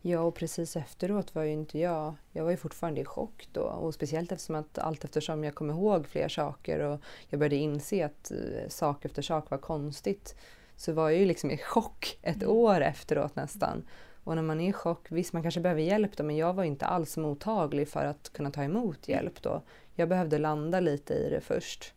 Ja, 0.00 0.20
och 0.20 0.34
precis 0.34 0.76
efteråt 0.76 1.34
var 1.34 1.42
ju 1.42 1.52
inte 1.52 1.78
jag... 1.78 2.14
Jag 2.32 2.44
var 2.44 2.50
ju 2.50 2.56
fortfarande 2.56 3.00
i 3.00 3.04
chock 3.04 3.48
då. 3.52 3.62
Och 3.62 3.94
speciellt 3.94 4.32
eftersom 4.32 4.54
att 4.54 4.78
allt 4.78 5.04
eftersom 5.04 5.44
jag 5.44 5.54
kom 5.54 5.70
ihåg 5.70 6.06
fler 6.06 6.28
saker 6.28 6.80
och 6.80 7.00
jag 7.28 7.40
började 7.40 7.56
inse 7.56 8.06
att 8.06 8.30
eh, 8.30 8.68
sak 8.68 9.04
efter 9.04 9.22
sak 9.22 9.50
var 9.50 9.58
konstigt 9.58 10.36
så 10.76 10.92
var 10.92 11.10
jag 11.10 11.20
ju 11.20 11.26
liksom 11.26 11.50
i 11.50 11.58
chock 11.58 12.18
ett 12.22 12.42
mm. 12.42 12.56
år 12.56 12.80
efteråt 12.80 13.36
nästan. 13.36 13.84
Och 14.24 14.34
när 14.34 14.42
man 14.42 14.60
är 14.60 14.68
i 14.68 14.72
chock, 14.72 15.06
visst 15.10 15.32
man 15.32 15.42
kanske 15.42 15.60
behöver 15.60 15.82
hjälp 15.82 16.16
då, 16.16 16.24
men 16.24 16.36
jag 16.36 16.54
var 16.54 16.64
inte 16.64 16.86
alls 16.86 17.16
mottaglig 17.16 17.88
för 17.88 18.04
att 18.04 18.32
kunna 18.32 18.50
ta 18.50 18.64
emot 18.64 19.08
hjälp 19.08 19.42
då. 19.42 19.62
Jag 19.94 20.08
behövde 20.08 20.38
landa 20.38 20.80
lite 20.80 21.14
i 21.14 21.30
det 21.30 21.40
först. 21.40 21.94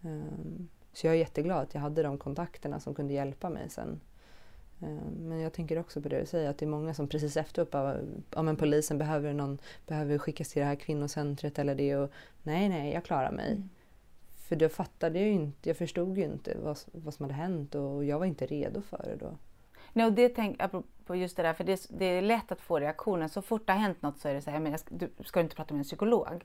Um, 0.00 0.68
så 0.92 1.06
jag 1.06 1.14
är 1.14 1.18
jätteglad 1.18 1.58
att 1.58 1.74
jag 1.74 1.80
hade 1.80 2.02
de 2.02 2.18
kontakterna 2.18 2.80
som 2.80 2.94
kunde 2.94 3.14
hjälpa 3.14 3.50
mig 3.50 3.70
sen. 3.70 4.00
Um, 4.80 5.28
men 5.28 5.40
jag 5.40 5.52
tänker 5.52 5.78
också 5.78 6.02
på 6.02 6.08
det 6.08 6.20
du 6.20 6.26
säger, 6.26 6.50
att 6.50 6.58
det 6.58 6.64
är 6.64 6.70
många 6.70 6.94
som 6.94 7.08
precis 7.08 7.36
efteråt 7.36 7.70
bara, 7.70 7.96
ja 8.34 8.42
men 8.42 8.56
polisen 8.56 8.98
behöver 8.98 9.32
någon, 9.32 9.58
behöver 9.86 10.18
skickas 10.18 10.48
till 10.48 10.60
det 10.60 10.66
här 10.66 10.74
kvinnocentret 10.74 11.58
eller 11.58 11.74
det 11.74 11.96
och 11.96 12.10
nej, 12.42 12.68
nej, 12.68 12.92
jag 12.92 13.04
klarar 13.04 13.32
mig. 13.32 13.52
Mm. 13.52 13.68
För 14.50 14.56
då 14.56 14.68
fattade 14.68 15.18
jag 15.18 15.28
ju 15.28 15.34
inte, 15.34 15.68
jag 15.68 15.76
förstod 15.76 16.18
ju 16.18 16.24
inte 16.24 16.56
vad, 16.62 16.78
vad 16.92 17.14
som 17.14 17.24
hade 17.24 17.34
hänt 17.34 17.74
och 17.74 18.04
jag 18.04 18.18
var 18.18 18.26
inte 18.26 18.46
redo 18.46 18.82
för 18.82 19.02
det 19.04 19.16
då. 19.16 19.36
Nej, 19.92 20.06
och 20.06 20.12
det 20.12 20.28
tänk, 20.28 20.62
apropå 20.62 21.16
just 21.16 21.36
det 21.36 21.42
där, 21.42 21.54
för 21.54 21.64
det, 21.64 21.86
det, 21.90 22.04
är 22.04 22.22
lätt 22.22 22.52
att 22.52 22.60
få 22.60 22.80
reaktionen. 22.80 23.28
Så 23.28 23.42
fort 23.42 23.66
det 23.66 23.72
har 23.72 23.80
hänt 23.80 24.02
något 24.02 24.18
så 24.18 24.28
är 24.28 24.34
det 24.34 24.42
så 24.42 24.50
här, 24.50 24.60
men 24.60 24.72
jag 24.72 24.80
ska, 24.80 24.94
du 24.94 25.10
ska 25.24 25.40
inte 25.40 25.56
prata 25.56 25.74
med 25.74 25.78
en 25.78 25.84
psykolog. 25.84 26.44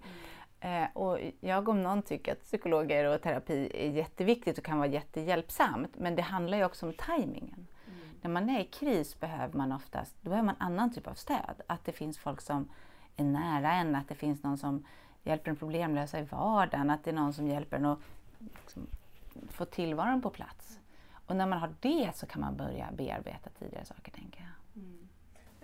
Mm. 0.61 0.83
Eh, 0.83 0.89
och 0.93 1.19
jag 1.39 1.69
om 1.69 1.83
någon 1.83 2.01
tycker 2.01 2.31
att 2.31 2.43
psykologer 2.43 3.05
och 3.05 3.21
terapi 3.21 3.71
är 3.73 3.89
jätteviktigt 3.89 4.57
och 4.57 4.63
kan 4.63 4.77
vara 4.77 4.87
jättehjälpsamt. 4.87 5.91
Men 5.97 6.15
det 6.15 6.21
handlar 6.21 6.57
ju 6.57 6.65
också 6.65 6.85
om 6.85 6.93
tajmingen. 6.93 7.67
Mm. 7.87 7.99
När 8.21 8.29
man 8.29 8.49
är 8.49 8.59
i 8.59 8.65
kris 8.65 9.19
behöver 9.19 9.57
man 9.57 9.71
oftast 9.71 10.15
då 10.21 10.29
behöver 10.29 10.45
man 10.45 10.55
annan 10.59 10.93
typ 10.93 11.07
av 11.07 11.13
stöd. 11.13 11.61
Att 11.67 11.85
det 11.85 11.91
finns 11.91 12.17
folk 12.17 12.41
som 12.41 12.69
är 13.15 13.23
nära 13.23 13.71
en, 13.71 13.95
att 13.95 14.07
det 14.07 14.15
finns 14.15 14.43
någon 14.43 14.57
som 14.57 14.85
hjälper 15.25 15.51
en 15.51 15.57
problemlösa 15.57 16.19
i 16.19 16.23
vardagen, 16.23 16.89
att 16.89 17.03
det 17.03 17.09
är 17.09 17.15
någon 17.15 17.33
som 17.33 17.47
hjälper 17.47 17.77
en 17.77 17.85
att 17.85 17.99
liksom, 18.39 18.87
få 19.49 19.65
tillvaron 19.65 20.21
på 20.21 20.29
plats. 20.29 20.79
Och 21.27 21.35
när 21.35 21.45
man 21.45 21.59
har 21.59 21.73
det 21.79 22.11
så 22.15 22.25
kan 22.25 22.41
man 22.41 22.55
börja 22.55 22.89
bearbeta 22.91 23.49
tidigare 23.59 23.85
saker, 23.85 24.11
tänker 24.11 24.39
jag. 24.39 24.83
Mm. 24.83 25.07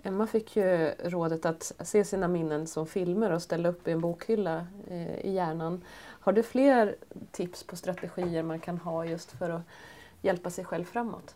Emma 0.04 0.28
fick 0.28 0.56
ju 0.56 0.94
rådet 1.04 1.46
att 1.46 1.72
se 1.80 2.04
sina 2.04 2.28
minnen 2.28 2.68
som 2.68 2.88
filmer 2.88 3.32
och 3.32 3.42
ställa 3.42 3.70
upp 3.70 3.88
i 3.88 3.92
en 3.92 4.02
bokhylla 4.02 4.68
eh, 4.88 5.16
i 5.16 5.32
hjärnan. 5.32 5.84
Har 5.98 6.34
du 6.34 6.44
fler 6.44 6.96
tips 7.32 7.64
på 7.64 7.76
strategier 7.76 8.44
man 8.44 8.60
kan 8.60 8.78
ha 8.78 9.06
just 9.06 9.32
för 9.32 9.50
att 9.50 9.62
hjälpa 10.22 10.50
sig 10.50 10.66
själv 10.66 10.86
framåt? 10.86 11.36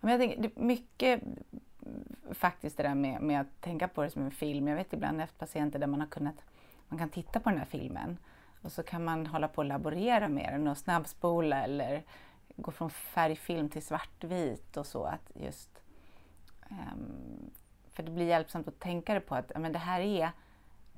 jag 0.00 0.20
tänker, 0.20 0.50
mycket 0.54 1.22
faktiskt 2.30 2.76
det 2.76 2.82
där 2.82 2.94
med, 2.94 3.22
med 3.22 3.40
att 3.40 3.60
tänka 3.60 3.88
på 3.88 4.02
det 4.02 4.10
som 4.10 4.22
en 4.22 4.30
film. 4.30 4.68
Jag 4.68 4.76
vet 4.76 4.92
ibland 4.92 5.20
efter 5.20 5.38
patienter 5.38 5.78
där 5.78 5.86
man 5.86 6.00
har 6.00 6.06
kunnat 6.06 6.36
man 6.88 6.98
kan 6.98 7.08
titta 7.08 7.40
på 7.40 7.50
den 7.50 7.58
här 7.58 7.66
filmen 7.66 8.18
och 8.62 8.72
så 8.72 8.82
kan 8.82 9.04
man 9.04 9.26
hålla 9.26 9.48
på 9.48 9.58
och 9.58 9.64
laborera 9.64 10.28
med 10.28 10.52
den 10.52 10.68
och 10.68 10.78
snabbspola 10.78 11.64
eller 11.64 12.02
gå 12.56 12.70
från 12.70 12.90
färgfilm 12.90 13.68
till 13.68 13.82
svartvit 13.82 14.76
och 14.76 14.86
så. 14.86 15.04
Att 15.04 15.32
just, 15.34 15.82
um, 16.70 17.50
för 17.92 18.02
det 18.02 18.10
blir 18.10 18.26
hjälpsamt 18.26 18.68
att 18.68 18.80
tänka 18.80 19.14
det 19.14 19.20
på 19.20 19.34
att 19.34 19.52
men 19.56 19.72
det 19.72 19.78
här 19.78 20.00
är, 20.00 20.30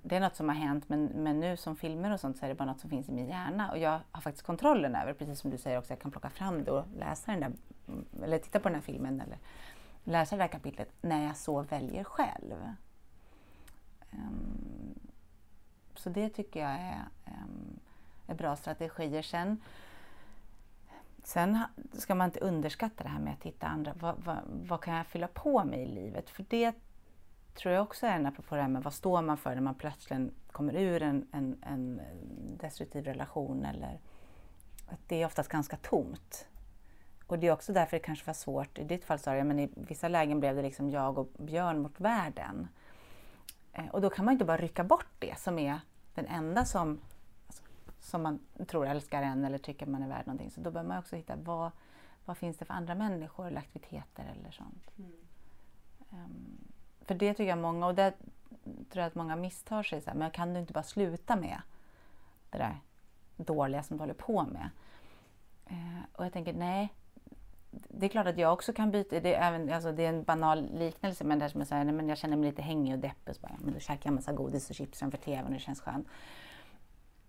det 0.02 0.16
är 0.16 0.20
något 0.20 0.36
som 0.36 0.48
har 0.48 0.56
hänt 0.56 0.88
men, 0.88 1.04
men 1.04 1.40
nu 1.40 1.56
som 1.56 1.76
filmer 1.76 2.12
och 2.12 2.20
sånt 2.20 2.38
så 2.38 2.44
är 2.44 2.48
det 2.48 2.54
bara 2.54 2.64
något 2.64 2.80
som 2.80 2.90
finns 2.90 3.08
i 3.08 3.12
min 3.12 3.28
hjärna 3.28 3.70
och 3.70 3.78
jag 3.78 4.00
har 4.12 4.20
faktiskt 4.20 4.46
kontrollen 4.46 4.94
över, 4.94 5.12
precis 5.12 5.40
som 5.40 5.50
du 5.50 5.58
säger 5.58 5.78
också, 5.78 5.92
jag 5.92 6.00
kan 6.00 6.10
plocka 6.10 6.30
fram 6.30 6.64
det 6.64 6.70
och 6.70 6.84
läsa 6.96 7.30
den 7.30 7.40
där, 7.40 7.52
mm, 7.88 8.06
eller 8.22 8.38
titta 8.38 8.60
på 8.60 8.68
den 8.68 8.74
här 8.74 8.82
filmen 8.82 9.20
eller 9.20 9.38
läsa 10.04 10.36
det 10.36 10.42
här 10.42 10.48
kapitlet 10.48 10.88
när 11.00 11.26
jag 11.26 11.36
så 11.36 11.62
väljer 11.62 12.04
själv. 12.04 12.54
Um, 14.12 14.87
så 16.08 16.12
det 16.12 16.28
tycker 16.28 16.60
jag 16.60 16.70
är, 16.70 17.04
ehm, 17.24 17.80
är 18.26 18.34
bra 18.34 18.56
strategier. 18.56 19.22
Sen, 19.22 19.60
sen 21.24 21.58
ska 21.92 22.14
man 22.14 22.24
inte 22.24 22.40
underskatta 22.40 23.04
det 23.04 23.10
här 23.10 23.20
med 23.20 23.32
att 23.32 23.42
hitta 23.42 23.66
andra, 23.66 23.92
vad, 24.00 24.14
vad, 24.24 24.38
vad, 24.46 24.80
kan 24.80 24.94
jag 24.94 25.06
fylla 25.06 25.28
på 25.28 25.64
med 25.64 25.82
i 25.82 25.86
livet? 25.86 26.30
För 26.30 26.44
det 26.48 26.74
tror 27.54 27.74
jag 27.74 27.82
också 27.82 28.06
är 28.06 28.16
en, 28.16 28.26
apropå 28.26 28.54
det 28.54 28.60
här 28.60 28.68
med 28.68 28.82
vad 28.82 28.92
står 28.92 29.22
man 29.22 29.36
för 29.36 29.54
när 29.54 29.60
man 29.60 29.74
plötsligt 29.74 30.32
kommer 30.52 30.76
ur 30.76 31.02
en, 31.02 31.26
en, 31.32 31.62
en 31.62 32.00
destruktiv 32.60 33.04
relation 33.04 33.64
eller 33.64 34.00
att 34.86 35.00
det 35.08 35.22
är 35.22 35.26
oftast 35.26 35.48
ganska 35.48 35.76
tomt. 35.76 36.48
Och 37.26 37.38
det 37.38 37.46
är 37.46 37.52
också 37.52 37.72
därför 37.72 37.96
det 37.96 38.02
kanske 38.02 38.26
var 38.26 38.34
svårt, 38.34 38.78
i 38.78 38.84
ditt 38.84 39.04
fall 39.04 39.18
sa 39.18 39.34
jag, 39.34 39.46
men 39.46 39.58
i 39.58 39.68
vissa 39.74 40.08
lägen 40.08 40.40
blev 40.40 40.56
det 40.56 40.62
liksom 40.62 40.90
jag 40.90 41.18
och 41.18 41.28
Björn 41.38 41.82
mot 41.82 42.00
världen. 42.00 42.68
Eh, 43.78 43.88
och 43.88 44.00
då 44.00 44.10
kan 44.10 44.24
man 44.24 44.32
inte 44.32 44.44
bara 44.44 44.56
rycka 44.56 44.84
bort 44.84 45.06
det 45.18 45.38
som 45.38 45.58
är 45.58 45.80
den 46.18 46.26
enda 46.26 46.64
som, 46.64 47.00
alltså, 47.46 47.62
som 48.00 48.22
man 48.22 48.38
tror 48.68 48.86
älskar 48.86 49.22
en 49.22 49.44
eller 49.44 49.58
tycker 49.58 49.86
man 49.86 50.02
är 50.02 50.08
värd 50.08 50.26
någonting. 50.26 50.50
Så 50.50 50.60
då 50.60 50.70
behöver 50.70 50.88
man 50.88 50.98
också 50.98 51.16
hitta 51.16 51.36
vad, 51.36 51.70
vad 52.24 52.38
finns 52.38 52.56
det 52.56 52.64
för 52.64 52.74
andra 52.74 52.94
människor 52.94 53.46
eller 53.46 53.58
aktiviteter 53.58 54.34
eller 54.38 54.50
sånt. 54.50 54.90
Mm. 54.98 55.12
Um, 56.10 56.72
för 57.00 57.14
det 57.14 57.34
tycker 57.34 57.48
jag 57.48 57.58
många, 57.58 57.86
och 57.86 57.94
det 57.94 58.14
tror 58.64 59.02
jag 59.02 59.06
att 59.06 59.14
många 59.14 59.36
misstar 59.36 59.82
sig, 59.82 60.00
så 60.00 60.10
här, 60.10 60.16
men 60.16 60.30
kan 60.30 60.54
du 60.54 60.60
inte 60.60 60.72
bara 60.72 60.84
sluta 60.84 61.36
med 61.36 61.60
det 62.50 62.58
där 62.58 62.78
dåliga 63.36 63.82
som 63.82 63.96
du 63.96 64.02
håller 64.02 64.14
på 64.14 64.42
med? 64.42 64.70
Uh, 65.70 66.00
och 66.12 66.24
jag 66.24 66.32
tänker 66.32 66.52
nej, 66.52 66.92
det 67.70 68.06
är 68.06 68.10
klart 68.10 68.26
att 68.26 68.38
jag 68.38 68.52
också 68.52 68.72
kan 68.72 68.90
byta, 68.90 69.20
det 69.20 69.34
är, 69.34 69.48
även, 69.48 69.72
alltså 69.72 69.92
det 69.92 70.04
är 70.04 70.08
en 70.08 70.22
banal 70.22 70.68
liknelse 70.72 71.24
men 71.24 71.38
det 71.38 71.44
är 71.44 71.48
som 71.48 71.60
jag 71.60 71.68
säger, 71.68 71.84
nej, 71.84 71.94
men 71.94 72.08
jag 72.08 72.18
känner 72.18 72.36
mig 72.36 72.50
lite 72.50 72.62
hängig 72.62 72.94
och 72.94 72.98
deppig 72.98 73.34
så 73.34 73.40
bara, 73.40 73.56
men 73.58 73.74
då 73.74 73.80
käkar 73.80 74.00
jag 74.02 74.06
en 74.06 74.14
massa 74.14 74.32
godis 74.32 74.70
och 74.70 74.76
chips 74.76 74.98
framför 74.98 75.18
TVn 75.18 75.44
och 75.44 75.50
det 75.50 75.58
känns 75.58 75.80
skönt. 75.80 76.06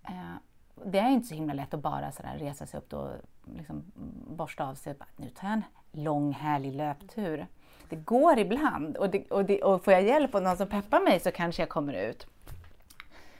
Eh, 0.04 0.36
det 0.86 1.00
är 1.00 1.10
inte 1.10 1.28
så 1.28 1.36
himla 1.36 1.54
lätt 1.54 1.74
att 1.74 1.80
bara 1.80 2.12
sådär 2.12 2.38
resa 2.38 2.66
sig 2.66 2.78
upp 2.78 2.94
och 2.94 3.10
liksom 3.56 3.84
borsta 4.28 4.70
av 4.70 4.76
sig 4.76 4.92
och 4.92 4.98
bara, 4.98 5.10
nu 5.16 5.30
tar 5.30 5.48
jag 5.48 5.54
en 5.54 5.64
lång 5.92 6.34
härlig 6.34 6.74
löptur. 6.74 7.48
Det 7.90 7.96
går 7.96 8.40
ibland 8.40 8.98
och, 8.98 9.10
det, 9.10 9.32
och, 9.32 9.46
det, 9.46 9.64
och 9.64 9.84
får 9.84 9.94
jag 9.94 10.04
hjälp 10.04 10.36
av 10.36 10.42
någon 10.42 10.58
som 10.58 10.68
peppar 10.68 11.00
mig 11.00 11.20
så 11.20 11.32
kanske 11.32 11.62
jag 11.62 11.70
kommer 11.70 11.94
ut. 11.94 12.28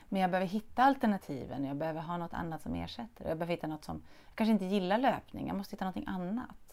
Men 0.10 0.22
jag 0.22 0.32
behöver 0.32 0.48
hitta 0.48 0.84
alternativen, 0.84 1.66
jag 1.66 1.78
behöver 1.78 2.02
ha 2.02 2.18
något 2.18 2.34
annat 2.34 2.62
som 2.62 2.76
ersätter. 2.76 3.28
Jag 3.28 3.38
behöver 3.38 3.54
hitta 3.54 3.68
något 3.68 3.86
som, 3.86 4.02
jag 4.28 4.36
kanske 4.36 4.52
inte 4.52 4.66
gillar 4.66 4.98
löpning, 4.98 5.48
jag 5.48 5.58
måste 5.58 5.76
hitta 5.76 5.86
någonting 5.86 6.08
annat. 6.08 6.69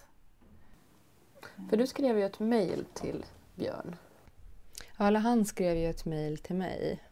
För 1.70 1.76
du 1.76 1.86
skrev 1.86 2.18
ju 2.18 2.24
ett 2.24 2.40
mejl 2.40 2.84
till 2.94 3.24
Björn. 3.54 3.96
Ja, 4.98 5.06
eller 5.06 5.20
han 5.20 5.44
skrev 5.44 5.76
ju 5.76 5.90
ett 5.90 6.04
mejl 6.04 6.38
till 6.38 6.56
mig. 6.56 7.02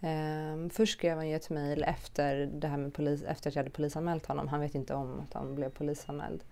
Um, 0.00 0.70
först 0.70 0.92
skrev 0.92 1.16
han 1.16 1.28
ju 1.28 1.36
ett 1.36 1.50
mejl 1.50 1.82
efter, 1.82 2.50
det 2.54 2.68
här 2.68 2.76
med 2.76 2.94
polis, 2.94 3.22
efter 3.22 3.50
att 3.50 3.54
jag 3.54 3.62
hade 3.62 3.74
polisanmält 3.74 4.26
honom. 4.26 4.48
Han 4.48 4.60
vet 4.60 4.74
inte 4.74 4.94
om 4.94 5.20
att 5.20 5.34
han 5.34 5.54
blev 5.54 5.70
polisanmäld. 5.70 6.44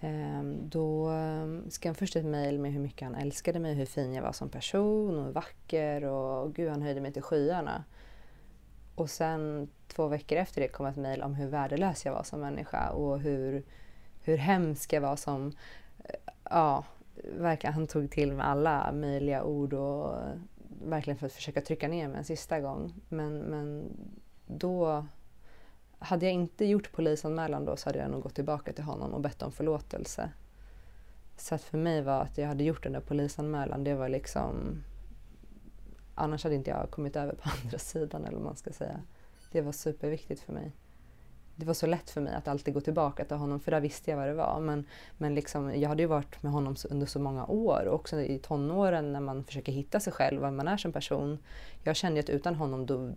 Um, 0.00 0.68
då 0.68 1.08
ehm, 1.08 1.70
skrev 1.70 1.90
han 1.90 1.94
först 1.94 2.16
ett 2.16 2.24
mejl 2.24 2.58
med 2.58 2.72
hur 2.72 2.80
mycket 2.80 3.08
han 3.08 3.14
älskade 3.14 3.58
mig, 3.58 3.74
hur 3.74 3.86
fin 3.86 4.12
jag 4.12 4.22
var 4.22 4.32
som 4.32 4.48
person 4.48 5.18
och 5.18 5.34
vacker 5.34 6.04
och 6.04 6.54
gud 6.54 6.70
han 6.70 6.82
höjde 6.82 7.00
mig 7.00 7.12
till 7.12 7.22
skyarna. 7.22 7.84
Och 8.94 9.10
sen 9.10 9.68
två 9.88 10.08
veckor 10.08 10.38
efter 10.38 10.60
det 10.60 10.68
kom 10.68 10.86
ett 10.86 10.96
mejl 10.96 11.22
om 11.22 11.34
hur 11.34 11.46
värdelös 11.46 12.04
jag 12.04 12.12
var 12.12 12.22
som 12.22 12.40
människa 12.40 12.90
och 12.90 13.20
hur, 13.20 13.62
hur 14.22 14.36
hemsk 14.36 14.92
jag 14.92 15.00
var 15.00 15.16
som 15.16 15.52
ja, 16.50 16.84
verkligen, 17.38 17.74
han 17.74 17.86
tog 17.86 18.10
till 18.10 18.32
med 18.32 18.48
alla 18.48 18.92
möjliga 18.92 19.44
ord 19.44 19.72
och 19.74 20.14
verkligen 20.84 21.18
för 21.18 21.26
att 21.26 21.32
försöka 21.32 21.60
trycka 21.60 21.88
ner 21.88 22.08
mig 22.08 22.18
en 22.18 22.24
sista 22.24 22.60
gång. 22.60 22.94
Men, 23.08 23.38
men 23.38 23.96
då, 24.46 25.06
hade 25.98 26.26
jag 26.26 26.34
inte 26.34 26.64
gjort 26.64 26.92
polisanmälan 26.92 27.64
då 27.64 27.76
så 27.76 27.88
hade 27.88 27.98
jag 27.98 28.10
nog 28.10 28.22
gått 28.22 28.34
tillbaka 28.34 28.72
till 28.72 28.84
honom 28.84 29.14
och 29.14 29.20
bett 29.20 29.42
om 29.42 29.52
förlåtelse. 29.52 30.30
Så 31.36 31.54
att 31.54 31.62
för 31.62 31.78
mig 31.78 32.02
var 32.02 32.22
att 32.22 32.38
jag 32.38 32.48
hade 32.48 32.64
gjort 32.64 32.82
den 32.82 32.92
där 32.92 33.00
polisanmälan, 33.00 33.84
det 33.84 33.94
var 33.94 34.08
liksom... 34.08 34.82
Annars 36.14 36.44
hade 36.44 36.54
inte 36.54 36.70
jag 36.70 36.90
kommit 36.90 37.16
över 37.16 37.34
på 37.34 37.50
andra 37.64 37.78
sidan 37.78 38.24
eller 38.24 38.36
vad 38.36 38.44
man 38.44 38.56
ska 38.56 38.72
säga. 38.72 39.00
Det 39.52 39.60
var 39.60 39.72
superviktigt 39.72 40.40
för 40.40 40.52
mig 40.52 40.72
det 41.58 41.66
var 41.66 41.74
så 41.74 41.86
lätt 41.86 42.10
för 42.10 42.20
mig 42.20 42.34
att 42.34 42.48
alltid 42.48 42.74
gå 42.74 42.80
tillbaka 42.80 43.24
till 43.24 43.36
honom 43.36 43.60
för 43.60 43.70
där 43.70 43.80
visste 43.80 44.10
jag 44.10 44.18
vad 44.18 44.26
det 44.26 44.34
var. 44.34 44.60
Men, 44.60 44.84
men 45.16 45.34
liksom, 45.34 45.80
jag 45.80 45.88
hade 45.88 46.02
ju 46.02 46.06
varit 46.06 46.42
med 46.42 46.52
honom 46.52 46.76
under 46.90 47.06
så 47.06 47.18
många 47.18 47.46
år 47.46 47.84
och 47.86 47.94
också 47.94 48.20
i 48.20 48.38
tonåren 48.38 49.12
när 49.12 49.20
man 49.20 49.44
försöker 49.44 49.72
hitta 49.72 50.00
sig 50.00 50.12
själv, 50.12 50.40
vad 50.40 50.52
man 50.52 50.68
är 50.68 50.76
som 50.76 50.92
person. 50.92 51.38
Jag 51.82 51.96
kände 51.96 52.20
att 52.20 52.30
utan 52.30 52.54
honom, 52.54 52.86
då, 52.86 53.10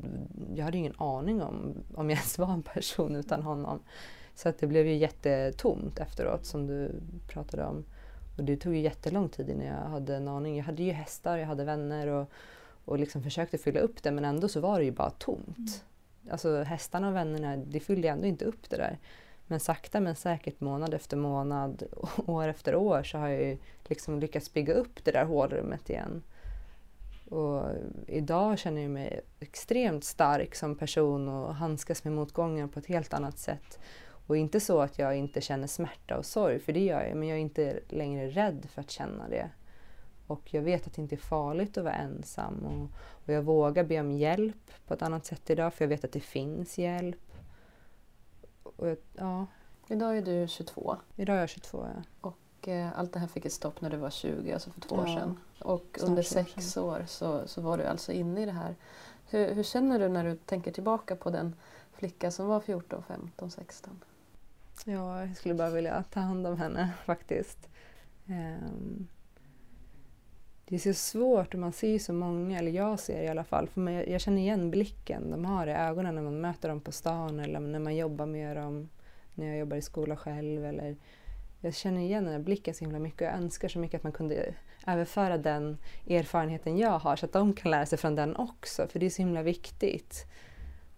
jag 0.55 0.65
hade 0.65 0.77
ingen 0.77 0.93
aning 0.97 1.41
om 1.41 1.73
om 1.95 2.09
jag 2.09 2.17
ens 2.17 2.37
var 2.37 2.53
en 2.53 2.63
person 2.63 3.15
utan 3.15 3.43
honom. 3.43 3.79
Så 4.35 4.49
att 4.49 4.59
det 4.59 4.67
blev 4.67 4.87
ju 4.87 4.95
jättetomt 4.95 5.99
efteråt 5.99 6.45
som 6.45 6.67
du 6.67 6.91
pratade 7.27 7.65
om. 7.65 7.85
Och 8.37 8.43
det 8.43 8.57
tog 8.57 8.75
ju 8.75 8.81
jättelång 8.81 9.29
tid 9.29 9.49
innan 9.49 9.65
jag 9.65 9.89
hade 9.89 10.15
en 10.15 10.27
aning. 10.27 10.57
Jag 10.57 10.63
hade 10.63 10.83
ju 10.83 10.91
hästar, 10.91 11.37
jag 11.37 11.47
hade 11.47 11.63
vänner 11.63 12.07
och, 12.07 12.31
och 12.85 12.99
liksom 12.99 13.23
försökte 13.23 13.57
fylla 13.57 13.79
upp 13.79 14.03
det 14.03 14.11
men 14.11 14.25
ändå 14.25 14.47
så 14.47 14.59
var 14.59 14.79
det 14.79 14.85
ju 14.85 14.91
bara 14.91 15.09
tomt. 15.09 15.83
Alltså 16.29 16.63
hästarna 16.63 17.07
och 17.07 17.15
vännerna, 17.15 17.57
det 17.57 17.79
fyllde 17.79 18.07
ändå 18.07 18.27
inte 18.27 18.45
upp 18.45 18.69
det 18.69 18.77
där. 18.77 18.97
Men 19.47 19.59
sakta 19.59 19.99
men 19.99 20.15
säkert 20.15 20.59
månad 20.59 20.93
efter 20.93 21.17
månad, 21.17 21.83
år 22.25 22.47
efter 22.47 22.75
år 22.75 23.03
så 23.03 23.17
har 23.17 23.27
jag 23.27 23.57
liksom 23.87 24.19
lyckats 24.19 24.53
bygga 24.53 24.73
upp 24.73 25.03
det 25.03 25.11
där 25.11 25.25
hålrummet 25.25 25.89
igen. 25.89 26.23
Och 27.29 27.65
idag 28.07 28.59
känner 28.59 28.81
jag 28.81 28.91
mig 28.91 29.21
extremt 29.39 30.03
stark 30.03 30.55
som 30.55 30.75
person 30.75 31.27
och 31.27 31.55
handskas 31.55 32.03
med 32.03 32.13
motgångar 32.13 32.67
på 32.67 32.79
ett 32.79 32.85
helt 32.85 33.13
annat 33.13 33.39
sätt. 33.39 33.79
Och 34.27 34.37
inte 34.37 34.59
så 34.59 34.81
att 34.81 34.99
jag 34.99 35.17
inte 35.17 35.41
känner 35.41 35.67
smärta 35.67 36.17
och 36.17 36.25
sorg, 36.25 36.59
för 36.59 36.73
det 36.73 36.79
gör 36.79 37.03
jag, 37.03 37.17
men 37.17 37.27
jag 37.27 37.37
är 37.37 37.41
inte 37.41 37.79
längre 37.89 38.29
rädd 38.29 38.67
för 38.73 38.81
att 38.81 38.91
känna 38.91 39.29
det. 39.29 39.49
Och 40.31 40.53
jag 40.53 40.61
vet 40.61 40.87
att 40.87 40.93
det 40.93 41.01
inte 41.01 41.15
är 41.15 41.17
farligt 41.17 41.77
att 41.77 41.83
vara 41.83 41.93
ensam. 41.93 42.65
Och, 42.65 42.89
och 43.25 43.33
jag 43.33 43.41
vågar 43.41 43.83
be 43.83 43.99
om 43.99 44.11
hjälp 44.11 44.71
på 44.87 44.93
ett 44.93 45.01
annat 45.01 45.25
sätt 45.25 45.49
idag 45.49 45.73
för 45.73 45.85
jag 45.85 45.89
vet 45.89 46.03
att 46.03 46.11
det 46.11 46.19
finns 46.19 46.77
hjälp. 46.77 47.31
Och 48.63 48.87
jag, 48.87 48.97
ja. 49.13 49.45
Idag 49.87 50.17
är 50.17 50.21
du 50.21 50.47
22. 50.47 50.97
Idag 51.15 51.35
är 51.35 51.39
jag 51.39 51.49
22, 51.49 51.87
ja. 51.95 52.03
Och 52.29 52.67
eh, 52.67 52.99
allt 52.99 53.13
det 53.13 53.19
här 53.19 53.27
fick 53.27 53.45
ett 53.45 53.53
stopp 53.53 53.81
när 53.81 53.89
du 53.89 53.97
var 53.97 54.09
20, 54.09 54.53
alltså 54.53 54.71
för 54.71 54.81
två 54.81 54.95
ja. 54.95 55.01
år 55.01 55.05
sedan. 55.05 55.37
Och 55.59 55.85
Snart 55.95 56.09
under 56.09 56.23
sex 56.23 56.77
år 56.77 57.05
så, 57.07 57.47
så 57.47 57.61
var 57.61 57.77
du 57.77 57.83
alltså 57.83 58.11
inne 58.11 58.41
i 58.41 58.45
det 58.45 58.51
här. 58.51 58.75
Hur, 59.29 59.53
hur 59.53 59.63
känner 59.63 59.99
du 59.99 60.09
när 60.09 60.23
du 60.23 60.35
tänker 60.35 60.71
tillbaka 60.71 61.15
på 61.15 61.29
den 61.29 61.55
flicka 61.93 62.31
som 62.31 62.47
var 62.47 62.59
14, 62.59 63.03
15, 63.07 63.51
16? 63.51 63.99
Ja, 64.85 65.25
jag 65.25 65.37
skulle 65.37 65.53
bara 65.53 65.69
vilja 65.69 66.03
ta 66.03 66.19
hand 66.19 66.47
om 66.47 66.57
henne 66.57 66.93
faktiskt. 67.05 67.69
Um, 68.25 69.07
det 70.71 70.77
är 70.77 70.93
så 70.93 70.93
svårt 70.93 71.53
och 71.53 71.59
man 71.59 71.73
ser 71.73 71.87
ju 71.87 71.99
så 71.99 72.13
många, 72.13 72.59
eller 72.59 72.71
jag 72.71 72.99
ser 72.99 73.23
i 73.23 73.27
alla 73.27 73.43
fall, 73.43 73.67
för 73.67 73.81
man, 73.81 73.93
jag 73.93 74.21
känner 74.21 74.41
igen 74.41 74.71
blicken 74.71 75.31
de 75.31 75.45
har 75.45 75.67
i 75.67 75.71
ögonen 75.71 76.15
när 76.15 76.21
man 76.21 76.41
möter 76.41 76.69
dem 76.69 76.81
på 76.81 76.91
stan 76.91 77.39
eller 77.39 77.59
när 77.59 77.79
man 77.79 77.95
jobbar 77.95 78.25
med 78.25 78.57
dem 78.57 78.89
när 79.35 79.47
jag 79.47 79.57
jobbar 79.57 79.77
i 79.77 79.81
skola 79.81 80.17
själv. 80.17 80.65
Eller, 80.65 80.95
jag 81.61 81.73
känner 81.75 82.01
igen 82.01 82.23
den 82.23 82.33
här 82.33 82.39
blicken 82.39 82.73
så 82.73 82.83
himla 82.83 82.99
mycket 82.99 83.21
och 83.21 83.27
jag 83.27 83.33
önskar 83.33 83.67
så 83.67 83.79
mycket 83.79 83.97
att 83.97 84.03
man 84.03 84.11
kunde 84.11 84.53
överföra 84.87 85.37
den 85.37 85.77
erfarenheten 86.09 86.77
jag 86.77 86.99
har 86.99 87.15
så 87.15 87.25
att 87.25 87.33
de 87.33 87.53
kan 87.53 87.71
lära 87.71 87.85
sig 87.85 87.97
från 87.97 88.15
den 88.15 88.35
också, 88.35 88.87
för 88.87 88.99
det 88.99 89.05
är 89.05 89.09
så 89.09 89.21
himla 89.21 89.43
viktigt 89.43 90.25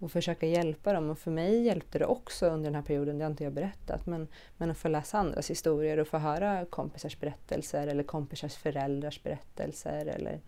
och 0.03 0.11
försöka 0.11 0.45
hjälpa 0.45 0.93
dem. 0.93 1.09
Och 1.09 1.19
för 1.19 1.31
mig 1.31 1.61
hjälpte 1.61 1.99
det 1.99 2.05
också 2.05 2.47
under 2.47 2.65
den 2.65 2.75
här 2.75 2.81
perioden, 2.81 3.17
det 3.17 3.23
har 3.23 3.31
inte 3.31 3.43
jag 3.43 3.53
berättat, 3.53 4.05
men, 4.05 4.27
men 4.57 4.71
att 4.71 4.77
få 4.77 4.87
läsa 4.87 5.17
andras 5.17 5.49
historier 5.49 5.99
och 5.99 6.07
få 6.07 6.17
höra 6.17 6.65
kompisars 6.65 7.19
berättelser 7.19 7.87
eller 7.87 8.03
kompisars 8.03 8.55
föräldrars 8.55 9.23
berättelser. 9.23 10.05
Eller 10.05 10.41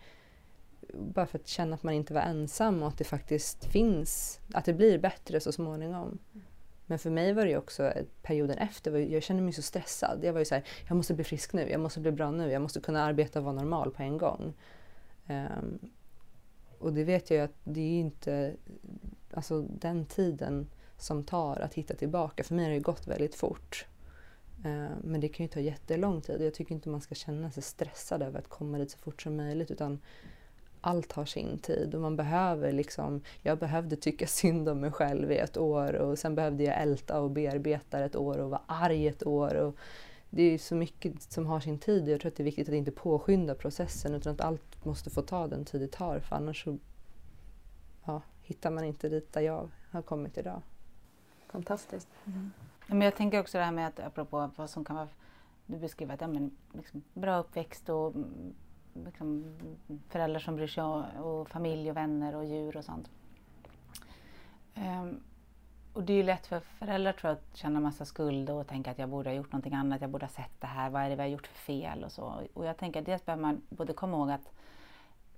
bara 0.93 1.25
för 1.25 1.39
att 1.39 1.47
känna 1.47 1.75
att 1.75 1.83
man 1.83 1.93
inte 1.93 2.13
var 2.13 2.21
ensam 2.21 2.81
och 2.81 2.87
att 2.87 2.97
det 2.97 3.03
faktiskt 3.03 3.65
finns, 3.65 4.39
att 4.53 4.65
det 4.65 4.73
blir 4.73 4.99
bättre 4.99 5.39
så 5.39 5.51
småningom. 5.51 6.19
Men 6.85 6.99
för 6.99 7.09
mig 7.09 7.33
var 7.33 7.45
det 7.45 7.57
också 7.57 7.83
eh, 7.83 8.05
perioden 8.21 8.57
efter, 8.57 8.97
jag 8.97 9.23
kände 9.23 9.43
mig 9.43 9.53
så 9.53 9.61
stressad. 9.61 10.19
Jag 10.23 10.33
var 10.33 10.39
ju 10.39 10.45
så 10.45 10.55
här, 10.55 10.63
jag 10.87 10.97
måste 10.97 11.13
bli 11.13 11.23
frisk 11.23 11.53
nu, 11.53 11.69
jag 11.69 11.79
måste 11.79 11.99
bli 11.99 12.11
bra 12.11 12.31
nu, 12.31 12.51
jag 12.51 12.61
måste 12.61 12.79
kunna 12.79 13.03
arbeta 13.03 13.39
och 13.39 13.45
vara 13.45 13.55
normal 13.55 13.91
på 13.91 14.03
en 14.03 14.17
gång. 14.17 14.53
Um, 15.27 15.79
och 16.79 16.93
det 16.93 17.03
vet 17.03 17.29
jag 17.29 17.37
ju 17.37 17.43
att 17.43 17.55
det 17.63 17.81
är 17.81 17.99
inte 17.99 18.55
alltså 19.35 19.61
den 19.61 20.05
tiden 20.05 20.67
som 20.97 21.23
tar 21.23 21.59
att 21.59 21.73
hitta 21.73 21.93
tillbaka. 21.93 22.43
För 22.43 22.55
mig 22.55 22.65
har 22.65 22.71
det 22.71 22.79
gått 22.79 23.07
väldigt 23.07 23.35
fort. 23.35 23.85
Eh, 24.65 24.97
men 25.03 25.21
det 25.21 25.27
kan 25.27 25.45
ju 25.45 25.47
ta 25.47 25.59
jättelång 25.59 26.21
tid. 26.21 26.41
Jag 26.41 26.53
tycker 26.53 26.75
inte 26.75 26.89
man 26.89 27.01
ska 27.01 27.15
känna 27.15 27.51
sig 27.51 27.63
stressad 27.63 28.21
över 28.21 28.39
att 28.39 28.49
komma 28.49 28.77
dit 28.77 28.91
så 28.91 28.97
fort 28.97 29.21
som 29.21 29.35
möjligt 29.35 29.71
utan 29.71 29.99
allt 30.81 31.11
har 31.11 31.25
sin 31.25 31.57
tid 31.57 31.95
och 31.95 32.01
man 32.01 32.15
behöver 32.15 32.71
liksom, 32.71 33.21
jag 33.41 33.59
behövde 33.59 33.95
tycka 33.95 34.27
synd 34.27 34.69
om 34.69 34.79
mig 34.79 34.91
själv 34.91 35.31
i 35.31 35.37
ett 35.37 35.57
år 35.57 35.93
och 35.93 36.19
sen 36.19 36.35
behövde 36.35 36.63
jag 36.63 36.81
älta 36.81 37.21
och 37.21 37.31
bearbeta 37.31 37.99
ett 38.05 38.15
år 38.15 38.37
och 38.37 38.49
vara 38.49 38.61
arg 38.67 39.07
ett 39.07 39.25
år. 39.25 39.55
Och 39.55 39.75
det 40.29 40.43
är 40.43 40.57
så 40.57 40.75
mycket 40.75 41.21
som 41.21 41.45
har 41.45 41.59
sin 41.59 41.79
tid 41.79 42.03
och 42.03 42.09
jag 42.09 42.21
tror 42.21 42.31
att 42.31 42.35
det 42.35 42.43
är 42.43 42.45
viktigt 42.45 42.69
att 42.69 42.75
inte 42.75 42.91
påskynda 42.91 43.55
processen 43.55 44.13
utan 44.13 44.33
att 44.33 44.41
allt 44.41 44.85
måste 44.85 45.09
få 45.09 45.21
ta 45.21 45.47
den 45.47 45.65
tid 45.65 45.81
det 45.81 45.91
tar 45.91 46.19
för 46.19 46.35
annars 46.35 46.63
så 46.63 46.77
hittar 48.45 48.71
man 48.71 48.83
inte 48.83 49.09
dit 49.09 49.33
där 49.33 49.41
jag 49.41 49.69
har 49.91 50.01
kommit 50.01 50.37
idag. 50.37 50.61
Fantastiskt. 51.47 52.09
Mm. 52.25 52.51
Men 52.87 53.01
jag 53.01 53.15
tänker 53.15 53.39
också 53.39 53.57
det 53.57 53.63
här 53.63 53.71
med 53.71 53.87
att 53.87 53.99
apropå 53.99 54.49
vad 54.55 54.69
som 54.69 54.85
kan 54.85 54.95
vara 54.95 55.07
du 55.65 55.77
beskriver 55.77 56.13
att 56.13 56.21
ja, 56.21 56.27
men, 56.27 56.57
liksom, 56.73 57.03
bra 57.13 57.37
uppväxt 57.37 57.89
och 57.89 58.15
mm, 58.15 58.53
liksom, 59.05 59.57
föräldrar 60.09 60.39
som 60.39 60.55
bryr 60.55 60.67
sig 60.67 60.83
om, 60.83 61.03
och 61.03 61.49
familj 61.49 61.89
och 61.89 61.97
vänner 61.97 62.35
och 62.35 62.45
djur 62.45 62.77
och 62.77 62.85
sånt. 62.85 63.09
Um, 64.75 65.23
och 65.93 66.03
det 66.03 66.13
är 66.13 66.17
ju 66.17 66.23
lätt 66.23 66.47
för 66.47 66.59
föräldrar 66.59 67.13
tror 67.13 67.29
jag, 67.29 67.37
att 67.37 67.57
känna 67.57 67.79
massa 67.79 68.05
skuld 68.05 68.49
och 68.49 68.67
tänka 68.67 68.91
att 68.91 68.99
jag 68.99 69.09
borde 69.09 69.29
ha 69.29 69.35
gjort 69.35 69.51
någonting 69.51 69.73
annat, 69.73 70.01
jag 70.01 70.09
borde 70.09 70.25
ha 70.25 70.31
sett 70.31 70.61
det 70.61 70.67
här, 70.67 70.89
vad 70.89 71.01
är 71.01 71.09
det 71.09 71.15
vi 71.15 71.21
har 71.21 71.29
gjort 71.29 71.47
för 71.47 71.57
fel 71.57 72.03
och 72.03 72.11
så. 72.11 72.33
Och 72.53 72.65
jag 72.65 72.77
tänker 72.77 72.99
att 72.99 73.05
dels 73.05 73.25
behöver 73.25 73.41
man 73.41 73.61
både 73.69 73.93
komma 73.93 74.17
ihåg 74.17 74.31
att 74.31 74.51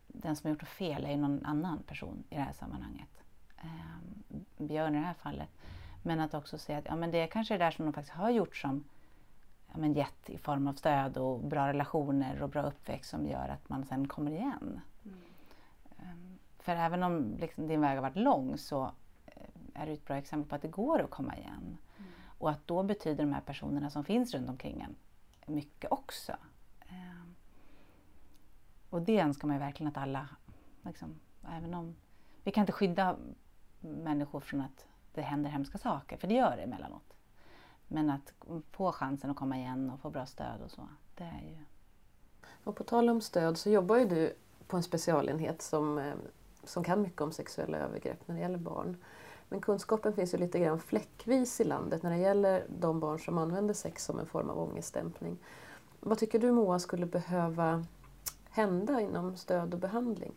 den 0.07 0.35
som 0.35 0.47
har 0.47 0.55
gjort 0.55 0.67
fel 0.67 1.05
är 1.05 1.11
ju 1.11 1.17
någon 1.17 1.45
annan 1.45 1.83
person 1.83 2.23
i 2.29 2.35
det 2.35 2.41
här 2.41 2.53
sammanhanget. 2.53 3.23
Eh, 3.57 4.37
Björn 4.57 4.95
i 4.95 4.99
det 4.99 5.05
här 5.05 5.13
fallet. 5.13 5.49
Men 6.03 6.19
att 6.19 6.33
också 6.33 6.57
se 6.57 6.73
att 6.73 6.85
ja, 6.85 6.95
men 6.95 7.11
det 7.11 7.17
är 7.17 7.27
kanske 7.27 7.53
det 7.53 7.65
där 7.65 7.71
som 7.71 7.85
de 7.85 7.93
faktiskt 7.93 8.15
har 8.15 8.29
gjort 8.29 8.55
som 8.55 8.83
ja, 9.67 9.77
men 9.77 9.93
gett 9.93 10.29
i 10.29 10.37
form 10.37 10.67
av 10.67 10.73
stöd 10.73 11.17
och 11.17 11.39
bra 11.39 11.67
relationer 11.67 12.41
och 12.41 12.49
bra 12.49 12.61
uppväxt 12.61 13.09
som 13.09 13.27
gör 13.27 13.49
att 13.49 13.69
man 13.69 13.85
sen 13.85 14.07
kommer 14.07 14.31
igen. 14.31 14.81
Mm. 15.05 15.17
Um, 15.97 16.39
för 16.59 16.75
även 16.75 17.03
om 17.03 17.37
liksom, 17.39 17.67
din 17.67 17.81
väg 17.81 17.95
har 17.95 18.01
varit 18.01 18.15
lång 18.15 18.57
så 18.57 18.91
eh, 19.25 19.81
är 19.81 19.85
det 19.85 19.91
ett 19.91 20.05
bra 20.05 20.17
exempel 20.17 20.49
på 20.49 20.55
att 20.55 20.61
det 20.61 20.67
går 20.67 21.01
att 21.01 21.09
komma 21.09 21.37
igen. 21.37 21.77
Mm. 21.97 22.11
Och 22.37 22.49
att 22.49 22.67
då 22.67 22.83
betyder 22.83 23.23
de 23.23 23.33
här 23.33 23.41
personerna 23.41 23.89
som 23.89 24.03
finns 24.03 24.33
runt 24.33 24.49
omkring 24.49 24.81
en 24.81 24.95
mycket 25.53 25.91
också. 25.91 26.35
Och 28.89 29.01
det 29.01 29.19
önskar 29.19 29.47
man 29.47 29.55
ju 29.55 29.59
verkligen 29.59 29.87
att 29.91 29.97
alla, 29.97 30.27
liksom, 30.81 31.19
även 31.57 31.73
om 31.73 31.95
vi 32.43 32.51
kan 32.51 32.61
inte 32.61 32.73
skydda 32.73 33.15
människor 33.79 34.39
från 34.39 34.61
att 34.61 34.85
det 35.13 35.21
händer 35.21 35.49
hemska 35.49 35.77
saker, 35.77 36.17
för 36.17 36.27
det 36.27 36.33
gör 36.33 36.57
det 36.57 36.63
emellanåt. 36.63 37.13
Men 37.87 38.09
att 38.09 38.33
få 38.71 38.91
chansen 38.91 39.29
att 39.31 39.37
komma 39.37 39.57
igen 39.57 39.89
och 39.89 39.99
få 39.99 40.09
bra 40.09 40.25
stöd 40.25 40.61
och 40.65 40.71
så, 40.71 40.87
det 41.15 41.23
är 41.23 41.41
ju... 41.49 41.57
Och 42.63 42.75
på 42.75 42.83
tal 42.83 43.09
om 43.09 43.21
stöd 43.21 43.57
så 43.57 43.69
jobbar 43.69 43.97
ju 43.97 44.05
du 44.05 44.33
på 44.67 44.77
en 44.77 44.83
specialenhet 44.83 45.61
som, 45.61 45.97
eh, 45.97 46.13
som 46.63 46.83
kan 46.83 47.01
mycket 47.01 47.21
om 47.21 47.31
sexuella 47.31 47.77
övergrepp 47.77 48.27
när 48.27 48.35
det 48.35 48.41
gäller 48.41 48.57
barn. 48.57 48.97
Men 49.49 49.61
kunskapen 49.61 50.13
finns 50.13 50.33
ju 50.33 50.37
lite 50.37 50.59
grann 50.59 50.79
fläckvis 50.79 51.61
i 51.61 51.63
landet 51.63 52.03
när 52.03 52.11
det 52.11 52.17
gäller 52.17 52.65
de 52.79 52.99
barn 52.99 53.19
som 53.19 53.37
använder 53.37 53.73
sex 53.73 54.05
som 54.05 54.19
en 54.19 54.25
form 54.25 54.49
av 54.49 54.59
ångestdämpning. 54.59 55.37
Vad 55.99 56.17
tycker 56.17 56.39
du 56.39 56.51
Moa 56.51 56.79
skulle 56.79 57.05
behöva 57.05 57.85
hända 58.57 59.01
inom 59.01 59.37
stöd 59.37 59.73
och 59.73 59.79
behandling? 59.79 60.33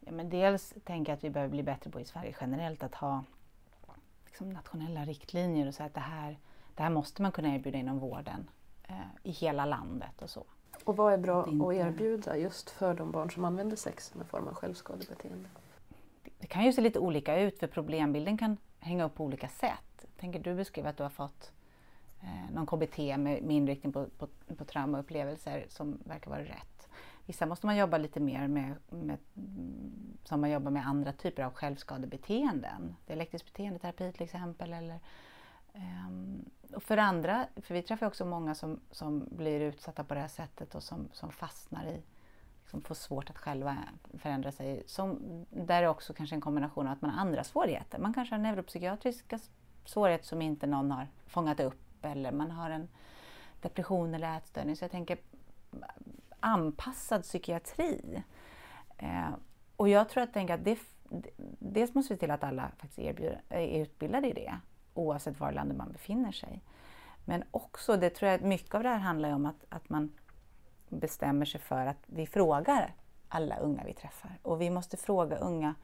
Ja, 0.00 0.12
men 0.12 0.30
dels 0.30 0.74
tänker 0.84 1.12
jag 1.12 1.16
att 1.16 1.24
vi 1.24 1.30
behöver 1.30 1.50
bli 1.50 1.62
bättre 1.62 1.90
på 1.90 2.00
i 2.00 2.04
Sverige 2.04 2.36
generellt 2.40 2.82
att 2.82 2.94
ha 2.94 3.24
liksom, 4.26 4.50
nationella 4.50 5.04
riktlinjer 5.04 5.68
och 5.68 5.74
säga 5.74 5.86
att 5.86 5.94
det 5.94 6.00
här, 6.00 6.38
det 6.74 6.82
här 6.82 6.90
måste 6.90 7.22
man 7.22 7.32
kunna 7.32 7.54
erbjuda 7.54 7.78
inom 7.78 7.98
vården 7.98 8.50
eh, 8.88 8.96
i 9.22 9.30
hela 9.30 9.66
landet 9.66 10.22
och 10.22 10.30
så. 10.30 10.44
Och 10.84 10.96
vad 10.96 11.12
är 11.12 11.18
bra 11.18 11.42
att, 11.42 11.48
att 11.48 11.74
erbjuda 11.74 12.36
just 12.36 12.70
för 12.70 12.94
de 12.94 13.10
barn 13.10 13.30
som 13.30 13.44
använder 13.44 13.76
sex 13.76 14.06
som 14.06 14.20
en 14.20 14.26
form 14.26 14.48
av 14.48 14.54
självskadebeteende? 14.54 15.48
Det 16.38 16.46
kan 16.46 16.64
ju 16.64 16.72
se 16.72 16.80
lite 16.80 16.98
olika 16.98 17.40
ut 17.40 17.58
för 17.58 17.66
problembilden 17.66 18.38
kan 18.38 18.56
hänga 18.80 19.04
upp 19.04 19.14
på 19.14 19.24
olika 19.24 19.48
sätt. 19.48 20.06
tänker 20.20 20.40
du 20.40 20.54
beskriva 20.54 20.88
att 20.88 20.96
du 20.96 21.02
har 21.02 21.10
fått 21.10 21.52
eh, 22.22 22.54
någon 22.54 22.66
KBT 22.66 22.98
med, 22.98 23.42
med 23.42 23.56
inriktning 23.56 23.92
på, 23.92 24.06
på, 24.18 24.28
på 24.56 24.64
traumaupplevelser 24.64 25.66
som 25.68 25.98
verkar 26.04 26.30
vara 26.30 26.44
rätt. 26.44 26.88
Vissa 27.26 27.46
måste 27.46 27.66
man 27.66 27.76
jobba 27.76 27.98
lite 27.98 28.20
mer 28.20 28.48
med, 28.48 28.74
med 28.90 29.18
som 30.24 30.40
man 30.40 30.50
jobbar 30.50 30.70
med 30.70 30.86
andra 30.86 31.12
typer 31.12 31.42
av 31.42 31.52
självskadebeteenden. 31.52 32.96
Dialektisk 33.06 33.44
beteendeterapi 33.44 34.12
till 34.12 34.22
exempel. 34.22 34.72
Eller, 34.72 35.00
um, 35.74 36.44
och 36.74 36.82
för 36.82 36.96
andra, 36.96 37.46
för 37.56 37.74
vi 37.74 37.82
träffar 37.82 38.06
också 38.06 38.24
många 38.24 38.54
som, 38.54 38.80
som 38.90 39.28
blir 39.30 39.60
utsatta 39.60 40.04
på 40.04 40.14
det 40.14 40.20
här 40.20 40.28
sättet 40.28 40.74
och 40.74 40.82
som, 40.82 41.08
som 41.12 41.32
fastnar 41.32 41.86
i, 41.86 42.02
liksom 42.62 42.82
får 42.82 42.94
svårt 42.94 43.30
att 43.30 43.38
själva 43.38 43.76
förändra 44.18 44.52
sig. 44.52 44.82
Som, 44.86 45.18
där 45.50 45.82
är 45.82 45.86
också 45.86 46.14
kanske 46.14 46.36
en 46.36 46.40
kombination 46.40 46.86
av 46.86 46.92
att 46.92 47.02
man 47.02 47.10
har 47.10 47.20
andra 47.20 47.44
svårigheter. 47.44 47.98
Man 47.98 48.14
kanske 48.14 48.34
har 48.34 48.42
neuropsykiatriska 48.42 49.38
svårigheter 49.84 50.26
som 50.26 50.42
inte 50.42 50.66
någon 50.66 50.90
har 50.90 51.08
fångat 51.26 51.60
upp 51.60 51.91
eller 52.04 52.32
man 52.32 52.50
har 52.50 52.70
en 52.70 52.88
depression 53.60 54.14
eller 54.14 54.36
ätstörning. 54.36 54.76
Så 54.76 54.84
jag 54.84 54.90
tänker 54.90 55.18
anpassad 56.40 57.22
psykiatri. 57.22 58.22
Eh, 58.98 59.30
och 59.76 59.88
jag 59.88 60.08
tror 60.08 60.22
att, 60.22 60.32
tänka 60.32 60.54
att 60.54 60.64
det, 60.64 60.78
dels 61.58 61.94
måste 61.94 62.14
vi 62.14 62.16
se 62.16 62.20
till 62.20 62.30
att 62.30 62.44
alla 62.44 62.70
faktiskt 62.76 62.98
erbjuder, 62.98 63.42
eh, 63.48 63.58
är 63.58 63.82
utbildade 63.82 64.28
i 64.28 64.32
det 64.32 64.58
oavsett 64.94 65.40
var 65.40 65.52
i 65.52 65.54
landet 65.54 65.76
man 65.76 65.92
befinner 65.92 66.32
sig. 66.32 66.62
Men 67.24 67.44
också, 67.50 67.96
det 67.96 68.10
tror 68.10 68.30
jag 68.30 68.42
mycket 68.42 68.74
av 68.74 68.82
det 68.82 68.88
här 68.88 68.98
handlar 68.98 69.32
om 69.32 69.46
att, 69.46 69.64
att 69.68 69.88
man 69.88 70.12
bestämmer 70.88 71.44
sig 71.44 71.60
för 71.60 71.86
att 71.86 72.02
vi 72.06 72.26
frågar 72.26 72.94
alla 73.28 73.56
unga 73.56 73.84
vi 73.84 73.92
träffar. 73.92 74.38
Och 74.42 74.60
vi 74.60 74.70
måste 74.70 74.96
fråga 74.96 75.36
unga. 75.36 75.74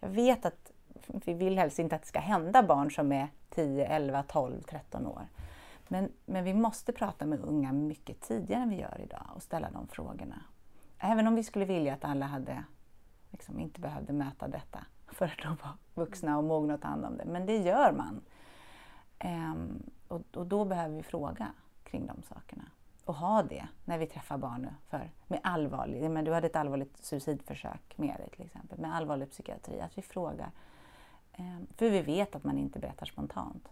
Jag 0.00 0.08
vet 0.08 0.44
att 0.44 0.72
vi 1.06 1.34
vill 1.34 1.58
helst 1.58 1.78
inte 1.78 1.96
att 1.96 2.02
det 2.02 2.08
ska 2.08 2.20
hända 2.20 2.62
barn 2.62 2.90
som 2.90 3.12
är 3.12 3.28
10, 3.50 3.86
11, 3.86 4.22
12, 4.22 4.62
13 4.62 5.06
år. 5.06 5.28
Men, 5.92 6.12
men 6.26 6.44
vi 6.44 6.54
måste 6.54 6.92
prata 6.92 7.26
med 7.26 7.40
unga 7.40 7.72
mycket 7.72 8.20
tidigare 8.20 8.62
än 8.62 8.70
vi 8.70 8.80
gör 8.80 9.00
idag 9.00 9.26
och 9.34 9.42
ställa 9.42 9.70
de 9.70 9.88
frågorna. 9.88 10.42
Även 10.98 11.26
om 11.26 11.34
vi 11.34 11.44
skulle 11.44 11.64
vilja 11.64 11.94
att 11.94 12.04
alla 12.04 12.26
hade, 12.26 12.64
liksom, 13.30 13.60
inte 13.60 13.80
behövde 13.80 14.12
möta 14.12 14.48
detta 14.48 14.86
för 15.06 15.24
att 15.24 15.38
de 15.42 15.56
var 15.62 15.72
vuxna 15.94 16.38
och 16.38 16.44
mogna 16.44 16.74
att 16.74 16.82
ta 16.82 16.88
hand 16.88 17.04
om 17.04 17.16
det. 17.16 17.24
Men 17.24 17.46
det 17.46 17.56
gör 17.56 17.92
man. 17.92 18.20
Ehm, 19.18 19.82
och, 20.08 20.22
och, 20.36 20.46
då 20.46 20.64
behöver 20.64 20.96
vi 20.96 21.02
fråga 21.02 21.52
kring 21.84 22.06
de 22.06 22.22
sakerna. 22.22 22.64
Och 23.04 23.14
ha 23.14 23.42
det 23.42 23.68
när 23.84 23.98
vi 23.98 24.06
träffar 24.06 24.38
barn 24.38 24.62
nu. 24.62 24.74
För 24.88 25.10
med 25.26 25.40
allvarlig, 25.42 26.10
men 26.10 26.24
du 26.24 26.32
hade 26.32 26.46
ett 26.46 26.56
allvarligt 26.56 27.04
suicidförsök 27.04 27.98
med 27.98 28.16
dig 28.18 28.28
till 28.30 28.46
exempel, 28.46 28.78
med 28.78 28.94
allvarlig 28.94 29.30
psykiatri. 29.30 29.80
Att 29.80 29.98
vi 29.98 30.02
frågar. 30.02 30.50
Ehm, 31.32 31.66
för 31.76 31.90
vi 31.90 32.02
vet 32.02 32.36
att 32.36 32.44
man 32.44 32.58
inte 32.58 32.78
berättar 32.78 33.06
spontant 33.06 33.68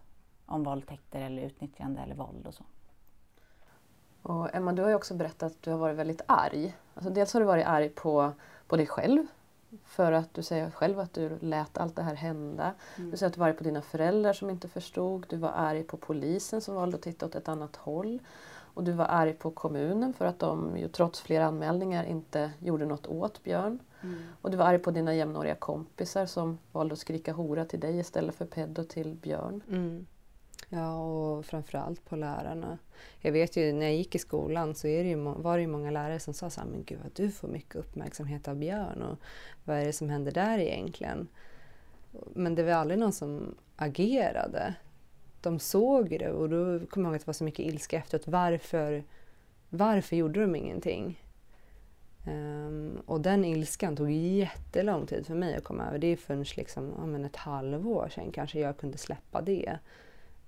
om 0.48 0.64
våldtäkter 0.64 1.20
eller 1.20 1.42
utnyttjande 1.42 2.00
eller 2.00 2.14
våld 2.14 2.46
och 2.46 2.54
så. 2.54 2.64
Och 4.22 4.54
Emma, 4.54 4.72
du 4.72 4.82
har 4.82 4.88
ju 4.88 4.94
också 4.94 5.14
berättat 5.14 5.52
att 5.52 5.62
du 5.62 5.70
har 5.70 5.78
varit 5.78 5.96
väldigt 5.96 6.22
arg. 6.26 6.76
Alltså 6.94 7.10
dels 7.10 7.32
har 7.32 7.40
du 7.40 7.46
varit 7.46 7.66
arg 7.66 7.88
på, 7.88 8.32
på 8.66 8.76
dig 8.76 8.86
själv 8.86 9.26
för 9.84 10.12
att 10.12 10.34
du 10.34 10.42
säger 10.42 10.70
själv 10.70 11.00
att 11.00 11.12
du 11.12 11.38
lät 11.40 11.78
allt 11.78 11.96
det 11.96 12.02
här 12.02 12.14
hända. 12.14 12.74
Mm. 12.96 13.10
Du 13.10 13.16
säger 13.16 13.28
att 13.28 13.34
du 13.34 13.40
var 13.40 13.48
arg 13.48 13.56
på 13.56 13.64
dina 13.64 13.82
föräldrar 13.82 14.32
som 14.32 14.50
inte 14.50 14.68
förstod. 14.68 15.26
Du 15.28 15.36
var 15.36 15.50
arg 15.50 15.82
på 15.82 15.96
polisen 15.96 16.60
som 16.60 16.74
valde 16.74 16.96
att 16.96 17.02
titta 17.02 17.26
åt 17.26 17.34
ett 17.34 17.48
annat 17.48 17.76
håll. 17.76 18.18
Och 18.74 18.84
du 18.84 18.92
var 18.92 19.06
arg 19.06 19.32
på 19.32 19.50
kommunen 19.50 20.12
för 20.12 20.24
att 20.24 20.38
de 20.38 20.78
ju 20.78 20.88
trots 20.88 21.20
flera 21.20 21.46
anmälningar 21.46 22.04
inte 22.04 22.50
gjorde 22.58 22.86
något 22.86 23.06
åt 23.06 23.42
Björn. 23.42 23.78
Mm. 24.00 24.22
Och 24.42 24.50
du 24.50 24.56
var 24.56 24.66
arg 24.66 24.78
på 24.78 24.90
dina 24.90 25.14
jämnåriga 25.14 25.54
kompisar 25.54 26.26
som 26.26 26.58
valde 26.72 26.92
att 26.92 26.98
skrika 26.98 27.32
hora 27.32 27.64
till 27.64 27.80
dig 27.80 27.98
istället 27.98 28.34
för 28.34 28.44
peddo 28.44 28.84
till 28.84 29.14
Björn. 29.14 29.62
Mm. 29.68 30.06
Ja, 30.68 30.98
och 30.98 31.44
framförallt 31.44 32.04
på 32.04 32.16
lärarna. 32.16 32.78
Jag 33.20 33.32
vet 33.32 33.56
ju 33.56 33.72
när 33.72 33.86
jag 33.86 33.94
gick 33.94 34.14
i 34.14 34.18
skolan 34.18 34.74
så 34.74 34.86
är 34.86 35.04
det 35.04 35.08
ju, 35.08 35.16
var 35.16 35.56
det 35.56 35.60
ju 35.60 35.68
många 35.68 35.90
lärare 35.90 36.20
som 36.20 36.34
sa 36.34 36.50
så 36.50 36.60
här, 36.60 36.68
men 36.68 36.84
gud 36.84 36.98
vad 37.02 37.12
du 37.14 37.30
får 37.30 37.48
mycket 37.48 37.76
uppmärksamhet 37.76 38.48
av 38.48 38.56
Björn 38.56 39.02
och 39.02 39.18
vad 39.64 39.76
är 39.76 39.84
det 39.84 39.92
som 39.92 40.10
händer 40.10 40.32
där 40.32 40.58
egentligen? 40.58 41.28
Men 42.34 42.54
det 42.54 42.62
var 42.62 42.72
aldrig 42.72 42.98
någon 42.98 43.12
som 43.12 43.54
agerade. 43.76 44.74
De 45.40 45.58
såg 45.58 46.10
det 46.10 46.30
och 46.30 46.48
då 46.48 46.86
kom 46.86 47.02
jag 47.02 47.10
ihåg 47.10 47.16
att 47.16 47.22
det 47.22 47.26
var 47.26 47.32
så 47.32 47.44
mycket 47.44 47.66
ilska 47.66 47.98
efteråt. 47.98 48.28
Varför, 48.28 49.04
varför 49.70 50.16
gjorde 50.16 50.40
de 50.40 50.56
ingenting? 50.56 51.22
Um, 52.26 53.02
och 53.06 53.20
den 53.20 53.44
ilskan 53.44 53.96
tog 53.96 54.10
jättelång 54.10 55.06
tid 55.06 55.26
för 55.26 55.34
mig 55.34 55.56
att 55.56 55.64
komma 55.64 55.86
över. 55.86 55.98
Det 55.98 56.06
är 56.06 56.16
förrän 56.16 56.44
liksom, 56.56 56.92
ja, 57.20 57.26
ett 57.26 57.36
halvår 57.36 58.08
sedan 58.08 58.32
kanske 58.32 58.60
jag 58.60 58.78
kunde 58.78 58.98
släppa 58.98 59.42
det. 59.42 59.78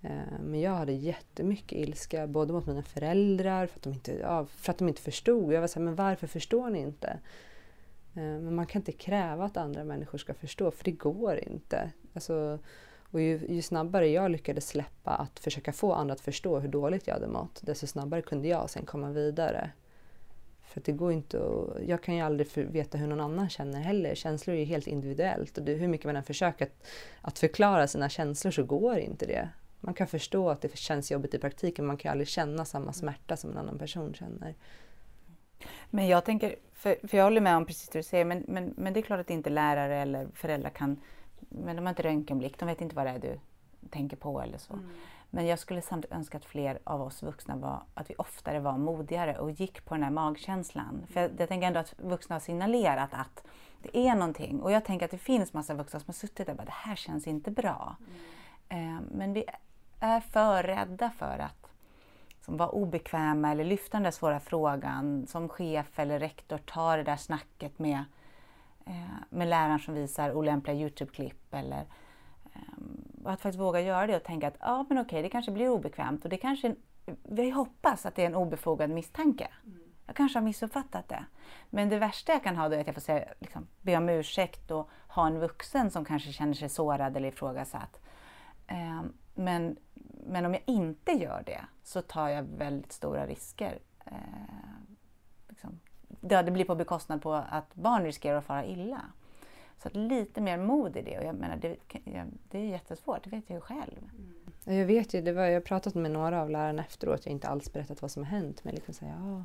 Eh, 0.03 0.41
men 0.41 0.61
jag 0.61 0.71
hade 0.71 0.93
jättemycket 0.93 1.79
ilska 1.79 2.27
både 2.27 2.53
mot 2.53 2.67
mina 2.67 2.83
föräldrar 2.83 3.67
för 3.67 3.77
att 3.79 3.83
de 3.83 3.93
inte, 3.93 4.13
ja, 4.13 4.47
för 4.47 4.71
att 4.71 4.79
de 4.79 4.89
inte 4.89 5.03
förstod. 5.03 5.53
Jag 5.53 5.61
var 5.61 5.69
såhär, 5.69 5.85
men 5.85 5.95
varför 5.95 6.27
förstår 6.27 6.71
ni 6.71 6.79
inte? 6.79 7.09
Eh, 8.15 8.23
men 8.23 8.55
man 8.55 8.67
kan 8.67 8.81
inte 8.81 8.93
kräva 8.93 9.45
att 9.45 9.57
andra 9.57 9.85
människor 9.85 10.19
ska 10.19 10.35
förstå 10.35 10.71
för 10.71 10.85
det 10.85 10.91
går 10.91 11.39
inte. 11.39 11.91
Alltså, 12.15 12.59
och 13.11 13.21
ju, 13.21 13.47
ju, 13.49 13.63
snabbare 13.63 14.09
jag 14.09 14.31
lyckades 14.31 14.69
släppa 14.69 15.11
att 15.11 15.39
försöka 15.39 15.73
få 15.73 15.93
andra 15.93 16.15
att 16.15 16.21
förstå 16.21 16.59
hur 16.59 16.69
dåligt 16.69 17.07
jag 17.07 17.15
hade 17.15 17.29
mått, 17.29 17.61
desto 17.63 17.87
snabbare 17.87 18.23
kunde 18.23 18.49
jag 18.49 18.71
sen 18.71 18.87
komma 18.87 19.11
vidare. 19.11 19.71
För 20.63 20.83
det 20.85 20.93
går 20.93 21.13
inte 21.13 21.39
att, 21.39 21.89
jag 21.89 22.03
kan 22.03 22.17
ju 22.17 22.21
aldrig 22.21 22.49
veta 22.57 22.99
hur 22.99 23.07
någon 23.07 23.21
annan 23.21 23.49
känner 23.49 23.81
heller. 23.81 24.15
Känslor 24.15 24.57
är 24.57 24.61
ju 24.61 24.65
helt 24.65 24.87
individuellt 24.87 25.59
och 25.59 25.65
det, 25.65 25.73
hur 25.73 25.89
mycket 25.89 26.07
man 26.07 26.17
än 26.17 26.23
försöker 26.23 26.65
att, 26.65 26.87
att 27.21 27.39
förklara 27.39 27.87
sina 27.87 28.09
känslor 28.09 28.51
så 28.51 28.65
går 28.65 28.99
inte 28.99 29.27
det. 29.27 29.49
Man 29.81 29.95
kan 29.95 30.07
förstå 30.07 30.51
att 30.51 30.61
det 30.61 30.76
känns 30.76 31.11
jobbigt 31.11 31.35
i 31.35 31.39
praktiken 31.39 31.87
man 31.87 31.97
kan 31.97 32.12
aldrig 32.12 32.28
känna 32.28 32.64
samma 32.64 32.93
smärta 32.93 33.37
som 33.37 33.51
en 33.51 33.59
annan 33.59 33.78
person 33.78 34.14
känner. 34.14 34.55
Men 35.91 36.09
jag 36.09 36.24
tänker, 36.24 36.57
för, 36.72 36.97
för 37.09 37.16
jag 37.16 37.24
håller 37.24 37.41
med 37.41 37.57
om 37.57 37.66
precis 37.66 37.89
det 37.89 37.99
du 37.99 38.03
säger, 38.03 38.24
men, 38.24 38.45
men, 38.49 38.74
men 38.76 38.93
det 38.93 39.01
är 39.01 39.03
klart 39.03 39.20
att 39.20 39.31
inte 39.31 39.51
lärare 39.51 39.97
eller 39.97 40.28
föräldrar 40.35 40.70
kan, 40.70 41.01
men 41.39 41.76
de 41.76 41.83
har 41.87 41.91
inte 41.91 42.03
röntgenblick, 42.03 42.59
de 42.59 42.66
vet 42.66 42.81
inte 42.81 42.97
vad 42.97 43.07
det 43.07 43.11
är 43.11 43.18
du 43.18 43.39
tänker 43.91 44.16
på 44.16 44.41
eller 44.41 44.59
så. 44.59 44.72
Mm. 44.72 44.91
Men 45.31 45.47
jag 45.47 45.59
skulle 45.59 45.83
samtidigt 45.83 46.16
önska 46.16 46.37
att 46.37 46.45
fler 46.45 46.78
av 46.85 47.03
oss 47.03 47.22
vuxna 47.22 47.57
var, 47.57 47.83
att 47.95 48.11
vi 48.11 48.14
oftare 48.18 48.61
var 48.61 48.78
modigare 48.78 49.39
och 49.39 49.51
gick 49.51 49.85
på 49.85 49.95
den 49.95 50.03
här 50.03 50.11
magkänslan. 50.11 51.07
För 51.12 51.20
jag, 51.20 51.31
jag 51.39 51.49
tänker 51.49 51.66
ändå 51.66 51.81
att 51.81 51.95
vuxna 51.99 52.35
har 52.35 52.41
signalerat 52.41 53.11
att 53.12 53.45
det 53.83 53.99
är 53.99 54.14
någonting. 54.14 54.61
Och 54.61 54.72
jag 54.72 54.85
tänker 54.85 55.05
att 55.05 55.11
det 55.11 55.18
finns 55.18 55.53
massa 55.53 55.74
vuxna 55.74 56.01
som 56.01 56.07
har 56.07 56.12
suttit 56.12 56.47
där 56.47 56.53
och 56.53 56.57
bara, 56.57 56.64
det 56.64 56.70
här 56.72 56.97
känns 56.97 57.26
inte 57.26 57.51
bra. 57.51 57.97
Mm. 58.68 58.97
Eh, 58.97 59.03
men 59.12 59.33
vi 59.33 59.45
är 60.01 60.21
för 60.21 60.63
rädda 60.63 61.11
för 61.11 61.39
att 61.39 61.67
som 62.45 62.57
vara 62.57 62.69
obekväma 62.69 63.51
eller 63.51 63.65
lyfta 63.65 63.97
den 63.97 64.03
där 64.03 64.11
svåra 64.11 64.41
frågan. 64.41 65.27
Som 65.27 65.49
chef 65.49 65.99
eller 65.99 66.19
rektor, 66.19 66.59
ta 66.59 66.97
det 66.97 67.03
där 67.03 67.17
snacket 67.17 67.79
med, 67.79 68.05
eh, 68.87 68.95
med 69.31 69.49
läraren 69.49 69.79
som 69.79 69.95
visar 69.95 70.33
olämpliga 70.33 70.77
Youtube-klipp 70.77 71.55
eller 71.55 71.85
Ehm, 72.55 73.27
att 73.27 73.41
faktiskt 73.41 73.61
våga 73.61 73.81
göra 73.81 74.07
det 74.07 74.17
och 74.17 74.25
tänka 74.25 74.49
att 74.49 74.57
ja, 74.61 74.87
men 74.89 74.99
okej, 74.99 75.23
det 75.23 75.29
kanske 75.29 75.53
blir 75.53 75.69
obekvämt 75.69 76.25
och 76.25 76.31
det 76.31 76.37
kanske, 76.37 76.75
vi 77.23 77.51
hoppas 77.51 78.07
att 78.07 78.15
det 78.15 78.23
är 78.23 78.27
en 78.27 78.35
obefogad 78.35 78.91
misstanke. 78.91 79.49
Mm. 79.65 79.79
Jag 80.07 80.17
kanske 80.17 80.39
har 80.39 80.45
missuppfattat 80.45 81.09
det. 81.09 81.25
Men 81.71 81.89
det 81.89 81.99
värsta 81.99 82.33
jag 82.33 82.45
kan 82.45 82.57
ha 82.57 82.69
då 82.69 82.75
är 82.75 82.81
att 82.81 82.87
jag 82.87 82.95
får 82.95 83.01
säga, 83.01 83.25
liksom, 83.39 83.67
be 83.81 83.97
om 83.97 84.09
ursäkt 84.09 84.71
och 84.71 84.91
ha 85.09 85.27
en 85.27 85.39
vuxen 85.39 85.91
som 85.91 86.05
kanske 86.05 86.33
känner 86.33 86.55
sig 86.55 86.69
sårad 86.69 87.17
eller 87.17 87.29
ifrågasatt. 87.29 88.01
Um, 88.71 89.13
men, 89.41 89.76
men 90.26 90.47
om 90.47 90.55
jag 90.55 90.62
inte 90.66 91.12
gör 91.12 91.43
det 91.47 91.64
så 91.82 92.03
tar 92.03 92.28
jag 92.28 92.43
väldigt 92.43 92.93
stora 92.93 93.26
risker. 93.26 93.78
Eh, 94.07 94.12
liksom. 95.49 95.80
det, 96.09 96.43
det 96.43 96.51
blir 96.51 96.64
på 96.64 96.74
bekostnad 96.74 97.22
på 97.22 97.34
att 97.34 97.74
barn 97.74 98.05
riskerar 98.05 98.38
att 98.38 98.45
fara 98.45 98.64
illa. 98.64 99.01
Så 99.82 99.88
att 99.88 99.97
lite 99.97 100.41
mer 100.41 100.59
mod 100.59 100.97
i 100.97 101.03
det. 101.03 101.18
Och 101.18 101.24
jag 101.24 101.34
menar, 101.34 101.57
det, 101.57 101.76
det 102.51 102.59
är 102.59 102.64
jättesvårt, 102.64 103.24
det 103.24 103.30
vet 103.30 103.45
jag 103.47 103.57
ju 103.57 103.61
själv. 103.61 103.99
Mm. 104.66 104.78
Jag 104.78 104.86
vet 104.86 105.14
ju, 105.14 105.20
det 105.20 105.32
var, 105.32 105.45
jag 105.45 105.55
har 105.55 105.61
pratat 105.61 105.95
med 105.95 106.11
några 106.11 106.43
av 106.43 106.51
lärarna 106.51 106.84
efteråt, 106.84 107.20
jag 107.24 107.30
har 107.30 107.34
inte 107.34 107.49
alls 107.49 107.72
berättat 107.72 108.03
vad 108.03 108.11
som 108.11 108.24
har 108.24 108.30
hänt. 108.30 108.64
Men 108.64 108.74
liksom 108.74 108.95
så 108.95 109.05
här, 109.05 109.12
ja, 109.12 109.45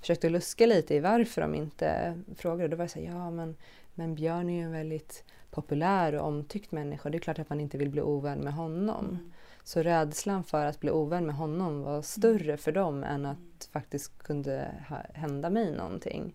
försökte 0.00 0.30
luska 0.30 0.66
lite 0.66 0.94
i 0.94 1.00
varför 1.00 1.40
de 1.40 1.54
inte 1.54 2.18
frågade. 2.36 2.68
Då 2.68 2.76
var 2.76 2.84
jag 2.84 2.90
så 2.90 2.98
här, 2.98 3.06
ja 3.06 3.30
men, 3.30 3.56
men 4.00 4.14
Björn 4.14 4.48
är 4.48 4.54
ju 4.54 4.62
en 4.62 4.72
väldigt 4.72 5.24
populär 5.50 6.14
och 6.14 6.26
omtyckt 6.26 6.72
människa. 6.72 7.10
Det 7.10 7.18
är 7.18 7.20
klart 7.20 7.38
att 7.38 7.48
man 7.48 7.60
inte 7.60 7.78
vill 7.78 7.90
bli 7.90 8.02
ovän 8.02 8.38
med 8.38 8.52
honom. 8.52 9.04
Mm. 9.04 9.32
Så 9.64 9.82
rädslan 9.82 10.44
för 10.44 10.66
att 10.66 10.80
bli 10.80 10.90
ovän 10.90 11.26
med 11.26 11.34
honom 11.34 11.82
var 11.82 12.02
större 12.02 12.56
för 12.56 12.72
dem 12.72 13.04
än 13.04 13.26
att 13.26 13.68
faktiskt 13.72 14.22
kunde 14.22 14.74
hända 15.14 15.50
mig 15.50 15.72
någonting. 15.72 16.34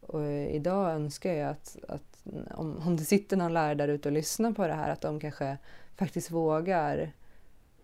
Och 0.00 0.32
idag 0.32 0.90
önskar 0.90 1.32
jag 1.32 1.50
att, 1.50 1.76
att 1.88 2.26
om, 2.50 2.82
om 2.86 2.96
det 2.96 3.04
sitter 3.04 3.36
någon 3.36 3.54
lärare 3.54 3.74
där 3.74 3.88
ute 3.88 4.08
och 4.08 4.12
lyssnar 4.12 4.52
på 4.52 4.66
det 4.66 4.74
här, 4.74 4.90
att 4.90 5.00
de 5.00 5.20
kanske 5.20 5.58
faktiskt 5.96 6.30
vågar 6.30 7.12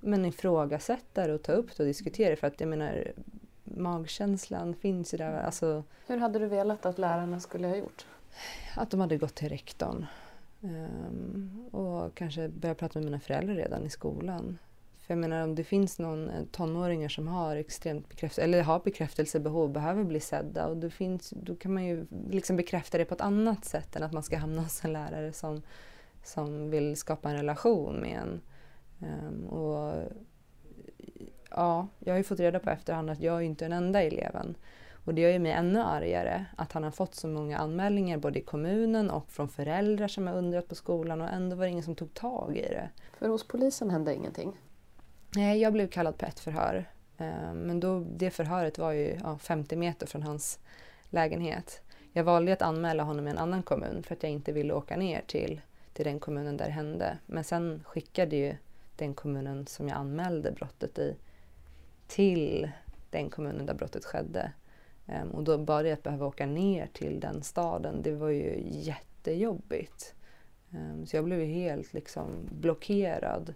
men 0.01 0.24
ifrågasätta 0.24 1.35
och 1.35 1.43
ta 1.43 1.53
upp 1.53 1.76
det 1.76 1.82
och 1.82 1.87
diskutera 1.87 2.30
det. 2.30 2.37
För 2.37 2.47
att 2.47 2.61
jag 2.61 2.68
menar, 2.68 3.12
magkänslan 3.64 4.74
finns 4.74 5.14
ju 5.14 5.18
där. 5.18 5.43
Alltså, 5.43 5.85
Hur 6.07 6.16
hade 6.16 6.39
du 6.39 6.47
velat 6.47 6.87
att 6.87 6.99
lärarna 6.99 7.41
skulle 7.41 7.68
ha 7.68 7.76
gjort? 7.76 8.07
Att 8.74 8.91
de 8.91 9.01
hade 9.01 9.16
gått 9.16 9.35
till 9.35 9.49
rektorn. 9.49 10.07
Um, 10.61 11.68
och 11.72 12.14
kanske 12.14 12.49
börjat 12.49 12.78
prata 12.78 12.99
med 12.99 13.05
mina 13.05 13.20
föräldrar 13.20 13.55
redan 13.55 13.87
i 13.87 13.91
skolan. 13.91 14.59
För 15.07 15.14
jag 15.14 15.18
menar 15.18 15.43
om 15.45 15.55
det 15.55 15.64
finns 15.64 15.99
någon 15.99 16.30
eh, 16.30 16.45
tonåringar 16.53 17.09
som 17.09 17.28
har 17.28 17.57
extremt 17.57 18.09
bekräftelse, 18.09 18.43
eller 18.43 18.62
har 18.62 18.80
bekräftelsebehov, 18.80 19.72
behöver 19.72 20.05
bli 20.05 20.20
sedda 20.20 20.66
och 20.66 20.76
det 20.76 20.91
finns, 20.91 21.30
då 21.37 21.57
kan 21.57 21.74
man 21.74 21.85
ju 21.85 22.07
liksom 22.30 22.57
bekräfta 22.57 22.99
det 22.99 23.05
på 23.05 23.14
ett 23.14 23.20
annat 23.20 23.64
sätt 23.64 23.97
än 23.97 24.03
att 24.03 24.12
man 24.12 24.22
ska 24.22 24.37
hamna 24.37 24.62
hos 24.62 24.85
en 24.85 24.93
lärare 24.93 25.32
som, 25.32 25.62
som 26.22 26.70
vill 26.70 26.97
skapa 26.97 27.30
en 27.30 27.37
relation 27.37 27.97
med 27.97 28.18
en. 28.18 28.41
Um, 28.99 29.47
och, 29.47 30.03
ja, 31.51 31.89
jag 31.99 32.12
har 32.12 32.18
ju 32.18 32.24
fått 32.24 32.41
reda 32.41 32.59
på 32.59 32.70
efterhand 32.70 33.11
att 33.11 33.20
jag 33.20 33.37
är 33.37 33.41
inte 33.41 33.64
den 33.64 33.72
enda 33.72 34.03
eleven. 34.03 34.57
Och 35.05 35.14
det 35.14 35.20
gör 35.20 35.30
ju 35.30 35.38
mig 35.38 35.52
ännu 35.52 35.80
argare 35.80 36.44
att 36.57 36.72
han 36.72 36.82
har 36.84 36.90
fått 36.90 37.14
så 37.14 37.28
många 37.28 37.59
anmälningar 37.59 38.18
både 38.18 38.38
i 38.38 38.42
kommunen 38.42 39.11
och 39.11 39.30
från 39.30 39.48
föräldrar 39.48 40.09
som 40.09 40.26
har 40.26 40.34
undrat 40.34 40.68
på 40.68 40.74
skolan 40.74 41.20
och 41.20 41.28
ändå 41.28 41.57
var 41.57 41.64
det 41.64 41.70
ingen 41.70 41.84
som 41.84 41.94
tog 41.94 42.14
tag 42.14 42.57
i 42.57 42.62
det. 42.62 42.88
För 43.18 43.28
hos 43.28 43.48
polisen 43.48 43.90
hände 43.90 44.14
ingenting? 44.14 44.61
Nej, 45.36 45.61
jag 45.61 45.72
blev 45.72 45.88
kallad 45.88 46.18
på 46.18 46.26
ett 46.26 46.40
förhör. 46.40 46.88
Eh, 47.18 47.55
men 47.55 47.80
då, 47.80 48.07
det 48.16 48.30
förhöret 48.30 48.78
var 48.78 48.92
ju 48.92 49.18
ja, 49.22 49.38
50 49.38 49.76
meter 49.76 50.07
från 50.07 50.22
hans 50.22 50.59
lägenhet. 51.05 51.82
Jag 52.12 52.24
valde 52.24 52.52
att 52.52 52.62
anmäla 52.62 53.02
honom 53.02 53.26
i 53.26 53.30
en 53.30 53.38
annan 53.38 53.62
kommun 53.62 54.02
för 54.02 54.14
att 54.14 54.22
jag 54.22 54.32
inte 54.32 54.52
ville 54.52 54.74
åka 54.74 54.96
ner 54.96 55.22
till, 55.26 55.61
till 55.92 56.05
den 56.05 56.20
kommunen 56.20 56.57
där 56.57 56.66
det 56.66 56.72
hände. 56.72 57.18
Men 57.26 57.44
sen 57.44 57.84
skickade 57.86 58.36
ju 58.36 58.57
den 58.96 59.14
kommunen 59.14 59.66
som 59.66 59.88
jag 59.88 59.98
anmälde 59.98 60.52
brottet 60.52 60.98
i 60.98 61.16
till 62.07 62.70
den 63.11 63.30
kommunen 63.30 63.66
där 63.66 63.74
brottet 63.74 64.05
skedde. 64.05 64.52
Um, 65.07 65.30
och 65.30 65.44
då 65.44 65.59
bara 65.59 65.82
det 65.82 65.92
att 65.92 66.02
behöva 66.02 66.26
åka 66.26 66.46
ner 66.46 66.86
till 66.86 67.20
den 67.20 67.42
staden, 67.42 68.02
det 68.02 68.12
var 68.12 68.28
ju 68.28 68.62
jättejobbigt. 68.70 70.14
Um, 70.70 71.07
så 71.07 71.16
jag 71.16 71.24
blev 71.24 71.40
ju 71.40 71.46
helt 71.46 71.92
liksom 71.92 72.28
blockerad 72.50 73.55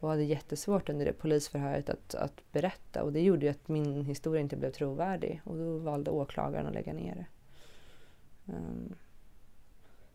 och 0.00 0.08
hade 0.08 0.24
jättesvårt 0.24 0.88
under 0.88 1.06
det 1.06 1.12
polisförhöret 1.12 1.90
att, 1.90 2.14
att 2.14 2.52
berätta 2.52 3.02
och 3.02 3.12
det 3.12 3.20
gjorde 3.20 3.46
ju 3.46 3.50
att 3.50 3.68
min 3.68 4.04
historia 4.04 4.40
inte 4.40 4.56
blev 4.56 4.70
trovärdig 4.70 5.40
och 5.44 5.56
då 5.56 5.78
valde 5.78 6.10
åklagaren 6.10 6.66
att 6.66 6.74
lägga 6.74 6.92
ner 6.92 7.14
det. 7.14 7.26
Um, 8.52 8.94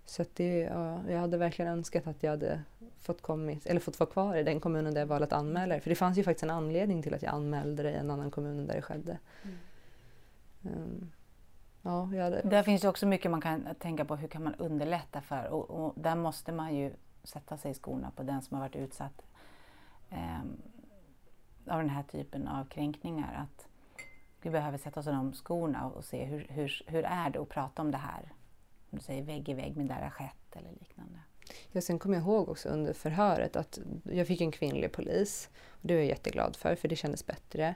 så 0.05 0.25
det, 0.33 0.59
ja, 0.59 1.01
jag 1.09 1.19
hade 1.19 1.37
verkligen 1.37 1.71
önskat 1.71 2.07
att 2.07 2.23
jag 2.23 2.31
hade 2.31 2.61
fått, 2.99 3.21
kommit, 3.21 3.65
eller 3.65 3.79
fått 3.79 3.99
vara 3.99 4.09
kvar 4.09 4.35
i 4.35 4.43
den 4.43 4.59
kommunen 4.59 4.93
där 4.93 5.01
jag 5.01 5.07
valde 5.07 5.25
att 5.25 5.33
anmäla 5.33 5.75
det. 5.75 5.81
För 5.81 5.89
det 5.89 5.95
fanns 5.95 6.17
ju 6.17 6.23
faktiskt 6.23 6.43
en 6.43 6.49
anledning 6.49 7.03
till 7.03 7.13
att 7.13 7.21
jag 7.21 7.33
anmälde 7.33 7.83
det 7.83 7.91
i 7.91 7.95
en 7.95 8.11
annan 8.11 8.31
kommun 8.31 8.67
där 8.67 8.75
det 8.75 8.81
skedde. 8.81 9.17
Mm. 9.43 9.57
Um, 10.63 11.11
ja, 11.81 12.03
hade... 12.03 12.41
Där 12.41 12.63
finns 12.63 12.81
det 12.81 12.89
också 12.89 13.07
mycket 13.07 13.31
man 13.31 13.41
kan 13.41 13.75
tänka 13.79 14.05
på, 14.05 14.15
hur 14.15 14.27
kan 14.27 14.43
man 14.43 14.55
underlätta 14.55 15.21
för? 15.21 15.47
Och, 15.47 15.69
och 15.69 15.93
där 15.95 16.15
måste 16.15 16.51
man 16.51 16.75
ju 16.75 16.93
sätta 17.23 17.57
sig 17.57 17.71
i 17.71 17.73
skorna 17.73 18.11
på 18.11 18.23
den 18.23 18.41
som 18.41 18.57
har 18.57 18.63
varit 18.63 18.75
utsatt 18.75 19.21
eh, 20.09 20.39
av 21.67 21.79
den 21.79 21.89
här 21.89 22.03
typen 22.03 22.47
av 22.47 22.65
kränkningar. 22.65 23.33
Att 23.33 23.67
vi 24.41 24.49
behöver 24.49 24.77
sätta 24.77 24.99
oss 24.99 25.07
i 25.07 25.09
de 25.09 25.33
skorna 25.33 25.85
och 25.85 26.05
se 26.05 26.25
hur, 26.25 26.47
hur, 26.49 26.83
hur 26.87 27.03
är 27.03 27.29
det 27.29 27.39
att 27.39 27.49
prata 27.49 27.81
om 27.81 27.91
det 27.91 27.97
här. 27.97 28.33
Om 28.89 28.97
du 28.97 29.03
säger 29.03 29.23
vägg 29.23 29.49
i 29.49 29.53
vägg 29.53 29.77
med 29.77 29.85
där 29.85 29.97
det 29.97 30.03
har 30.03 30.09
skett 30.09 30.55
eller 30.55 30.71
liknande. 30.71 31.19
Ja, 31.71 31.81
sen 31.81 31.99
kommer 31.99 32.15
jag 32.15 32.23
ihåg 32.23 32.49
också 32.49 32.69
under 32.69 32.93
förhöret 32.93 33.55
att 33.55 33.79
jag 34.03 34.27
fick 34.27 34.41
en 34.41 34.51
kvinnlig 34.51 34.91
polis. 34.91 35.49
Och 35.69 35.87
det 35.87 35.93
var 35.93 35.99
jag 35.99 36.07
jätteglad 36.07 36.55
för, 36.55 36.75
för 36.75 36.87
det 36.87 36.95
kändes 36.95 37.25
bättre. 37.25 37.75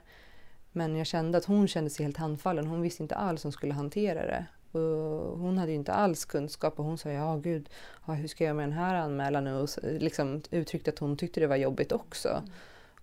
Men 0.76 0.96
jag 0.96 1.06
kände 1.06 1.38
att 1.38 1.44
hon 1.44 1.68
kände 1.68 1.90
sig 1.90 2.04
helt 2.04 2.16
handfallen. 2.16 2.66
Hon 2.66 2.82
visste 2.82 3.02
inte 3.02 3.14
alls 3.14 3.44
hur 3.44 3.46
hon 3.46 3.52
skulle 3.52 3.74
hantera 3.74 4.26
det. 4.26 4.46
Och 4.78 5.38
hon 5.38 5.58
hade 5.58 5.72
inte 5.72 5.92
alls 5.92 6.24
kunskap 6.24 6.78
och 6.78 6.84
hon 6.84 6.98
sa 6.98 7.10
ja 7.10 7.36
gud, 7.36 7.68
ja, 8.06 8.12
hur 8.12 8.28
ska 8.28 8.44
jag 8.44 8.48
göra 8.48 8.56
med 8.56 8.68
den 8.68 8.78
här 8.78 8.94
anmälan 8.94 9.44
nu? 9.44 9.54
Och 9.54 9.68
liksom 9.82 10.42
uttryckte 10.50 10.90
att 10.90 10.98
hon 10.98 11.16
tyckte 11.16 11.40
det 11.40 11.46
var 11.46 11.56
jobbigt 11.56 11.92
också. 11.92 12.28
Mm. 12.28 12.50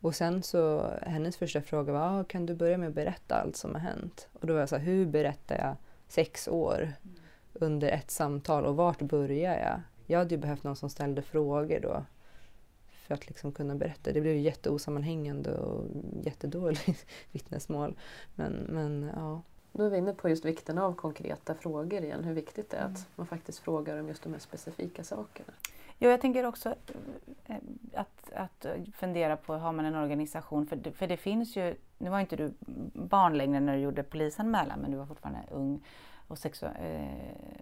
Och 0.02 0.16
sen 0.16 0.44
så, 0.44 0.92
hennes 1.02 1.38
första 1.38 1.62
fråga 1.62 1.94
var, 1.94 2.20
ah, 2.20 2.24
kan 2.24 2.46
du 2.46 2.56
börja 2.56 2.78
med 2.78 2.90
att 2.90 2.96
berätta 2.96 3.36
allt 3.36 3.56
som 3.56 3.74
har 3.74 3.82
hänt? 3.82 4.28
Och 4.34 4.48
då 4.48 4.54
var 4.54 4.60
jag 4.60 4.70
så 4.70 4.76
här, 4.76 4.84
hur 4.84 5.06
berättar 5.06 5.58
jag 5.58 5.76
sex 6.08 6.48
år 6.48 6.82
mm. 6.82 7.16
under 7.54 7.92
ett 7.92 8.12
samtal 8.12 8.66
och 8.66 8.76
vart 8.76 9.02
börjar 9.02 9.60
jag? 9.60 9.82
Jag 10.06 10.20
hade 10.20 10.36
ju 10.36 10.42
behövt 10.42 10.64
någon 10.64 10.76
som 10.76 10.90
ställde 10.90 11.22
frågor 11.22 11.80
då 11.80 12.04
för 13.04 13.14
att 13.14 13.28
liksom 13.28 13.52
kunna 13.52 13.76
berätta. 13.76 14.12
Det 14.12 14.22
blev 14.22 14.36
jätteosammanhängande 14.36 15.58
och 15.58 15.86
jättedåligt 16.24 17.06
vittnesmål. 17.32 17.98
Men, 18.36 18.54
men 18.54 19.12
ja. 19.16 19.42
Nu 19.72 19.86
är 19.86 19.90
vi 19.90 19.98
inne 19.98 20.14
på 20.14 20.30
just 20.30 20.46
vikten 20.46 20.78
av 20.78 20.96
konkreta 20.96 21.56
frågor 21.56 22.04
igen, 22.04 22.24
hur 22.24 22.34
viktigt 22.34 22.70
det 22.70 22.78
är 22.78 22.82
mm. 22.82 22.94
att 22.94 23.08
man 23.16 23.28
faktiskt 23.28 23.60
frågar 23.60 24.00
om 24.00 24.08
just 24.08 24.24
de 24.24 24.34
här 24.34 24.40
specifika 24.40 25.04
sakerna. 25.04 25.54
Jo, 26.00 26.10
jag 26.10 26.22
tänker 26.22 26.46
också 26.46 26.76
eh, 27.46 27.56
att, 27.94 28.32
att 28.34 28.66
fundera 28.94 29.38
på, 29.38 29.54
har 29.54 29.72
man 29.72 29.86
en 29.86 29.96
organisation? 29.96 30.68
För 30.68 30.76
det, 30.76 30.92
för 30.92 31.08
det 31.08 31.18
finns 31.18 31.56
ju, 31.56 31.76
nu 31.98 32.10
var 32.10 32.20
inte 32.20 32.36
du 32.36 32.54
barn 32.94 33.38
längre 33.38 33.60
när 33.60 33.76
du 33.76 33.80
gjorde 33.80 34.04
polisanmälan, 34.04 34.80
men 34.80 34.92
du 34.92 34.98
var 34.98 35.06
fortfarande 35.06 35.42
ung 35.52 35.86
och 36.28 36.38
sexu 36.38 36.66
eh, 36.66 37.54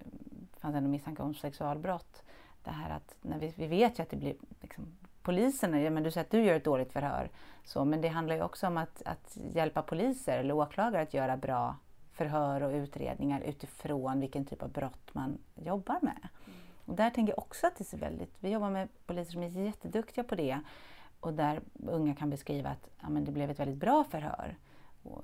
fanns 0.62 0.76
ändå 0.76 0.90
misstanke 0.90 1.24
om 1.24 1.34
sexualbrott. 1.34 2.24
Det 2.64 2.70
här 2.70 2.90
att, 2.90 3.16
när 3.22 3.40
vi, 3.40 3.54
vi 3.58 3.68
vet 3.68 4.00
ju 4.00 4.04
att 4.04 4.10
det 4.10 4.18
blir 4.18 4.36
liksom, 4.62 4.98
polisen, 5.22 5.82
ja, 5.82 5.90
men 5.90 6.04
du 6.04 6.12
säger 6.12 6.26
att 6.26 6.32
du 6.32 6.44
gör 6.44 6.56
ett 6.56 6.64
dåligt 6.64 6.94
förhör, 6.94 7.30
så, 7.64 7.86
men 7.86 8.02
det 8.02 8.08
handlar 8.08 8.36
ju 8.36 8.44
också 8.44 8.68
om 8.68 8.78
att, 8.78 9.02
att 9.06 9.38
hjälpa 9.54 9.82
poliser 9.82 10.38
eller 10.38 10.54
åklagare 10.54 11.02
att 11.02 11.14
göra 11.14 11.38
bra 11.38 11.76
förhör 12.12 12.64
och 12.64 12.72
utredningar 12.72 13.42
utifrån 13.42 14.20
vilken 14.20 14.46
typ 14.46 14.64
av 14.64 14.70
brott 14.70 15.14
man 15.14 15.38
jobbar 15.56 16.00
med. 16.02 16.28
Mm. 16.46 16.60
Och 16.86 16.96
där 16.96 17.10
tänker 17.10 17.34
jag 17.34 17.40
också 17.40 17.68
att 17.68 17.76
det 17.76 17.94
är 17.94 17.98
väldigt, 17.98 18.36
vi 18.40 18.50
jobbar 18.50 18.70
med 18.70 18.88
poliser 19.06 19.32
som 19.32 19.44
är 19.44 19.48
jätteduktiga 19.48 20.24
på 20.24 20.36
det 20.36 20.60
och 21.20 21.34
där 21.34 21.62
unga 21.88 22.16
kan 22.16 22.30
beskriva 22.30 22.70
att 22.70 22.90
ja, 23.02 23.10
men 23.10 23.26
det 23.26 23.32
blev 23.32 23.50
ett 23.50 23.60
väldigt 23.60 23.78
bra 23.78 24.04
förhör. 24.04 24.58
Och, 25.04 25.24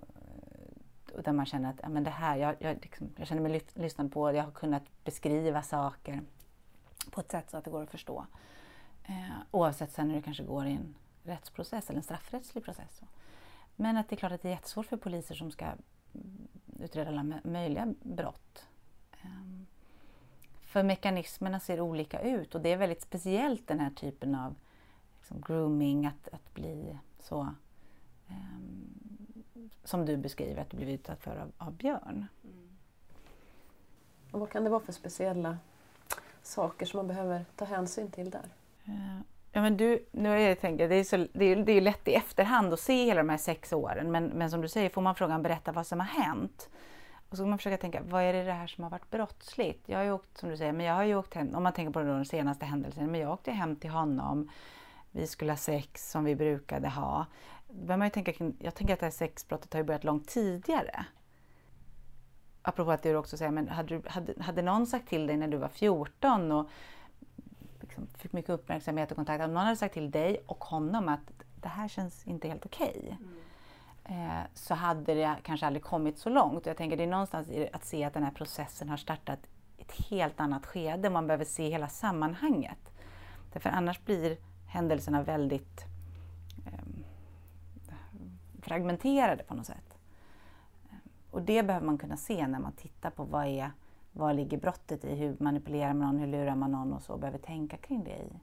och 1.13 1.23
där 1.23 1.31
man 1.33 1.45
känner 1.45 1.69
att 1.69 1.79
ja, 1.83 1.89
men 1.89 2.03
det 2.03 2.09
här, 2.09 2.37
jag, 2.37 2.55
jag, 2.59 2.77
liksom, 2.81 3.09
jag 3.15 3.27
känner 3.27 3.41
mig 3.41 3.61
lyssnad 3.73 4.13
på, 4.13 4.33
jag 4.33 4.43
har 4.43 4.51
kunnat 4.51 4.83
beskriva 5.03 5.61
saker 5.61 6.21
på 7.11 7.21
ett 7.21 7.31
sätt 7.31 7.51
så 7.51 7.57
att 7.57 7.65
det 7.65 7.71
går 7.71 7.83
att 7.83 7.91
förstå. 7.91 8.25
Eh, 9.07 9.37
oavsett 9.51 9.91
sen 9.91 10.09
hur 10.09 10.15
det 10.15 10.21
kanske 10.21 10.43
går 10.43 10.65
i 10.65 10.71
en 10.71 10.95
rättsprocess 11.23 11.89
eller 11.89 11.97
en 11.97 12.03
straffrättslig 12.03 12.63
process. 12.63 13.01
Men 13.75 13.97
att 13.97 14.09
det 14.09 14.15
är 14.15 14.17
klart 14.17 14.31
att 14.31 14.41
det 14.41 14.47
är 14.47 14.53
jättesvårt 14.53 14.85
för 14.85 14.97
poliser 14.97 15.35
som 15.35 15.51
ska 15.51 15.65
utreda 16.79 17.09
alla 17.09 17.39
möjliga 17.43 17.93
brott. 18.03 18.67
Ehm, 19.21 19.65
för 20.61 20.83
mekanismerna 20.83 21.59
ser 21.59 21.81
olika 21.81 22.21
ut 22.21 22.55
och 22.55 22.61
det 22.61 22.71
är 22.71 22.77
väldigt 22.77 23.01
speciellt 23.01 23.67
den 23.67 23.79
här 23.79 23.89
typen 23.89 24.35
av 24.35 24.55
liksom, 25.17 25.41
grooming, 25.41 26.05
att, 26.05 26.27
att 26.31 26.53
bli 26.53 26.97
så 27.19 27.39
um, 28.27 29.43
som 29.83 30.05
du 30.05 30.17
beskriver 30.17 30.61
att 30.61 30.69
du 30.69 30.77
blivit 30.77 30.99
utsatt 30.99 31.23
för 31.23 31.37
av, 31.37 31.51
av 31.57 31.73
Björn. 31.73 32.27
Mm. 32.43 32.77
Och 34.31 34.39
vad 34.39 34.49
kan 34.49 34.63
det 34.63 34.69
vara 34.69 34.79
för 34.79 34.93
speciella 34.93 35.57
saker 36.41 36.85
som 36.85 36.97
man 36.97 37.07
behöver 37.07 37.45
ta 37.55 37.65
hänsyn 37.65 38.11
till 38.11 38.29
där? 38.29 38.49
Eh, 38.87 39.19
ja, 39.51 39.61
men 39.61 39.77
du, 39.77 40.05
nu 40.11 40.29
är 40.29 40.49
jag 40.49 40.59
tänker, 40.59 40.89
det, 40.89 40.95
är 40.95 41.03
så, 41.03 41.27
det, 41.33 41.45
är, 41.45 41.55
det 41.55 41.71
är 41.71 41.81
lätt 41.81 42.07
i 42.07 42.13
efterhand 42.13 42.73
att 42.73 42.79
se 42.79 43.05
hela 43.05 43.21
de 43.21 43.29
här 43.29 43.37
sex 43.37 43.73
åren 43.73 44.11
men, 44.11 44.25
men 44.25 44.51
som 44.51 44.61
du 44.61 44.67
säger, 44.67 44.89
får 44.89 45.01
man 45.01 45.15
frågan 45.15 45.43
berätta 45.43 45.71
vad 45.71 45.87
som 45.87 45.99
har 45.99 46.07
hänt 46.07 46.69
och 47.29 47.37
så 47.37 47.43
kan 47.43 47.49
man 47.49 47.57
försöka 47.57 47.77
tänka, 47.77 48.01
vad 48.03 48.23
är 48.23 48.33
det, 48.33 48.43
det 48.43 48.53
här 48.53 48.67
som 48.67 48.83
har 48.83 48.91
varit 48.91 49.09
brottsligt? 49.09 49.89
Jag 49.89 49.97
har 49.97 50.03
ju 50.03 50.11
åkt, 50.11 50.37
som 50.37 50.49
du 50.49 50.57
säger, 50.57 50.73
men 50.73 50.85
jag 50.85 50.93
har 50.93 51.03
ju 51.03 51.15
åkt 51.15 51.33
hem, 51.33 51.55
om 51.55 51.63
man 51.63 51.73
tänker 51.73 51.93
på 51.93 51.99
den 51.99 52.25
senaste 52.25 52.65
händelsen, 52.65 53.11
men 53.11 53.21
jag 53.21 53.31
åkte 53.31 53.51
hem 53.51 53.75
till 53.75 53.89
honom, 53.89 54.49
vi 55.11 55.27
skulle 55.27 55.51
ha 55.51 55.57
sex 55.57 56.11
som 56.11 56.23
vi 56.23 56.35
brukade 56.35 56.89
ha. 56.89 57.25
man 57.87 58.01
ju 58.01 58.09
tänka, 58.09 58.33
jag 58.59 58.75
tänker 58.75 58.93
att 58.93 58.99
det 58.99 59.05
här 59.05 59.11
sexbrottet 59.11 59.73
har 59.73 59.79
ju 59.79 59.83
börjat 59.83 60.03
långt 60.03 60.27
tidigare. 60.27 61.05
Apropå 62.61 62.91
att 62.91 63.03
du 63.03 63.15
också 63.15 63.37
säger, 63.37 63.51
men 63.51 63.67
hade, 63.67 63.97
du, 63.97 64.09
hade, 64.09 64.33
hade 64.43 64.61
någon 64.61 64.87
sagt 64.87 65.07
till 65.07 65.27
dig 65.27 65.37
när 65.37 65.47
du 65.47 65.57
var 65.57 65.67
14 65.67 66.51
och 66.51 66.69
liksom 68.01 68.19
fick 68.19 68.33
mycket 68.33 68.49
uppmärksamhet 68.49 69.11
och 69.11 69.17
kontakt, 69.17 69.43
om 69.43 69.53
någon 69.53 69.63
hade 69.63 69.77
sagt 69.77 69.93
till 69.93 70.11
dig 70.11 70.43
och 70.45 70.63
honom 70.63 71.09
att 71.09 71.31
det 71.61 71.67
här 71.67 71.87
känns 71.87 72.27
inte 72.27 72.47
helt 72.47 72.65
okej. 72.65 72.97
Okay. 72.97 73.09
Mm 73.09 73.37
eh, 74.07 74.45
så 74.53 74.73
hade 74.73 75.13
det 75.13 75.35
kanske 75.43 75.65
aldrig 75.65 75.83
kommit 75.83 76.17
så 76.17 76.29
långt. 76.29 76.65
Jag 76.65 76.77
tänker 76.77 76.97
det 76.97 77.03
är 77.03 77.07
någonstans 77.07 77.49
att 77.73 77.85
se 77.85 78.03
att 78.03 78.13
den 78.13 78.23
här 78.23 78.31
processen 78.31 78.89
har 78.89 78.97
startat 78.97 79.39
ett 79.77 79.91
helt 79.91 80.39
annat 80.39 80.65
skede. 80.65 81.09
Man 81.09 81.27
behöver 81.27 81.45
se 81.45 81.69
hela 81.69 81.87
sammanhanget. 81.87 82.91
Därför 83.53 83.69
annars 83.69 84.05
blir 84.05 84.37
händelserna 84.67 85.23
väldigt 85.23 85.85
eh, 86.65 87.91
fragmenterade 88.61 89.43
på 89.43 89.53
något 89.53 89.65
sätt. 89.65 89.97
Och 91.31 91.41
det 91.41 91.63
behöver 91.63 91.85
man 91.85 91.97
kunna 91.97 92.17
se 92.17 92.47
när 92.47 92.59
man 92.59 92.71
tittar 92.71 93.09
på 93.09 93.23
vad 93.23 93.45
är 93.45 93.71
vad 94.17 94.35
ligger 94.35 94.57
brottet 94.57 95.05
i? 95.05 95.15
Hur 95.15 95.35
manipulerar 95.39 95.93
man 95.93 96.07
någon? 96.07 96.19
Hur 96.19 96.27
lurar 96.27 96.55
man 96.55 96.71
någon? 96.71 96.93
Och 96.93 97.01
så 97.01 97.17
behöver 97.17 97.39
tänka 97.39 97.77
kring 97.77 98.03
det 98.03 98.17
i. 98.17 98.39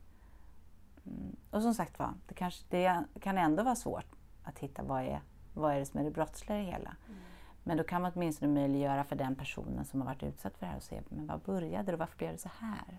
Mm. 1.07 1.37
Och 1.51 1.63
som 1.63 1.75
sagt 1.75 1.99
var, 1.99 2.15
det, 2.29 2.35
kanske, 2.35 2.65
det 2.69 3.05
kan 3.21 3.39
ändå 3.39 3.63
vara 3.63 3.77
svårt 3.77 4.07
att 4.43 4.59
hitta 4.59 4.83
vad 4.83 5.03
är 5.03 5.21
vad 5.55 5.75
är 5.75 5.79
det 5.79 5.87
som 5.87 6.01
är 6.01 6.05
det 6.05 6.11
brottsliga 6.11 6.59
i 6.59 6.65
det 6.65 6.71
hela? 6.71 6.97
Mm. 7.09 7.21
Men 7.65 7.77
då 7.77 7.85
kan 7.85 8.03
man 8.03 8.13
åtminstone 8.15 8.53
möjliggöra 8.53 9.05
för 9.05 9.17
den 9.17 9.35
personen 9.35 9.85
som 9.85 10.01
har 10.01 10.07
varit 10.07 10.23
utsatt 10.23 10.59
för 10.59 10.67
det 10.67 10.71
här 10.71 10.77
att 10.77 10.85
se, 10.85 11.01
men 11.09 11.27
vad 11.27 11.41
började 11.41 11.85
det 11.87 11.93
och 11.93 11.99
varför 11.99 12.19
blev 12.19 12.33
det 12.33 12.39
så 12.39 12.51
här? 12.59 12.99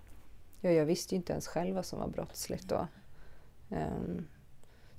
Ja, 0.61 0.69
jag 0.69 0.85
visste 0.85 1.15
ju 1.15 1.17
inte 1.17 1.31
ens 1.31 1.47
själv 1.47 1.75
vad 1.75 1.85
som 1.85 1.99
var 1.99 2.07
brottsligt 2.07 2.69
då. 2.69 2.87
Um, 3.69 4.27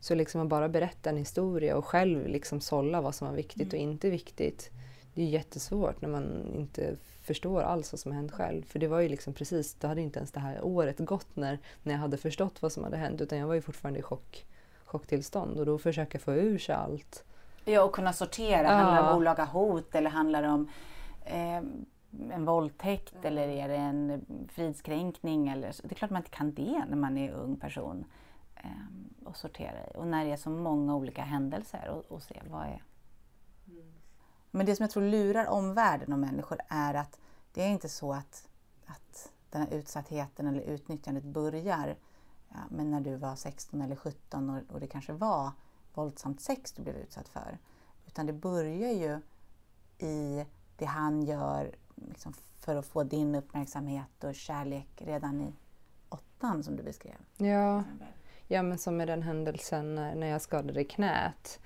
så 0.00 0.14
liksom 0.14 0.40
att 0.40 0.48
bara 0.48 0.68
berätta 0.68 1.10
en 1.10 1.16
historia 1.16 1.76
och 1.76 1.84
själv 1.84 2.28
liksom 2.28 2.60
sålla 2.60 3.00
vad 3.00 3.14
som 3.14 3.28
var 3.28 3.34
viktigt 3.34 3.72
mm. 3.72 3.86
och 3.86 3.92
inte 3.92 4.10
viktigt. 4.10 4.70
Det 5.16 5.22
är 5.22 5.26
jättesvårt 5.26 6.02
när 6.02 6.08
man 6.08 6.54
inte 6.54 6.96
förstår 7.22 7.62
alls 7.62 7.92
vad 7.92 8.00
som 8.00 8.12
har 8.12 8.16
hänt 8.16 8.32
själv. 8.32 8.62
För 8.62 8.78
det 8.78 8.88
var 8.88 9.00
ju 9.00 9.08
liksom 9.08 9.32
precis, 9.32 9.74
då 9.74 9.88
hade 9.88 10.00
inte 10.00 10.18
ens 10.18 10.32
det 10.32 10.40
här 10.40 10.64
året 10.64 10.98
gått 10.98 11.36
när, 11.36 11.58
när 11.82 11.92
jag 11.94 12.00
hade 12.00 12.16
förstått 12.16 12.62
vad 12.62 12.72
som 12.72 12.84
hade 12.84 12.96
hänt 12.96 13.20
utan 13.20 13.38
jag 13.38 13.46
var 13.46 13.54
ju 13.54 13.60
fortfarande 13.60 13.98
i 13.98 14.02
chock, 14.02 14.46
chocktillstånd 14.84 15.58
och 15.58 15.66
då 15.66 15.78
försöka 15.78 16.18
få 16.18 16.34
ur 16.34 16.58
sig 16.58 16.74
allt 16.74 17.24
Ja, 17.64 17.82
och 17.82 17.92
kunna 17.92 18.12
sortera. 18.12 18.62
Ja. 18.62 18.68
Handlar 18.68 19.02
det 19.02 19.10
om 19.10 19.16
olaga 19.16 19.44
hot 19.44 19.94
eller 19.94 20.10
handlar 20.10 20.42
det 20.42 20.48
om 20.48 20.68
eh, 21.24 21.62
en 22.30 22.44
våldtäkt 22.44 23.14
mm. 23.14 23.26
eller 23.26 23.48
är 23.48 23.68
det 23.68 23.76
en 23.76 24.26
fridskränkning? 24.48 25.48
Eller, 25.48 25.74
det 25.82 25.90
är 25.90 25.94
klart 25.94 26.10
man 26.10 26.20
inte 26.20 26.36
kan 26.36 26.54
det 26.54 26.84
när 26.88 26.96
man 26.96 27.18
är 27.18 27.32
ung 27.32 27.56
person 27.56 28.04
eh, 28.56 28.70
och 29.24 29.36
sortera 29.36 29.86
i. 29.86 29.96
Och 29.96 30.06
när 30.06 30.24
det 30.24 30.32
är 30.32 30.36
så 30.36 30.50
många 30.50 30.96
olika 30.96 31.22
händelser 31.22 31.88
och, 31.88 32.12
och 32.16 32.22
se 32.22 32.42
vad 32.50 32.62
är... 32.62 32.82
Men 34.56 34.66
det 34.66 34.76
som 34.76 34.82
jag 34.82 34.90
tror 34.90 35.02
lurar 35.02 35.46
omvärlden 35.46 36.12
och 36.12 36.18
människor 36.18 36.58
är 36.68 36.94
att 36.94 37.18
det 37.52 37.62
är 37.62 37.68
inte 37.68 37.88
så 37.88 38.12
att, 38.12 38.48
att 38.86 39.32
den 39.50 39.62
här 39.62 39.68
utsattheten 39.74 40.46
eller 40.46 40.60
utnyttjandet 40.60 41.24
börjar 41.24 41.96
ja, 42.48 42.56
men 42.70 42.90
när 42.90 43.00
du 43.00 43.16
var 43.16 43.36
16 43.36 43.82
eller 43.82 43.96
17 43.96 44.50
och, 44.50 44.74
och 44.74 44.80
det 44.80 44.86
kanske 44.86 45.12
var 45.12 45.50
våldsamt 45.94 46.40
sex 46.40 46.72
du 46.72 46.82
blev 46.82 46.96
utsatt 46.96 47.28
för. 47.28 47.58
Utan 48.06 48.26
det 48.26 48.32
börjar 48.32 48.92
ju 48.92 49.20
i 50.08 50.44
det 50.76 50.84
han 50.84 51.22
gör 51.22 51.74
liksom, 51.94 52.32
för 52.58 52.76
att 52.76 52.86
få 52.86 53.02
din 53.02 53.34
uppmärksamhet 53.34 54.24
och 54.24 54.34
kärlek 54.34 54.88
redan 54.96 55.40
i 55.40 55.54
åttan 56.08 56.62
som 56.62 56.76
du 56.76 56.82
beskrev. 56.82 57.16
Ja, 57.36 57.84
ja 58.46 58.62
men 58.62 58.78
som 58.78 58.96
med 58.96 59.08
den 59.08 59.22
händelsen 59.22 59.94
när 59.94 60.26
jag 60.26 60.42
skadade 60.42 60.84
knät 60.84 61.60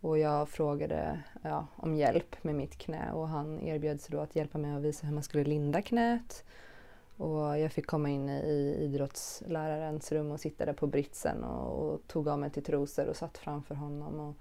och 0.00 0.18
jag 0.18 0.48
frågade 0.48 1.20
ja, 1.42 1.66
om 1.76 1.96
hjälp 1.96 2.44
med 2.44 2.54
mitt 2.54 2.78
knä 2.78 3.12
och 3.12 3.28
han 3.28 3.60
erbjöd 3.60 4.00
sig 4.00 4.12
då 4.12 4.20
att 4.20 4.36
hjälpa 4.36 4.58
mig 4.58 4.74
att 4.74 4.82
visa 4.82 5.06
hur 5.06 5.14
man 5.14 5.22
skulle 5.22 5.44
linda 5.44 5.82
knät. 5.82 6.44
Och 7.16 7.58
jag 7.58 7.72
fick 7.72 7.86
komma 7.86 8.08
in 8.08 8.28
i 8.28 8.76
idrottslärarens 8.80 10.12
rum 10.12 10.30
och 10.30 10.40
sitta 10.40 10.66
där 10.66 10.72
på 10.72 10.86
britsen 10.86 11.44
och, 11.44 11.92
och 11.92 12.06
tog 12.06 12.28
av 12.28 12.38
mig 12.38 12.50
till 12.50 12.64
trosor 12.64 13.06
och 13.06 13.16
satt 13.16 13.38
framför 13.38 13.74
honom. 13.74 14.20
Och, 14.20 14.36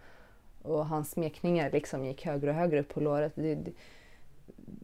och 0.71 0.85
hans 0.85 1.11
smekningar 1.11 1.71
liksom 1.71 2.05
gick 2.05 2.25
högre 2.25 2.49
och 2.49 2.55
högre 2.55 2.79
upp 2.79 2.93
på 2.93 2.99
låret. 2.99 3.31
Det, 3.35 3.55
det, 3.55 3.71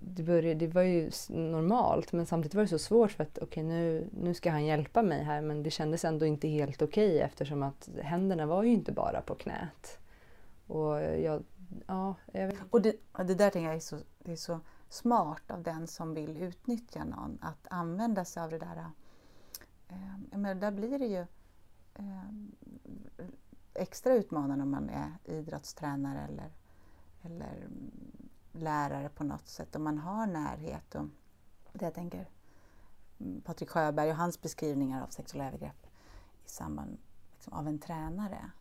det, 0.02 0.24
började, 0.24 0.54
det 0.54 0.68
var 0.68 0.82
ju 0.82 1.12
normalt 1.30 2.14
men 2.14 2.26
samtidigt 2.26 2.56
var 2.56 2.62
det 2.62 2.68
så 2.68 2.80
svårt 2.80 3.12
för 3.12 3.24
att 3.24 3.38
okej 3.38 3.48
okay, 3.48 3.64
nu, 3.64 4.08
nu 4.12 4.34
ska 4.34 4.52
han 4.52 4.66
hjälpa 4.66 5.02
mig 5.02 5.24
här 5.24 5.42
men 5.42 5.64
det 5.64 5.72
kändes 5.72 6.06
ändå 6.06 6.26
inte 6.26 6.48
helt 6.48 6.82
okej 6.82 7.16
okay, 7.16 7.20
eftersom 7.20 7.64
att 7.64 7.90
händerna 8.02 8.46
var 8.46 8.64
ju 8.64 8.72
inte 8.72 8.92
bara 8.92 9.22
på 9.22 9.36
knät. 9.36 10.01
Och 10.72 11.02
jag, 11.02 11.44
ja, 11.88 12.16
jag 12.32 12.48
vet. 12.48 12.58
Och 12.70 12.82
det, 12.82 12.96
det 13.18 13.36
där 13.36 13.50
tänker 13.50 13.68
jag 13.68 13.76
är 13.76 13.80
så, 13.80 14.00
det 14.20 14.32
är 14.32 14.36
så 14.36 14.60
smart 14.90 15.52
av 15.52 15.64
den 15.64 15.88
som 15.88 16.14
vill 16.14 16.38
utnyttja 16.38 17.04
någon 17.04 17.38
att 17.42 17.68
använda 17.70 18.26
sig 18.26 18.44
av 18.44 18.50
det 18.50 18.60
där. 18.60 18.86
Eh, 19.88 20.38
men 20.38 20.60
där 20.60 20.72
blir 20.72 21.00
det 21.00 21.06
ju 21.06 21.26
eh, 21.94 22.30
extra 23.74 24.14
utmanande 24.14 24.64
om 24.64 24.72
man 24.72 24.90
är 24.90 25.12
idrottstränare 25.26 26.22
eller 26.22 26.52
eller 27.22 27.70
lärare 28.52 29.10
på 29.10 29.24
något 29.24 29.48
sätt 29.48 29.76
Om 29.76 29.84
man 29.84 29.98
har 29.98 30.28
närhet. 30.28 30.96
Och 30.96 31.08
det 31.74 31.86
jag 31.86 31.94
tänker 31.94 32.30
Patrik 33.44 33.70
Sjöberg 33.70 34.10
och 34.10 34.16
hans 34.16 34.42
beskrivningar 34.42 35.04
av 35.04 35.08
sexuella 35.08 35.48
övergrepp 35.48 35.88
i 36.46 36.50
samband 36.50 36.98
liksom, 37.34 37.54
av 37.54 37.68
en 37.68 37.80
tränare. 37.80 38.52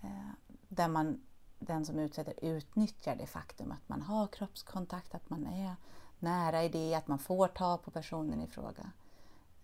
Eh, 0.00 0.30
där 0.68 0.88
man, 0.88 1.20
den 1.66 1.84
som 1.84 1.98
utsätter 1.98 2.34
utnyttjar 2.42 3.16
det 3.16 3.26
faktum 3.26 3.72
att 3.72 3.88
man 3.88 4.02
har 4.02 4.26
kroppskontakt, 4.26 5.14
att 5.14 5.30
man 5.30 5.46
är 5.46 5.74
nära 6.18 6.64
i 6.64 6.68
det, 6.68 6.94
att 6.94 7.08
man 7.08 7.18
får 7.18 7.48
ta 7.48 7.78
på 7.78 7.90
personen 7.90 8.40
i 8.40 8.46
fråga. 8.46 8.90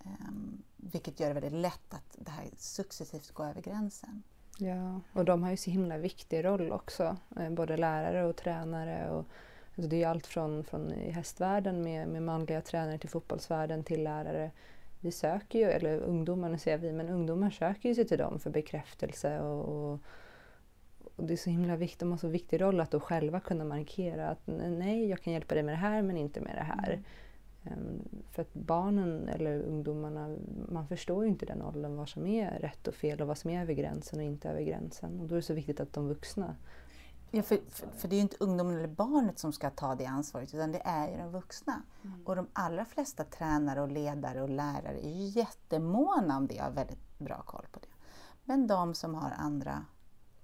Um, 0.05 0.63
vilket 0.77 1.21
gör 1.21 1.29
det 1.29 1.35
väldigt 1.35 1.61
lätt 1.61 1.95
att 1.95 2.17
det 2.19 2.31
här 2.31 2.49
successivt 2.57 3.31
går 3.31 3.47
över 3.47 3.63
gränsen. 3.63 4.23
Ja, 4.59 5.01
och 5.13 5.25
de 5.25 5.43
har 5.43 5.51
ju 5.51 5.57
så 5.57 5.71
himla 5.71 5.99
viktig 5.99 6.45
roll 6.45 6.73
också, 6.73 7.17
eh, 7.37 7.51
både 7.51 7.77
lärare 7.77 8.27
och 8.27 8.37
tränare. 8.37 9.11
Och, 9.11 9.25
alltså 9.77 9.91
det 9.91 10.03
är 10.03 10.09
allt 10.09 10.27
från, 10.27 10.65
från 10.65 10.93
i 10.93 11.11
hästvärlden 11.11 11.83
med, 11.83 12.09
med 12.09 12.23
manliga 12.23 12.61
tränare 12.61 12.99
till 12.99 13.11
fotbollsvärlden 13.11 13.85
till 13.85 14.05
lärare. 14.05 14.51
Vi 15.01 15.13
söker 15.13 15.59
ju, 15.59 15.65
eller 15.65 15.99
ungdomarna 16.01 16.59
säger 16.59 16.79
vi, 16.79 16.93
men 16.93 17.09
ungdomar 17.09 17.51
söker 17.51 17.89
ju 17.89 17.95
sig 17.95 18.09
till 18.09 18.19
dem 18.19 18.41
för 18.41 18.51
bekräftelse 18.51 19.41
och, 19.41 19.93
och, 19.93 19.99
och 21.19 21.25
det 21.25 21.33
är 21.33 21.37
så 21.37 21.51
himla 21.51 21.77
viktigt, 21.77 22.01
de 22.01 22.11
har 22.11 22.19
så 22.19 22.29
viktig 22.29 22.61
roll 22.61 22.81
att 22.81 22.91
då 22.91 23.01
själva 23.01 23.41
kunna 23.41 23.65
markera 23.65 24.29
att 24.29 24.47
nej, 24.47 25.09
jag 25.09 25.23
kan 25.23 25.33
hjälpa 25.33 25.55
dig 25.55 25.63
med 25.63 25.73
det 25.73 25.79
här 25.79 26.03
men 26.03 26.17
inte 26.17 26.41
med 26.41 26.57
det 26.57 26.63
här. 26.63 26.93
Mm. 26.93 27.05
Ehm, 27.65 28.23
för 28.31 28.43
att 28.43 28.55
barnen 28.55 29.29
eller 29.29 29.63
ungdomarna, 29.63 30.37
man 30.69 30.89
förstår 30.89 31.25
ju 31.25 31.31
inte 31.31 31.47
den 31.47 31.63
åldern 31.63 31.97
vad 31.97 32.09
som 32.09 32.27
är 32.27 32.51
rätt 32.51 32.89
och 32.89 32.95
fel 32.95 33.21
och 33.21 33.27
vad 33.27 33.39
som 33.39 33.51
är 33.51 33.63
över 33.63 33.75
gränsen 33.75 34.19
och 34.19 34.25
inte 34.25 34.49
över 34.49 34.63
gränsen. 34.63 35.21
Och 35.21 35.27
då 35.27 35.35
är 35.35 35.37
det 35.37 35.43
så 35.43 35.55
viktigt 35.55 35.81
att 35.81 35.93
de 35.93 36.09
vuxna 36.09 36.57
Ja, 37.31 37.43
för, 37.43 37.59
för, 37.71 37.89
för, 37.97 38.09
det 38.09 38.15
är 38.15 38.17
ju 38.17 38.23
inte 38.23 38.37
ungdomen 38.41 38.77
eller 38.77 38.89
barnet 38.89 39.39
som 39.39 39.53
ska 39.53 39.71
ta 39.71 39.95
det 39.95 40.07
ansvaret 40.07 40.55
utan 40.55 40.73
det 40.73 40.83
är 40.85 41.11
ju 41.11 41.17
de 41.17 41.33
vuxna. 41.33 41.83
Mm. 42.05 42.27
Och 42.27 42.37
de 42.37 42.47
allra 42.53 42.85
flesta 42.85 43.25
tränare 43.25 43.81
och 43.81 43.93
ledare 43.93 44.43
och 44.43 44.49
lärare 44.49 45.07
är 45.07 45.11
ju 45.11 45.25
jättemåna 45.25 46.37
om 46.37 46.47
det 46.47 46.59
och 46.59 46.65
har 46.65 46.71
väldigt 46.71 47.19
bra 47.19 47.43
koll 47.43 47.67
på 47.73 47.81
det. 47.81 47.89
Men 48.45 48.67
de 48.67 48.95
som 48.95 49.15
har 49.15 49.31
andra, 49.31 49.85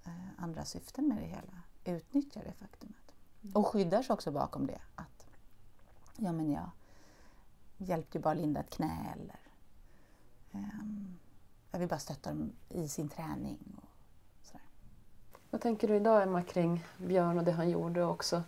Eh, 0.05 0.13
andra 0.37 0.65
syften 0.65 1.09
med 1.09 1.17
det 1.17 1.27
hela 1.27 1.63
utnyttjar 1.85 2.45
det 2.45 2.53
faktumet. 2.53 3.13
Mm. 3.43 3.57
Och 3.57 3.67
skyddar 3.67 4.03
sig 4.03 4.15
också 4.15 4.31
bakom 4.31 4.67
det. 4.67 4.81
Att 4.95 5.27
ja, 6.17 6.33
men 6.33 6.51
jag 6.51 6.71
hjälpte 7.77 8.19
ju 8.19 8.23
bara 8.23 8.35
Linda 8.35 8.61
ett 8.61 8.71
knä 8.71 9.13
eller 9.13 9.41
um, 10.53 11.19
jag 11.71 11.79
vill 11.79 11.89
bara 11.89 11.99
stötta 11.99 12.31
dem 12.31 12.53
i 12.69 12.89
sin 12.89 13.09
träning. 13.09 13.59
Och 13.77 14.47
sådär. 14.47 14.67
Vad 15.51 15.61
tänker 15.61 15.89
du 15.89 15.97
idag 15.97 16.23
Emma 16.23 16.43
kring 16.43 16.85
Björn 16.97 17.39
och 17.39 17.45
det 17.45 17.53
han 17.53 17.71
gjorde 17.71 18.05
och 18.05 18.11
också 18.11 18.43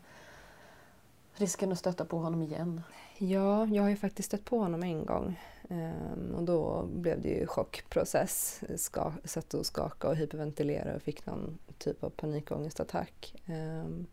risken 1.35 1.73
att 1.73 1.79
stöta 1.79 2.05
på 2.05 2.19
honom 2.19 2.43
igen? 2.43 2.83
Ja, 3.19 3.67
jag 3.67 3.83
har 3.83 3.91
ju 3.91 3.97
faktiskt 3.97 4.27
stött 4.27 4.45
på 4.45 4.59
honom 4.59 4.83
en 4.83 5.07
gång 5.07 5.41
um, 5.69 6.35
och 6.35 6.43
då 6.43 6.87
blev 6.87 7.21
det 7.21 7.29
ju 7.29 7.47
chockprocess. 7.47 8.61
Ska, 8.77 9.12
satt 9.25 9.55
och 9.55 9.67
skakade 9.67 10.11
och 10.12 10.17
hyperventilerade 10.17 10.97
och 10.97 11.03
fick 11.03 11.27
någon 11.27 11.59
typ 11.79 12.05
av 12.05 12.11
panikångestattack. 12.11 13.35
Um, 13.47 14.07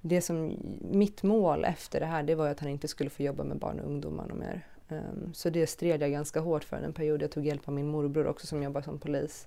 det 0.00 0.20
som, 0.20 0.56
mitt 0.90 1.22
mål 1.22 1.64
efter 1.64 2.00
det 2.00 2.06
här 2.06 2.22
det 2.22 2.34
var 2.34 2.48
att 2.48 2.60
han 2.60 2.68
inte 2.68 2.88
skulle 2.88 3.10
få 3.10 3.22
jobba 3.22 3.44
med 3.44 3.58
barn 3.58 3.80
och 3.80 3.86
ungdomar 3.86 4.26
mer. 4.34 4.66
Um, 4.88 5.34
så 5.34 5.50
det 5.50 5.66
stred 5.66 6.02
jag 6.02 6.10
ganska 6.10 6.40
hårt 6.40 6.64
för 6.64 6.76
en 6.76 6.92
period. 6.92 7.22
Jag 7.22 7.30
tog 7.30 7.46
hjälp 7.46 7.68
av 7.68 7.74
min 7.74 7.88
morbror 7.88 8.26
också 8.26 8.46
som 8.46 8.62
jobbar 8.62 8.82
som 8.82 8.98
polis. 8.98 9.46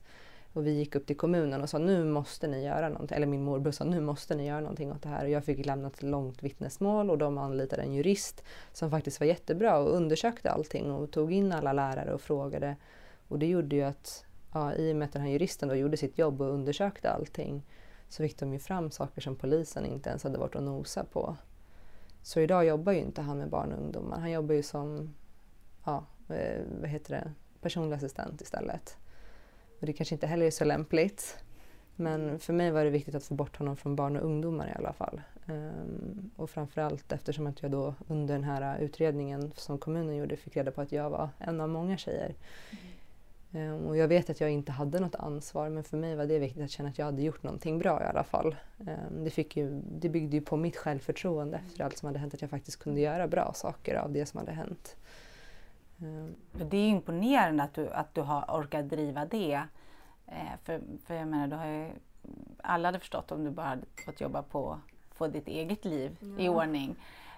Och 0.53 0.67
vi 0.67 0.71
gick 0.71 0.95
upp 0.95 1.05
till 1.05 1.17
kommunen 1.17 1.61
och 1.61 1.69
sa 1.69 1.77
nu 1.77 2.03
måste 2.03 2.47
ni 2.47 2.63
göra 2.65 2.89
någonting. 2.89 3.15
Eller 3.15 3.27
min 3.27 3.43
morbror 3.43 3.71
sa 3.71 3.83
nu 3.83 4.01
måste 4.01 4.35
ni 4.35 4.47
göra 4.47 4.59
någonting 4.59 4.91
åt 4.91 5.01
det 5.01 5.09
här. 5.09 5.23
Och 5.23 5.29
jag 5.29 5.45
fick 5.45 5.65
lämna 5.65 5.87
ett 5.87 6.03
långt 6.03 6.43
vittnesmål 6.43 7.09
och 7.09 7.17
de 7.17 7.37
anlitade 7.37 7.81
en 7.81 7.93
jurist 7.93 8.43
som 8.73 8.91
faktiskt 8.91 9.19
var 9.19 9.27
jättebra 9.27 9.77
och 9.77 9.95
undersökte 9.95 10.51
allting 10.51 10.91
och 10.91 11.11
tog 11.11 11.33
in 11.33 11.51
alla 11.51 11.73
lärare 11.73 12.13
och 12.13 12.21
frågade. 12.21 12.75
Och 13.27 13.39
det 13.39 13.47
gjorde 13.47 13.75
ju 13.75 13.83
att 13.83 14.25
ja, 14.53 14.73
i 14.73 14.91
och 14.91 14.95
med 14.95 15.05
att 15.05 15.13
den 15.13 15.21
här 15.21 15.29
juristen 15.29 15.69
då 15.69 15.75
gjorde 15.75 15.97
sitt 15.97 16.17
jobb 16.17 16.41
och 16.41 16.53
undersökte 16.53 17.11
allting 17.11 17.63
så 18.09 18.23
fick 18.23 18.39
de 18.39 18.53
ju 18.53 18.59
fram 18.59 18.91
saker 18.91 19.21
som 19.21 19.35
polisen 19.35 19.85
inte 19.85 20.09
ens 20.09 20.23
hade 20.23 20.37
varit 20.37 20.55
och 20.55 20.63
nosa 20.63 21.03
på. 21.03 21.37
Så 22.21 22.39
idag 22.39 22.65
jobbar 22.65 22.91
ju 22.91 22.99
inte 22.99 23.21
han 23.21 23.37
med 23.37 23.49
barn 23.49 23.71
och 23.71 23.79
ungdomar. 23.79 24.19
Han 24.19 24.31
jobbar 24.31 24.55
ju 24.55 24.63
som 24.63 25.13
ja, 25.85 26.05
eh, 26.29 26.61
vad 26.81 26.89
heter 26.89 27.11
det? 27.11 27.31
personlig 27.63 27.95
assistent 27.95 28.41
istället. 28.41 28.97
Och 29.83 29.87
det 29.87 29.93
kanske 29.93 30.15
inte 30.15 30.27
heller 30.27 30.45
är 30.45 30.51
så 30.51 30.65
lämpligt. 30.65 31.37
Men 31.95 32.39
för 32.39 32.53
mig 32.53 32.71
var 32.71 32.83
det 32.83 32.89
viktigt 32.89 33.15
att 33.15 33.23
få 33.23 33.33
bort 33.33 33.57
honom 33.57 33.77
från 33.77 33.95
barn 33.95 34.17
och 34.17 34.25
ungdomar 34.25 34.67
i 34.67 34.71
alla 34.77 34.93
fall. 34.93 35.21
Um, 35.45 36.31
och 36.35 36.49
framförallt 36.49 37.11
eftersom 37.11 37.47
att 37.47 37.61
jag 37.61 37.71
då 37.71 37.93
under 38.07 38.33
den 38.33 38.43
här 38.43 38.79
utredningen 38.79 39.51
som 39.55 39.77
kommunen 39.77 40.15
gjorde 40.15 40.37
fick 40.37 40.57
reda 40.57 40.71
på 40.71 40.81
att 40.81 40.91
jag 40.91 41.09
var 41.09 41.29
en 41.39 41.61
av 41.61 41.69
många 41.69 41.97
tjejer. 41.97 42.35
Mm. 43.51 43.73
Um, 43.73 43.87
och 43.87 43.97
jag 43.97 44.07
vet 44.07 44.29
att 44.29 44.41
jag 44.41 44.51
inte 44.51 44.71
hade 44.71 44.99
något 44.99 45.15
ansvar 45.15 45.69
men 45.69 45.83
för 45.83 45.97
mig 45.97 46.15
var 46.15 46.25
det 46.25 46.39
viktigt 46.39 46.63
att 46.63 46.71
känna 46.71 46.89
att 46.89 46.97
jag 46.97 47.05
hade 47.05 47.21
gjort 47.21 47.43
någonting 47.43 47.79
bra 47.79 48.01
i 48.01 48.05
alla 48.05 48.23
fall. 48.23 48.55
Um, 48.79 49.23
det, 49.23 49.29
fick 49.29 49.57
ju, 49.57 49.81
det 49.99 50.09
byggde 50.09 50.35
ju 50.35 50.41
på 50.41 50.57
mitt 50.57 50.77
självförtroende 50.77 51.61
efter 51.67 51.83
allt 51.83 51.97
som 51.97 52.07
hade 52.07 52.19
hänt 52.19 52.33
att 52.33 52.41
jag 52.41 52.49
faktiskt 52.49 52.79
kunde 52.79 53.01
göra 53.01 53.27
bra 53.27 53.53
saker 53.55 53.95
av 53.95 54.11
det 54.11 54.25
som 54.25 54.37
hade 54.37 54.51
hänt. 54.51 54.95
Ehm. 56.03 56.35
Det 56.51 56.77
är 56.77 56.89
imponerande 56.89 57.63
att 57.63 57.73
du, 57.73 57.89
att 57.89 58.15
du 58.15 58.21
har 58.21 58.41
orkat 58.41 58.89
driva 58.89 59.25
det. 59.25 59.63
För, 60.63 60.81
för 61.05 61.13
jag 61.13 61.27
menar, 61.27 61.47
du 61.47 61.55
har 61.55 61.65
ju, 61.65 61.91
alla 62.61 62.87
hade 62.87 62.99
förstått 62.99 63.31
om 63.31 63.43
du 63.43 63.51
bara 63.51 63.67
hade 63.67 63.85
fått 64.05 64.21
jobba 64.21 64.41
på 64.41 64.79
få 65.13 65.27
ditt 65.27 65.47
eget 65.47 65.85
liv 65.85 66.17
ja. 66.19 66.43
i 66.43 66.49
ordning. 66.49 66.95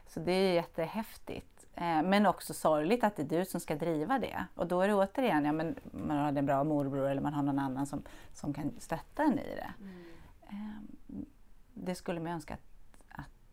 Så 0.07 0.19
det 0.19 0.31
är 0.31 0.53
jättehäftigt. 0.53 1.65
Eh, 1.73 2.03
men 2.03 2.25
också 2.25 2.53
sorgligt 2.53 3.03
att 3.03 3.15
det 3.15 3.21
är 3.21 3.39
du 3.39 3.45
som 3.45 3.59
ska 3.59 3.75
driva 3.75 4.19
det. 4.19 4.45
Och 4.55 4.67
då 4.67 4.81
är 4.81 4.87
det 4.87 4.93
återigen, 4.93 5.45
ja, 5.45 5.51
men 5.51 5.75
man 5.91 6.17
har 6.17 6.33
en 6.33 6.45
bra 6.45 6.63
morbror 6.63 7.09
eller 7.09 7.21
man 7.21 7.33
har 7.33 7.43
någon 7.43 7.59
annan 7.59 7.85
som, 7.85 8.03
som 8.33 8.53
kan 8.53 8.71
stötta 8.79 9.23
en 9.23 9.39
i 9.39 9.55
det. 9.55 9.73
Mm. 9.79 11.25
Det 11.73 11.95
skulle 11.95 12.19
man 12.19 12.31
önska 12.31 12.53
att, 12.53 12.74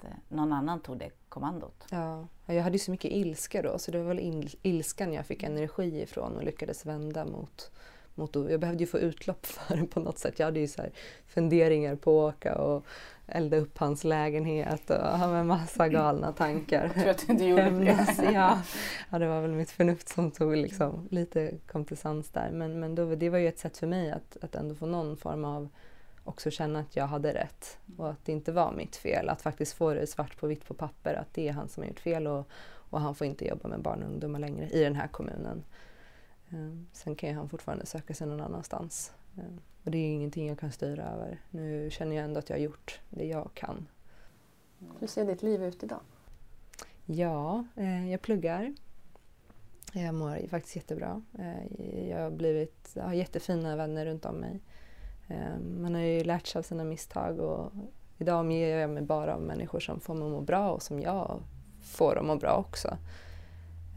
att, 0.04 0.10
eh, 0.10 0.36
någon 0.36 0.52
annan 0.52 0.80
tog 0.80 0.98
det 0.98 1.10
kommandot. 1.28 1.84
Ja, 1.90 2.26
jag 2.46 2.62
hade 2.62 2.74
ju 2.74 2.78
så 2.78 2.90
mycket 2.90 3.12
ilska 3.12 3.62
då 3.62 3.78
så 3.78 3.90
det 3.90 3.98
var 3.98 4.04
väl 4.04 4.20
il 4.20 4.50
ilskan 4.62 5.12
jag 5.12 5.26
fick 5.26 5.42
energi 5.42 6.02
ifrån 6.02 6.36
och 6.36 6.44
lyckades 6.44 6.86
vända 6.86 7.24
mot 7.24 7.70
mot, 8.14 8.34
jag 8.34 8.60
behövde 8.60 8.82
ju 8.82 8.86
få 8.86 8.98
utlopp 8.98 9.46
för 9.46 9.76
det 9.76 9.86
på 9.86 10.00
något 10.00 10.18
sätt. 10.18 10.38
Jag 10.38 10.46
hade 10.46 10.60
ju 10.60 10.68
så 10.68 10.82
funderingar 11.26 11.96
på 11.96 12.28
att 12.28 12.34
åka 12.34 12.54
och 12.54 12.86
elda 13.26 13.56
upp 13.56 13.78
hans 13.78 14.04
lägenhet 14.04 14.90
och 14.90 14.96
ha 14.96 15.28
med 15.28 15.46
massa 15.46 15.88
galna 15.88 16.32
tankar. 16.32 16.84
Jag 16.84 16.94
tror 16.94 17.10
att 17.10 17.26
du 17.26 17.32
inte 17.32 17.44
gjorde 17.44 17.70
det. 17.70 18.06
ja. 18.32 18.62
ja, 19.10 19.18
det 19.18 19.28
var 19.28 19.40
väl 19.40 19.50
mitt 19.50 19.70
förnuft 19.70 20.08
som 20.08 20.30
tog 20.30 20.56
liksom, 20.56 21.08
lite 21.10 21.54
kom 21.66 21.84
till 21.84 21.96
sans 21.96 22.30
där. 22.30 22.50
Men, 22.52 22.80
men 22.80 22.94
då, 22.94 23.14
det 23.14 23.28
var 23.28 23.38
ju 23.38 23.48
ett 23.48 23.58
sätt 23.58 23.78
för 23.78 23.86
mig 23.86 24.10
att, 24.10 24.36
att 24.40 24.54
ändå 24.54 24.74
få 24.74 24.86
någon 24.86 25.16
form 25.16 25.44
av 25.44 25.68
också 26.24 26.50
känna 26.50 26.78
att 26.78 26.96
jag 26.96 27.06
hade 27.06 27.34
rätt 27.34 27.78
och 27.96 28.10
att 28.10 28.24
det 28.24 28.32
inte 28.32 28.52
var 28.52 28.72
mitt 28.72 28.96
fel. 28.96 29.28
Att 29.28 29.42
faktiskt 29.42 29.72
få 29.72 29.94
det 29.94 30.06
svart 30.06 30.36
på 30.36 30.46
vitt 30.46 30.64
på 30.64 30.74
papper 30.74 31.14
att 31.14 31.34
det 31.34 31.48
är 31.48 31.52
han 31.52 31.68
som 31.68 31.82
har 31.82 31.88
gjort 31.88 32.00
fel 32.00 32.26
och, 32.26 32.48
och 32.90 33.00
han 33.00 33.14
får 33.14 33.26
inte 33.26 33.46
jobba 33.46 33.68
med 33.68 33.82
barn 33.82 34.02
och 34.02 34.08
ungdomar 34.08 34.38
längre 34.38 34.68
i 34.68 34.84
den 34.84 34.94
här 34.94 35.08
kommunen. 35.08 35.64
Um, 36.50 36.86
sen 36.92 37.14
kan 37.14 37.28
ju 37.28 37.34
han 37.34 37.48
fortfarande 37.48 37.86
söka 37.86 38.14
sig 38.14 38.26
någon 38.26 38.40
annanstans. 38.40 39.12
Um, 39.36 39.60
och 39.84 39.90
det 39.90 39.98
är 39.98 40.12
ingenting 40.12 40.48
jag 40.48 40.58
kan 40.58 40.72
styra 40.72 41.04
över. 41.04 41.40
Nu 41.50 41.90
känner 41.90 42.16
jag 42.16 42.24
ändå 42.24 42.38
att 42.38 42.50
jag 42.50 42.56
har 42.56 42.62
gjort 42.62 43.00
det 43.10 43.24
jag 43.24 43.50
kan. 43.54 43.88
Hur 45.00 45.06
ser 45.06 45.24
ditt 45.24 45.42
liv 45.42 45.64
ut 45.64 45.82
idag? 45.82 46.00
Ja, 47.06 47.64
eh, 47.76 48.10
jag 48.10 48.22
pluggar. 48.22 48.74
Jag 49.92 50.14
mår 50.14 50.48
faktiskt 50.48 50.76
jättebra. 50.76 51.22
Eh, 51.38 52.08
jag 52.08 52.18
har, 52.18 52.30
blivit, 52.30 52.90
jag 52.94 53.04
har 53.04 53.12
jättefina 53.12 53.76
vänner 53.76 54.06
runt 54.06 54.24
om 54.24 54.36
mig. 54.36 54.60
Eh, 55.32 55.58
man 55.58 55.94
har 55.94 56.02
ju 56.02 56.24
lärt 56.24 56.46
sig 56.46 56.58
av 56.58 56.62
sina 56.62 56.84
misstag 56.84 57.40
och 57.40 57.72
idag 58.18 58.40
omger 58.40 58.78
jag 58.78 58.90
mig 58.90 59.02
bara 59.02 59.34
av 59.34 59.40
människor 59.40 59.80
som 59.80 60.00
får 60.00 60.14
mig 60.14 60.24
att 60.24 60.32
må 60.32 60.40
bra 60.40 60.70
och 60.70 60.82
som 60.82 61.00
jag 61.00 61.42
får 61.82 62.18
att 62.18 62.24
må 62.24 62.36
bra 62.36 62.56
också. 62.56 62.96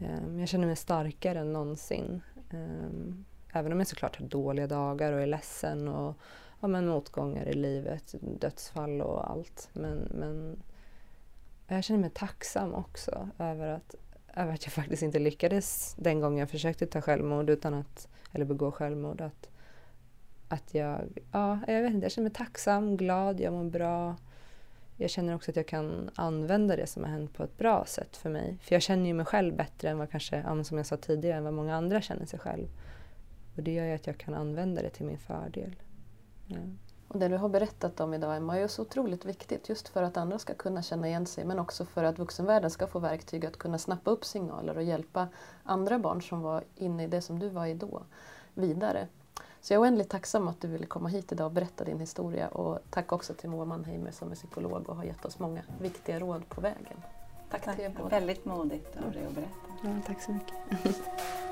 Eh, 0.02 0.38
jag 0.38 0.48
känner 0.48 0.66
mig 0.66 0.76
starkare 0.76 1.38
än 1.38 1.52
någonsin. 1.52 2.22
Eh, 2.50 3.58
även 3.58 3.72
om 3.72 3.78
jag 3.78 3.88
såklart 3.88 4.20
har 4.20 4.26
dåliga 4.26 4.66
dagar 4.66 5.12
och 5.12 5.20
är 5.20 5.26
ledsen 5.26 5.88
och 5.88 6.16
ja, 6.60 6.68
men 6.68 6.86
motgångar 6.86 7.48
i 7.48 7.54
livet, 7.54 8.14
dödsfall 8.20 9.00
och 9.00 9.30
allt. 9.30 9.68
Men, 9.72 9.98
men 9.98 10.62
jag 11.68 11.84
känner 11.84 12.00
mig 12.00 12.10
tacksam 12.10 12.74
också 12.74 13.28
över 13.38 13.68
att, 13.68 13.94
över 14.34 14.52
att 14.54 14.64
jag 14.64 14.72
faktiskt 14.72 15.02
inte 15.02 15.18
lyckades 15.18 15.94
den 15.98 16.20
gången 16.20 16.38
jag 16.38 16.50
försökte 16.50 16.86
ta 16.86 17.00
självmord 17.00 17.50
utan 17.50 17.74
att, 17.74 18.08
eller 18.32 18.44
begå 18.44 18.72
självmord. 18.72 19.20
Att, 19.20 19.48
att 20.48 20.74
jag, 20.74 21.00
ja, 21.32 21.58
jag 21.66 21.82
vet 21.82 21.92
inte, 21.94 22.04
jag 22.04 22.12
känner 22.12 22.28
mig 22.28 22.34
tacksam, 22.34 22.96
glad, 22.96 23.40
jag 23.40 23.52
mår 23.52 23.64
bra. 23.64 24.16
Jag 24.96 25.10
känner 25.10 25.34
också 25.34 25.50
att 25.50 25.56
jag 25.56 25.66
kan 25.66 26.10
använda 26.14 26.76
det 26.76 26.86
som 26.86 27.04
har 27.04 27.10
hänt 27.10 27.34
på 27.34 27.42
ett 27.42 27.58
bra 27.58 27.84
sätt 27.86 28.16
för 28.16 28.30
mig. 28.30 28.58
För 28.62 28.74
jag 28.74 28.82
känner 28.82 29.06
ju 29.06 29.14
mig 29.14 29.26
själv 29.26 29.56
bättre 29.56 29.88
än 29.88 29.98
vad 29.98 30.10
kanske, 30.10 30.64
som 30.64 30.76
jag 30.76 30.86
sa 30.86 30.96
tidigare, 30.96 31.38
än 31.38 31.44
vad 31.44 31.54
många 31.54 31.76
andra 31.76 32.00
känner 32.00 32.26
sig 32.26 32.38
själv. 32.38 32.66
Och 33.56 33.62
det 33.62 33.74
gör 33.74 33.84
ju 33.84 33.94
att 33.94 34.06
jag 34.06 34.18
kan 34.18 34.34
använda 34.34 34.82
det 34.82 34.90
till 34.90 35.06
min 35.06 35.18
fördel. 35.18 35.76
Ja. 36.46 36.56
Och 37.08 37.18
det 37.18 37.28
du 37.28 37.36
har 37.36 37.48
berättat 37.48 38.00
om 38.00 38.14
idag 38.14 38.36
Emma 38.36 38.58
är 38.58 38.68
så 38.68 38.82
otroligt 38.82 39.24
viktigt 39.24 39.68
just 39.68 39.88
för 39.88 40.02
att 40.02 40.16
andra 40.16 40.38
ska 40.38 40.54
kunna 40.54 40.82
känna 40.82 41.08
igen 41.08 41.26
sig 41.26 41.44
men 41.44 41.58
också 41.58 41.84
för 41.84 42.04
att 42.04 42.18
vuxenvärlden 42.18 42.70
ska 42.70 42.86
få 42.86 42.98
verktyg 42.98 43.46
att 43.46 43.56
kunna 43.56 43.78
snappa 43.78 44.10
upp 44.10 44.24
signaler 44.24 44.76
och 44.76 44.82
hjälpa 44.82 45.28
andra 45.64 45.98
barn 45.98 46.22
som 46.22 46.40
var 46.40 46.64
inne 46.74 47.04
i 47.04 47.06
det 47.06 47.20
som 47.22 47.38
du 47.38 47.48
var 47.48 47.66
i 47.66 47.74
då 47.74 48.02
vidare. 48.54 49.08
Så 49.66 49.72
jag 49.72 49.78
är 49.78 49.82
oändligt 49.82 50.08
tacksam 50.08 50.48
att 50.48 50.60
du 50.60 50.68
ville 50.68 50.86
komma 50.86 51.08
hit 51.08 51.32
idag 51.32 51.46
och 51.46 51.52
berätta 51.52 51.84
din 51.84 52.00
historia 52.00 52.48
och 52.48 52.78
tack 52.90 53.12
också 53.12 53.34
till 53.34 53.50
Moa 53.50 53.64
Mannheimer 53.64 54.10
som 54.10 54.30
är 54.30 54.34
psykolog 54.34 54.88
och 54.88 54.96
har 54.96 55.04
gett 55.04 55.24
oss 55.24 55.38
många 55.38 55.62
viktiga 55.80 56.20
råd 56.20 56.48
på 56.48 56.60
vägen. 56.60 57.02
Tack, 57.50 57.64
tack. 57.64 57.76
till 57.76 57.84
er 57.84 57.94
båda. 57.98 58.08
Väldigt 58.08 58.44
modigt 58.44 58.96
av 59.06 59.12
dig 59.12 59.24
att 59.26 59.34
berätta. 59.34 59.50
Ja, 59.82 59.90
tack 60.06 60.22
så 60.22 60.32
mycket. 60.32 60.54